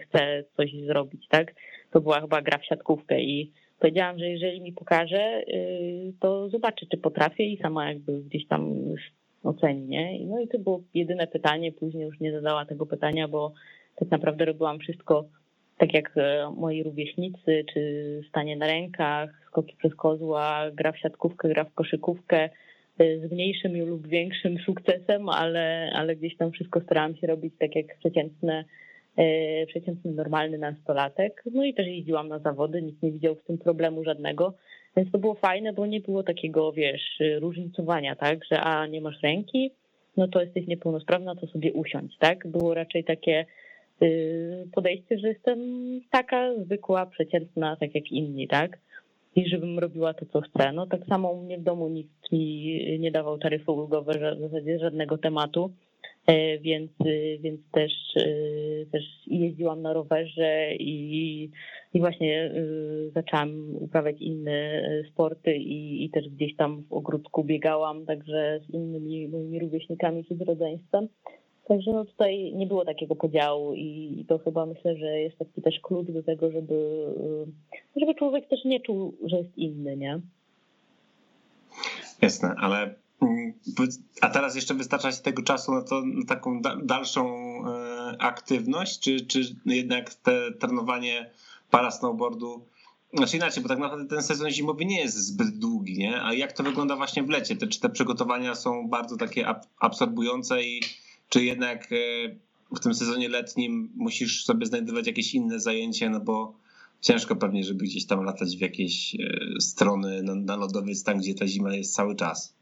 chce 0.03 0.45
coś 0.57 0.73
zrobić, 0.87 1.29
tak? 1.29 1.55
To 1.91 2.01
była 2.01 2.21
chyba 2.21 2.43
gra 2.43 2.59
w 2.59 2.67
siatkówkę 2.67 3.21
i 3.21 3.53
powiedziałam, 3.83 4.19
że 4.19 4.29
jeżeli 4.29 4.61
mi 4.61 4.73
pokaże, 4.73 5.43
y, 5.49 6.13
to 6.21 6.49
zobaczy, 6.49 6.87
czy 6.87 6.97
potrafię 6.97 7.45
i 7.45 7.59
sama 7.63 7.89
jakby 7.89 8.21
gdzieś 8.21 8.47
tam 8.47 8.75
oceni, 9.43 9.83
nie? 9.87 10.27
No 10.27 10.41
i 10.41 10.49
to 10.49 10.59
było 10.59 10.83
jedyne 10.95 11.27
pytanie, 11.27 11.73
później 11.73 12.05
już 12.05 12.21
nie 12.21 12.33
zadała 12.33 12.67
tego 12.67 12.87
pytania, 12.87 13.29
bo 13.29 13.53
tak 13.97 14.11
naprawdę 14.11 14.45
robiłam 14.45 14.79
wszystko 14.79 15.25
tak 15.79 15.95
jak 15.95 16.13
e, 16.17 16.51
moi 16.57 16.83
rówieśnicy, 16.83 17.65
czy 17.75 18.21
stanie 18.29 18.57
na 18.57 18.67
rękach, 18.67 19.31
skoki 19.47 19.77
przez 19.77 19.95
kozła, 19.95 20.71
gra 20.75 20.93
w 20.93 20.99
siatkówkę, 20.99 21.49
gra 21.49 21.65
w 21.65 21.75
koszykówkę, 21.75 22.51
e, 22.99 23.19
z 23.19 23.33
mniejszym 23.33 23.87
lub 23.87 24.07
większym 24.07 24.59
sukcesem, 24.59 25.29
ale, 25.29 25.93
ale 25.95 26.17
gdzieś 26.17 26.37
tam 26.37 26.53
wszystko 26.53 26.81
starałam 26.81 27.17
się 27.17 27.27
robić 27.27 27.55
tak 27.59 27.77
jak 27.77 27.99
przeciętne 27.99 28.65
przeciętny, 29.67 30.13
normalny 30.13 30.59
nastolatek. 30.59 31.43
No 31.53 31.65
i 31.65 31.75
też 31.75 31.87
jeździłam 31.87 32.29
na 32.29 32.39
zawody, 32.39 32.83
nikt 32.83 33.03
nie 33.03 33.13
widział 33.13 33.35
w 33.35 33.45
tym 33.45 33.59
problemu 33.59 34.05
żadnego. 34.05 34.55
Więc 34.97 35.13
to 35.13 35.19
było 35.19 35.35
fajne, 35.35 35.73
bo 35.73 35.87
nie 35.87 36.01
było 36.01 36.23
takiego, 36.23 36.73
wiesz, 36.73 37.19
różnicowania, 37.41 38.17
tak, 38.17 38.45
że 38.45 38.61
a 38.61 38.87
nie 38.87 39.01
masz 39.01 39.23
ręki, 39.23 39.73
no 40.17 40.29
to 40.29 40.41
jesteś 40.41 40.67
niepełnosprawna, 40.67 41.35
to 41.35 41.47
sobie 41.47 41.73
usiądź, 41.73 42.19
tak? 42.19 42.47
Było 42.47 42.75
raczej 42.75 43.05
takie 43.05 43.47
y, 44.03 44.69
podejście, 44.73 45.19
że 45.19 45.29
jestem 45.29 45.61
taka 46.11 46.55
zwykła, 46.65 47.07
przeciętna, 47.07 47.77
tak 47.77 47.95
jak 47.95 48.13
inni, 48.13 48.49
tak? 48.49 48.79
I 49.37 49.49
żebym 49.49 49.79
robiła 49.79 50.15
to, 50.15 50.27
co 50.27 50.41
chcę. 50.41 50.73
No 50.73 50.87
tak 50.87 51.01
samo 51.09 51.31
u 51.31 51.43
mnie 51.43 51.59
w 51.59 51.63
domu 51.63 51.89
nikt 51.89 52.33
mi 52.33 52.99
nie 52.99 53.11
dawał 53.11 53.39
taryfy 53.39 53.71
ulgowe, 53.71 54.37
w 54.37 54.41
zasadzie 54.41 54.79
żadnego 54.79 55.19
tematu. 55.19 55.73
E, 56.27 56.59
więc, 56.59 56.91
y, 57.07 57.39
więc 57.41 57.61
też, 57.73 57.93
y, 58.17 58.87
też 58.93 59.03
jeździłam 59.27 59.83
na 59.83 59.93
rowerze 59.93 60.75
i, 60.75 61.51
i 61.95 62.01
właśnie 62.01 62.53
y, 62.55 63.11
zaczęłam 63.15 63.77
uprawiać 63.81 64.17
inne 64.21 64.83
sporty 65.13 65.57
i, 65.57 66.05
i 66.05 66.11
też 66.11 66.29
gdzieś 66.29 66.57
tam 66.57 66.83
w 66.83 66.93
ogródku 66.93 67.45
biegałam, 67.45 68.07
także 68.07 68.61
z 68.67 68.75
innymi 68.75 69.29
moimi 69.29 69.59
rówieśnikami 69.59 70.25
czy 70.25 70.37
z 70.37 70.41
rodzeństwem. 70.41 71.09
Także 71.69 71.93
no 71.93 72.05
tutaj 72.05 72.55
nie 72.55 72.67
było 72.67 72.85
takiego 72.85 73.17
podziału 73.17 73.75
i, 73.75 74.25
to 74.29 74.39
chyba 74.39 74.67
myślę, 74.67 74.97
że 74.97 75.21
jest 75.21 75.39
taki 75.39 75.63
też 75.63 75.81
klucz 75.81 76.11
do 76.11 76.23
tego, 76.23 76.51
żeby, 76.51 77.07
żeby 77.97 78.15
człowiek 78.15 78.49
też 78.49 78.65
nie 78.65 78.81
czuł, 78.81 79.15
że 79.25 79.37
jest 79.37 79.59
inny, 79.59 79.97
nie? 79.97 80.21
Jasne, 82.23 82.55
ale 82.59 82.95
a 84.21 84.29
teraz 84.29 84.55
jeszcze 84.55 84.75
wystarcza 84.75 85.13
się 85.13 85.23
tego 85.23 85.43
czasu 85.43 85.73
na, 85.73 85.83
to, 85.83 86.03
na 86.05 86.27
taką 86.27 86.63
dalszą 86.83 87.27
e, 87.69 88.17
aktywność, 88.23 89.01
czy, 89.01 89.27
czy 89.27 89.57
jednak 89.67 90.15
te 90.15 90.53
trenowanie 90.53 91.31
para 91.71 91.91
snowboardu 91.91 92.67
znaczy 93.15 93.37
inaczej, 93.37 93.63
bo 93.63 93.69
tak 93.69 93.79
naprawdę 93.79 94.17
ten 94.17 94.23
sezon 94.23 94.51
zimowy 94.51 94.85
nie 94.85 95.01
jest 95.01 95.17
zbyt 95.17 95.59
długi, 95.59 95.99
nie? 95.99 96.23
A 96.23 96.35
jak 96.35 96.53
to 96.53 96.63
wygląda 96.63 96.97
właśnie 96.97 97.23
w 97.23 97.29
lecie? 97.29 97.57
Te, 97.57 97.67
czy 97.67 97.81
te 97.81 97.91
przygotowania 97.91 98.55
są 98.55 98.89
bardzo 98.89 99.17
takie 99.17 99.47
absorbujące 99.79 100.63
i 100.63 100.81
czy 101.29 101.45
jednak 101.45 101.93
e, 101.93 101.97
w 102.77 102.81
tym 102.81 102.95
sezonie 102.95 103.29
letnim 103.29 103.93
musisz 103.97 104.45
sobie 104.45 104.67
znajdować 104.67 105.07
jakieś 105.07 105.35
inne 105.35 105.61
zajęcia, 105.61 106.11
no 106.11 106.21
bo 106.21 106.55
ciężko 107.01 107.37
pewnie, 107.37 107.65
żeby 107.65 107.85
gdzieś 107.85 108.07
tam 108.07 108.25
latać 108.25 108.57
w 108.57 108.61
jakieś 108.61 109.15
e, 109.15 109.61
strony 109.61 110.23
na, 110.23 110.35
na 110.35 110.57
lodowiec, 110.57 111.05
tam 111.05 111.19
gdzie 111.19 111.35
ta 111.35 111.47
zima 111.47 111.75
jest 111.75 111.95
cały 111.95 112.17
czas. 112.17 112.55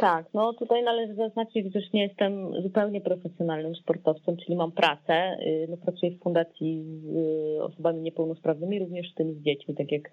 Tak, 0.00 0.26
no 0.34 0.52
tutaj 0.52 0.82
należy 0.82 1.14
zaznaczyć, 1.14 1.72
że 1.72 1.80
nie 1.94 2.02
jestem 2.02 2.62
zupełnie 2.62 3.00
profesjonalnym 3.00 3.74
sportowcem, 3.74 4.36
czyli 4.36 4.56
mam 4.56 4.72
pracę. 4.72 5.36
Y, 5.40 5.66
no, 5.70 5.76
pracuję 5.76 6.12
w 6.12 6.22
fundacji 6.22 6.84
z 6.84 7.16
y, 7.58 7.62
osobami 7.62 8.00
niepełnosprawnymi, 8.00 8.78
również 8.78 9.12
z 9.12 9.14
tym 9.14 9.34
z 9.34 9.38
dziećmi, 9.38 9.74
tak 9.74 9.92
jak 9.92 10.10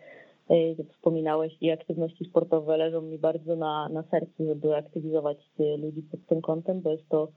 y, 0.52 0.86
wspominałeś, 0.94 1.54
i 1.62 1.72
aktywności 1.72 2.26
sportowe 2.26 2.78
leżą 2.78 3.02
mi 3.02 3.18
bardzo 3.18 3.56
na, 3.56 3.90
na 3.90 4.04
sercu, 4.04 4.46
żeby 4.46 4.76
aktywizować 4.76 5.38
ludzi 5.78 6.02
pod 6.12 6.26
tym 6.26 6.42
kątem, 6.42 6.82
bo 6.82 6.92
jest 6.92 7.10
to 7.10 7.28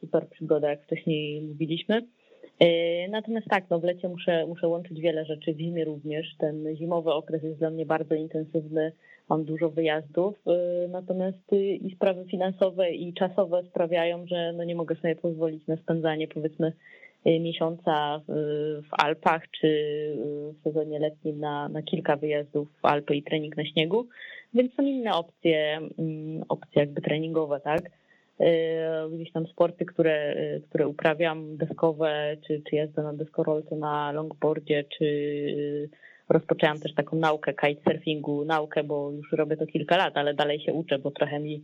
super 0.00 0.28
przygoda, 0.28 0.70
jak 0.70 0.82
wcześniej 0.82 1.42
mówiliśmy. 1.42 2.02
Natomiast 3.10 3.46
tak, 3.48 3.64
no 3.70 3.80
w 3.80 3.84
lecie 3.84 4.08
muszę, 4.08 4.46
muszę 4.46 4.68
łączyć 4.68 5.00
wiele 5.00 5.24
rzeczy, 5.24 5.54
w 5.54 5.58
zimie 5.58 5.84
również. 5.84 6.26
Ten 6.38 6.76
zimowy 6.76 7.12
okres 7.12 7.42
jest 7.42 7.58
dla 7.58 7.70
mnie 7.70 7.86
bardzo 7.86 8.14
intensywny 8.14 8.92
mam 9.30 9.44
dużo 9.44 9.70
wyjazdów, 9.70 10.34
y, 10.46 10.88
natomiast 10.88 11.52
y, 11.52 11.56
i 11.56 11.94
sprawy 11.94 12.24
finansowe 12.24 12.90
i 12.90 13.14
czasowe 13.14 13.62
sprawiają, 13.62 14.26
że 14.26 14.52
no 14.52 14.64
nie 14.64 14.74
mogę 14.74 14.94
sobie 14.94 15.16
pozwolić 15.16 15.66
na 15.66 15.76
spędzanie 15.76 16.28
powiedzmy 16.28 16.72
y, 17.26 17.40
miesiąca 17.40 18.20
w 18.82 18.88
Alpach 19.04 19.42
czy 19.50 19.68
w 20.54 20.62
sezonie 20.64 20.98
letnim 20.98 21.40
na, 21.40 21.68
na 21.68 21.82
kilka 21.82 22.16
wyjazdów 22.16 22.68
w 22.82 22.84
Alpy 22.84 23.16
i 23.16 23.22
trening 23.22 23.56
na 23.56 23.64
śniegu, 23.64 24.08
więc 24.54 24.74
są 24.74 24.82
inne 24.82 25.12
opcje, 25.12 25.76
mm, 25.98 26.44
opcje 26.48 26.80
jakby 26.80 27.00
treningowe, 27.00 27.60
tak? 27.60 27.80
Gdzieś 29.12 29.32
tam 29.32 29.46
sporty, 29.46 29.84
które, 29.84 30.36
które 30.68 30.88
uprawiam, 30.88 31.56
deskowe, 31.56 32.36
czy, 32.46 32.62
czy 32.70 32.76
jazda 32.76 33.02
na 33.02 33.12
deskorolce, 33.12 33.76
na 33.76 34.12
longboardzie, 34.12 34.84
czy 34.98 35.90
rozpoczęłam 36.30 36.80
też 36.80 36.94
taką 36.94 37.16
naukę 37.16 37.54
kitesurfingu, 37.54 38.44
naukę, 38.44 38.84
bo 38.84 39.10
już 39.10 39.32
robię 39.32 39.56
to 39.56 39.66
kilka 39.66 39.96
lat, 39.96 40.16
ale 40.16 40.34
dalej 40.34 40.60
się 40.60 40.72
uczę, 40.72 40.98
bo 40.98 41.10
trochę 41.10 41.40
mi 41.40 41.62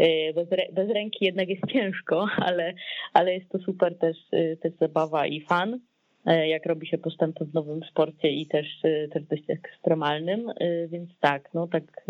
y, 0.00 0.32
bez, 0.34 0.48
bez 0.72 0.90
ręki 0.90 1.24
jednak 1.24 1.48
jest 1.48 1.66
ciężko, 1.72 2.26
ale, 2.46 2.74
ale 3.12 3.34
jest 3.34 3.48
to 3.48 3.58
super 3.58 3.98
też, 3.98 4.16
y, 4.34 4.58
też 4.62 4.72
zabawa 4.80 5.26
i 5.26 5.40
fan, 5.40 5.74
y, 5.74 6.46
jak 6.46 6.66
robi 6.66 6.86
się 6.86 6.98
postępy 6.98 7.44
w 7.44 7.54
nowym 7.54 7.80
sporcie 7.90 8.28
i 8.30 8.46
też, 8.46 8.66
też 9.12 9.22
dość 9.24 9.42
ekstremalnym, 9.48 10.52
więc 10.88 11.10
tak, 11.20 11.50
no 11.54 11.68
tak 11.68 12.06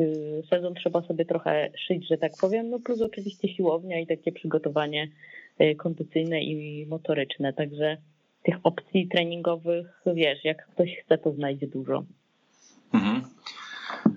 sezon 0.50 0.74
trzeba 0.74 1.02
sobie 1.02 1.24
trochę 1.24 1.70
szyć, 1.86 2.09
że 2.09 2.18
tak 2.18 2.32
powiem, 2.40 2.70
no 2.70 2.80
plus 2.80 3.02
oczywiście 3.02 3.48
siłownia 3.48 4.00
i 4.00 4.07
takie 4.07 4.32
przygotowanie 4.32 5.09
kondycyjne 5.78 6.40
i 6.40 6.86
motoryczne, 6.86 7.52
także 7.52 7.96
tych 8.47 8.57
opcji 8.62 9.09
treningowych, 9.09 10.03
wiesz, 10.07 10.44
jak 10.44 10.66
ktoś 10.66 10.90
chce, 11.05 11.18
to 11.18 11.32
znajdzie 11.32 11.66
dużo. 11.66 12.05
Mhm. 12.92 13.22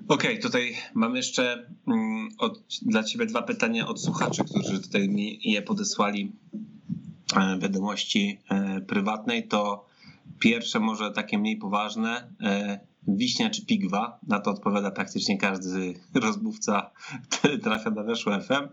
Okej, 0.07 0.31
okay, 0.31 0.37
tutaj 0.37 0.75
mam 0.93 1.15
jeszcze 1.15 1.65
mm, 1.87 2.29
od, 2.39 2.59
dla 2.81 3.03
ciebie 3.03 3.25
dwa 3.25 3.41
pytania 3.41 3.87
od 3.87 4.01
słuchaczy, 4.01 4.43
którzy 4.43 4.81
tutaj 4.81 5.09
mi 5.09 5.51
je 5.51 5.61
podesłali 5.61 6.31
e, 7.35 7.59
wiadomości 7.59 8.39
e, 8.49 8.81
prywatnej. 8.81 9.47
To 9.47 9.85
pierwsze 10.39 10.79
może 10.79 11.11
takie 11.11 11.37
mniej 11.37 11.57
poważne. 11.57 12.27
Wiśnia 13.15 13.49
czy 13.49 13.65
pigwa. 13.65 14.19
Na 14.27 14.39
to 14.39 14.51
odpowiada 14.51 14.91
praktycznie 14.91 15.37
każdy 15.37 15.93
rozmówca, 16.25 16.91
który 17.29 17.59
trafia 17.59 17.89
na 17.89 18.03
Weszło 18.03 18.41
FM. 18.41 18.67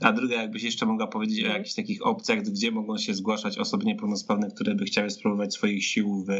A 0.00 0.12
druga, 0.12 0.34
jakbyś 0.34 0.62
jeszcze 0.62 0.86
mogła 0.86 1.06
powiedzieć 1.06 1.38
o 1.38 1.42
mhm. 1.42 1.58
jakichś 1.58 1.74
takich 1.74 2.06
opcjach, 2.06 2.42
gdzie 2.42 2.70
mogą 2.70 2.98
się 2.98 3.14
zgłaszać 3.14 3.58
osoby 3.58 3.84
niepełnosprawne, 3.84 4.50
które 4.50 4.74
by 4.74 4.84
chciały 4.84 5.10
spróbować 5.10 5.54
swoich 5.54 5.84
sił 5.84 6.24
w, 6.28 6.30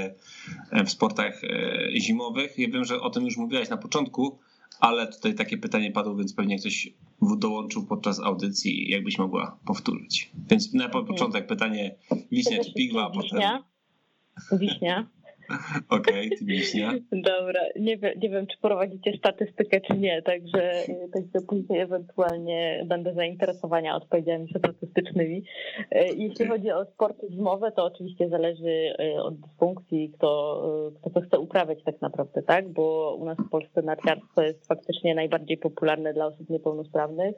w 0.87 0.91
sportach 0.91 1.45
e, 1.45 2.01
zimowych. 2.01 2.59
Ja 2.59 2.69
wiem, 2.69 2.85
że 2.85 3.01
o 3.01 3.11
tym 3.11 3.25
już 3.25 3.37
mówiłaś 3.37 3.71
na 3.71 3.77
początku, 3.77 4.39
ale 4.81 5.07
tutaj 5.07 5.35
takie 5.35 5.59
pytanie 5.59 5.91
padło, 5.91 6.17
więc 6.17 6.35
pewnie 6.35 6.59
ktoś 6.59 6.93
dołączył 7.39 7.87
podczas 7.87 8.21
audycji, 8.21 8.91
jakbyś 8.91 9.19
mogła 9.19 9.59
powtórzyć. 9.67 10.31
Więc 10.51 10.75
na 10.75 10.85
mhm. 10.85 11.07
początek 11.07 11.47
pytanie 11.47 11.95
wiśnia 12.33 12.65
czy 12.65 12.73
pigwa, 12.73 13.07
a 13.07 13.11
potem... 13.11 13.41
Wiśnia. 14.53 15.07
Okej, 15.99 16.27
okay, 16.27 16.47
wiśnia. 16.47 16.93
Dobra, 17.13 17.61
nie 17.77 17.99
wiem, 17.99 18.13
nie 18.23 18.31
wiem, 18.31 18.47
czy 18.47 18.59
prowadzicie 18.59 19.13
statystykę, 19.19 19.81
czy 19.81 19.99
nie, 19.99 20.23
także, 20.23 20.73
także 21.13 21.47
później 21.49 21.81
ewentualnie 21.81 22.85
będę 22.87 23.15
zainteresowania 23.15 23.97
odpowiedziami 23.97 24.49
statystycznymi. 24.59 25.45
E, 25.91 26.13
jeśli 26.13 26.47
chodzi 26.47 26.71
o 26.71 26.85
sporty 26.85 27.27
zimowe, 27.31 27.73
to 27.73 27.85
oczywiście 27.85 28.29
zależy 28.29 28.95
e, 28.99 29.23
od 29.23 29.35
funkcji, 29.59 30.13
kto, 30.17 30.63
e, 30.89 31.01
kto 31.01 31.11
to 31.11 31.21
chce 31.21 31.39
uprawiać 31.39 31.79
tak 31.85 32.01
naprawdę, 32.01 32.43
tak? 32.43 32.69
Bo 32.69 33.17
u 33.21 33.25
nas 33.25 33.39
w 33.39 33.51
Polsce 33.51 33.83
narciarstwo 33.83 34.43
jest 34.43 34.67
faktycznie 34.67 35.15
najbardziej 35.15 35.59
popularne 35.59 36.15
dla 36.15 36.27
osób 36.27 36.51
niepełnosprawnych 36.51 37.35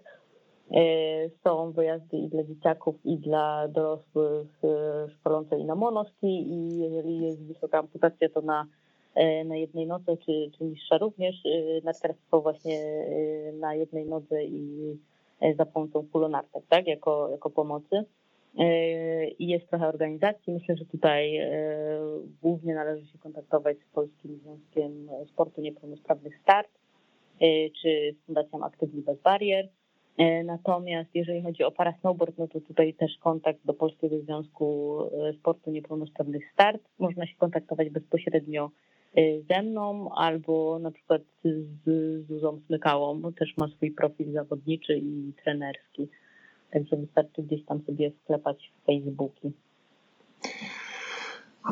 są 1.44 1.72
wyjazdy 1.72 2.16
i 2.16 2.28
dla 2.28 2.42
dzieciaków, 2.42 2.94
i 3.04 3.16
dla 3.16 3.68
dorosłych 3.68 4.64
e, 4.64 5.08
szkolące 5.10 5.58
i 5.58 5.64
na 5.64 5.74
monoski 5.74 6.26
i 6.26 6.78
jeżeli 6.78 7.22
jest 7.22 7.46
wysoka 7.46 7.78
amputacja, 7.78 8.28
to 8.28 8.40
na, 8.40 8.66
e, 9.14 9.44
na 9.44 9.56
jednej 9.56 9.86
nodze, 9.86 10.16
czy, 10.16 10.50
czy 10.58 10.64
niższa 10.64 10.98
również, 10.98 11.34
narciarstwo 11.84 12.40
właśnie 12.40 12.80
na 13.52 13.74
jednej 13.74 14.06
nodze 14.06 14.44
i 14.44 14.96
za 15.56 15.66
pomocą 15.66 16.06
kulonartek, 16.12 16.64
tak, 16.68 16.86
jako, 16.86 17.28
jako 17.28 17.50
pomocy. 17.50 18.04
I 19.38 19.48
jest 19.48 19.68
trochę 19.68 19.88
organizacji. 19.88 20.52
Myślę, 20.52 20.76
że 20.76 20.84
tutaj 20.84 21.40
głównie 22.42 22.74
należy 22.74 23.06
się 23.06 23.18
kontaktować 23.18 23.76
z 23.78 23.94
Polskim 23.94 24.36
Związkiem 24.36 25.08
Sportu 25.28 25.60
Niepełnosprawnych 25.60 26.38
Start, 26.42 26.68
czy 27.82 28.14
z 28.22 28.26
Fundacją 28.26 28.64
Aktywni 28.64 29.02
Bez 29.02 29.20
Barier. 29.20 29.68
E, 30.18 30.44
natomiast 30.44 31.10
jeżeli 31.14 31.42
chodzi 31.42 31.64
o 31.64 31.70
parasnowboard, 31.70 32.38
no 32.38 32.48
to 32.48 32.60
tutaj 32.60 32.94
też 32.94 33.18
kontakt 33.20 33.60
do 33.64 33.74
Polskiego 33.74 34.20
Związku 34.20 34.98
e, 35.28 35.32
Sportu 35.32 35.70
Niepełnosprawnych 35.70 36.52
Start. 36.52 36.82
Można 36.98 37.26
się 37.26 37.34
kontaktować 37.38 37.90
bezpośrednio 37.90 38.70
e, 39.16 39.20
ze 39.42 39.62
mną 39.62 40.14
albo 40.14 40.78
na 40.78 40.90
przykład 40.90 41.22
z 41.44 42.26
Zuzą 42.28 42.60
Smykałą, 42.66 43.20
bo 43.20 43.32
też 43.32 43.56
ma 43.56 43.68
swój 43.68 43.90
profil 43.90 44.32
zawodniczy 44.32 44.98
i 44.98 45.32
trenerski. 45.44 46.08
Także 46.70 46.96
wystarczy 46.96 47.42
gdzieś 47.42 47.64
tam 47.64 47.82
sobie 47.86 48.12
sklepać 48.24 48.72
w 48.82 48.86
Facebooki. 48.86 49.52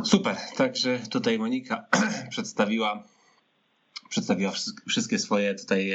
Super, 0.05 0.37
także 0.57 0.99
tutaj 1.11 1.39
Monika 1.39 1.87
przedstawiła, 2.31 3.03
przedstawiła 4.09 4.53
wszystkie 4.89 5.19
swoje 5.19 5.55
tutaj 5.55 5.93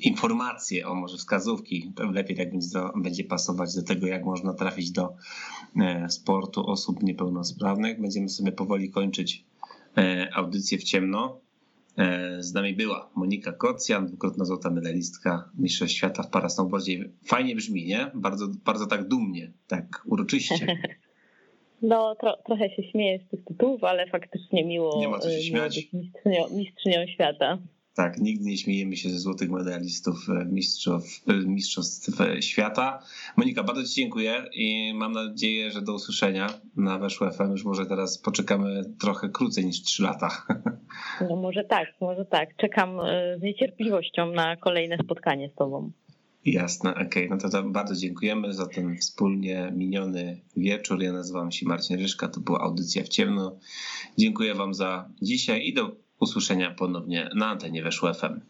informacje, 0.00 0.88
o 0.88 0.94
może 0.94 1.16
wskazówki, 1.16 1.92
lepiej 2.12 2.36
tak 2.36 2.50
będzie, 2.50 2.68
będzie 2.96 3.24
pasować 3.24 3.74
do 3.74 3.82
tego, 3.82 4.06
jak 4.06 4.24
można 4.24 4.54
trafić 4.54 4.90
do 4.90 5.14
sportu 6.08 6.66
osób 6.66 7.02
niepełnosprawnych. 7.02 8.00
Będziemy 8.00 8.28
sobie 8.28 8.52
powoli 8.52 8.90
kończyć 8.90 9.44
audycję 10.34 10.78
w 10.78 10.84
ciemno. 10.84 11.40
Z 12.38 12.52
nami 12.52 12.74
była 12.74 13.10
Monika 13.14 13.52
Kocjan, 13.52 14.06
dwukrotna 14.06 14.44
złota 14.44 14.70
medalistka 14.70 15.50
Mistrzostw 15.58 15.96
Świata 15.96 16.22
w 16.22 16.30
parasnowboardzie. 16.30 17.10
Fajnie 17.24 17.56
brzmi, 17.56 17.86
nie? 17.86 18.10
Bardzo, 18.14 18.46
bardzo 18.64 18.86
tak 18.86 19.08
dumnie, 19.08 19.52
tak 19.68 20.02
uroczyście. 20.06 20.66
No, 21.82 22.14
tro, 22.20 22.36
trochę 22.46 22.70
się 22.70 22.82
śmieję 22.82 23.18
z 23.26 23.30
tych 23.30 23.44
tytułów, 23.44 23.84
ale 23.84 24.06
faktycznie 24.06 24.64
miło, 24.64 25.00
nie 25.00 25.08
ma 25.08 25.18
co 25.18 25.30
się 25.30 25.42
śmiać. 25.42 25.76
być 25.76 25.92
mistrzynią, 25.92 26.44
mistrzynią 26.50 27.06
świata. 27.06 27.58
Tak, 27.98 28.18
nigdy 28.18 28.44
nie 28.44 28.56
śmiejemy 28.56 28.96
się 28.96 29.10
ze 29.10 29.18
złotych 29.18 29.50
medalistów 29.50 30.26
mistrzostw, 30.50 31.26
mistrzostw 31.46 32.10
świata. 32.40 33.02
Monika, 33.36 33.62
bardzo 33.62 33.84
Ci 33.84 33.94
dziękuję 33.94 34.44
i 34.52 34.94
mam 34.94 35.12
nadzieję, 35.12 35.70
że 35.70 35.82
do 35.82 35.94
usłyszenia 35.94 36.46
na 36.76 36.98
Weszło 36.98 37.30
FM. 37.30 37.50
Już 37.50 37.64
może 37.64 37.86
teraz 37.86 38.18
poczekamy 38.18 38.84
trochę 39.00 39.28
krócej 39.28 39.66
niż 39.66 39.82
3 39.82 40.02
lata. 40.02 40.28
No 41.30 41.36
może 41.36 41.64
tak, 41.64 41.88
może 42.00 42.24
tak. 42.24 42.56
Czekam 42.56 42.98
z 43.38 43.42
niecierpliwością 43.42 44.32
na 44.32 44.56
kolejne 44.56 44.98
spotkanie 45.04 45.48
z 45.48 45.54
Tobą. 45.54 45.92
Jasne, 46.44 46.90
okej. 46.90 47.06
Okay. 47.06 47.28
No 47.28 47.38
to, 47.38 47.48
to, 47.50 47.62
bardzo 47.62 47.94
dziękujemy 47.94 48.52
za 48.52 48.66
ten 48.66 48.96
wspólnie 48.96 49.72
miniony 49.76 50.40
wieczór. 50.56 51.02
Ja 51.02 51.12
nazywam 51.12 51.52
się 51.52 51.66
Marcin 51.66 51.98
Ryszka, 51.98 52.28
to 52.28 52.40
była 52.40 52.60
audycja 52.60 53.02
w 53.04 53.08
ciemno. 53.08 53.58
Dziękuję 54.18 54.54
Wam 54.54 54.74
za 54.74 55.08
dzisiaj 55.22 55.66
i 55.66 55.74
do 55.74 56.07
usłyszenia 56.20 56.70
ponownie 56.70 57.30
na 57.34 57.46
antenie 57.46 57.82
Weszło 57.82 58.14
FM. 58.14 58.40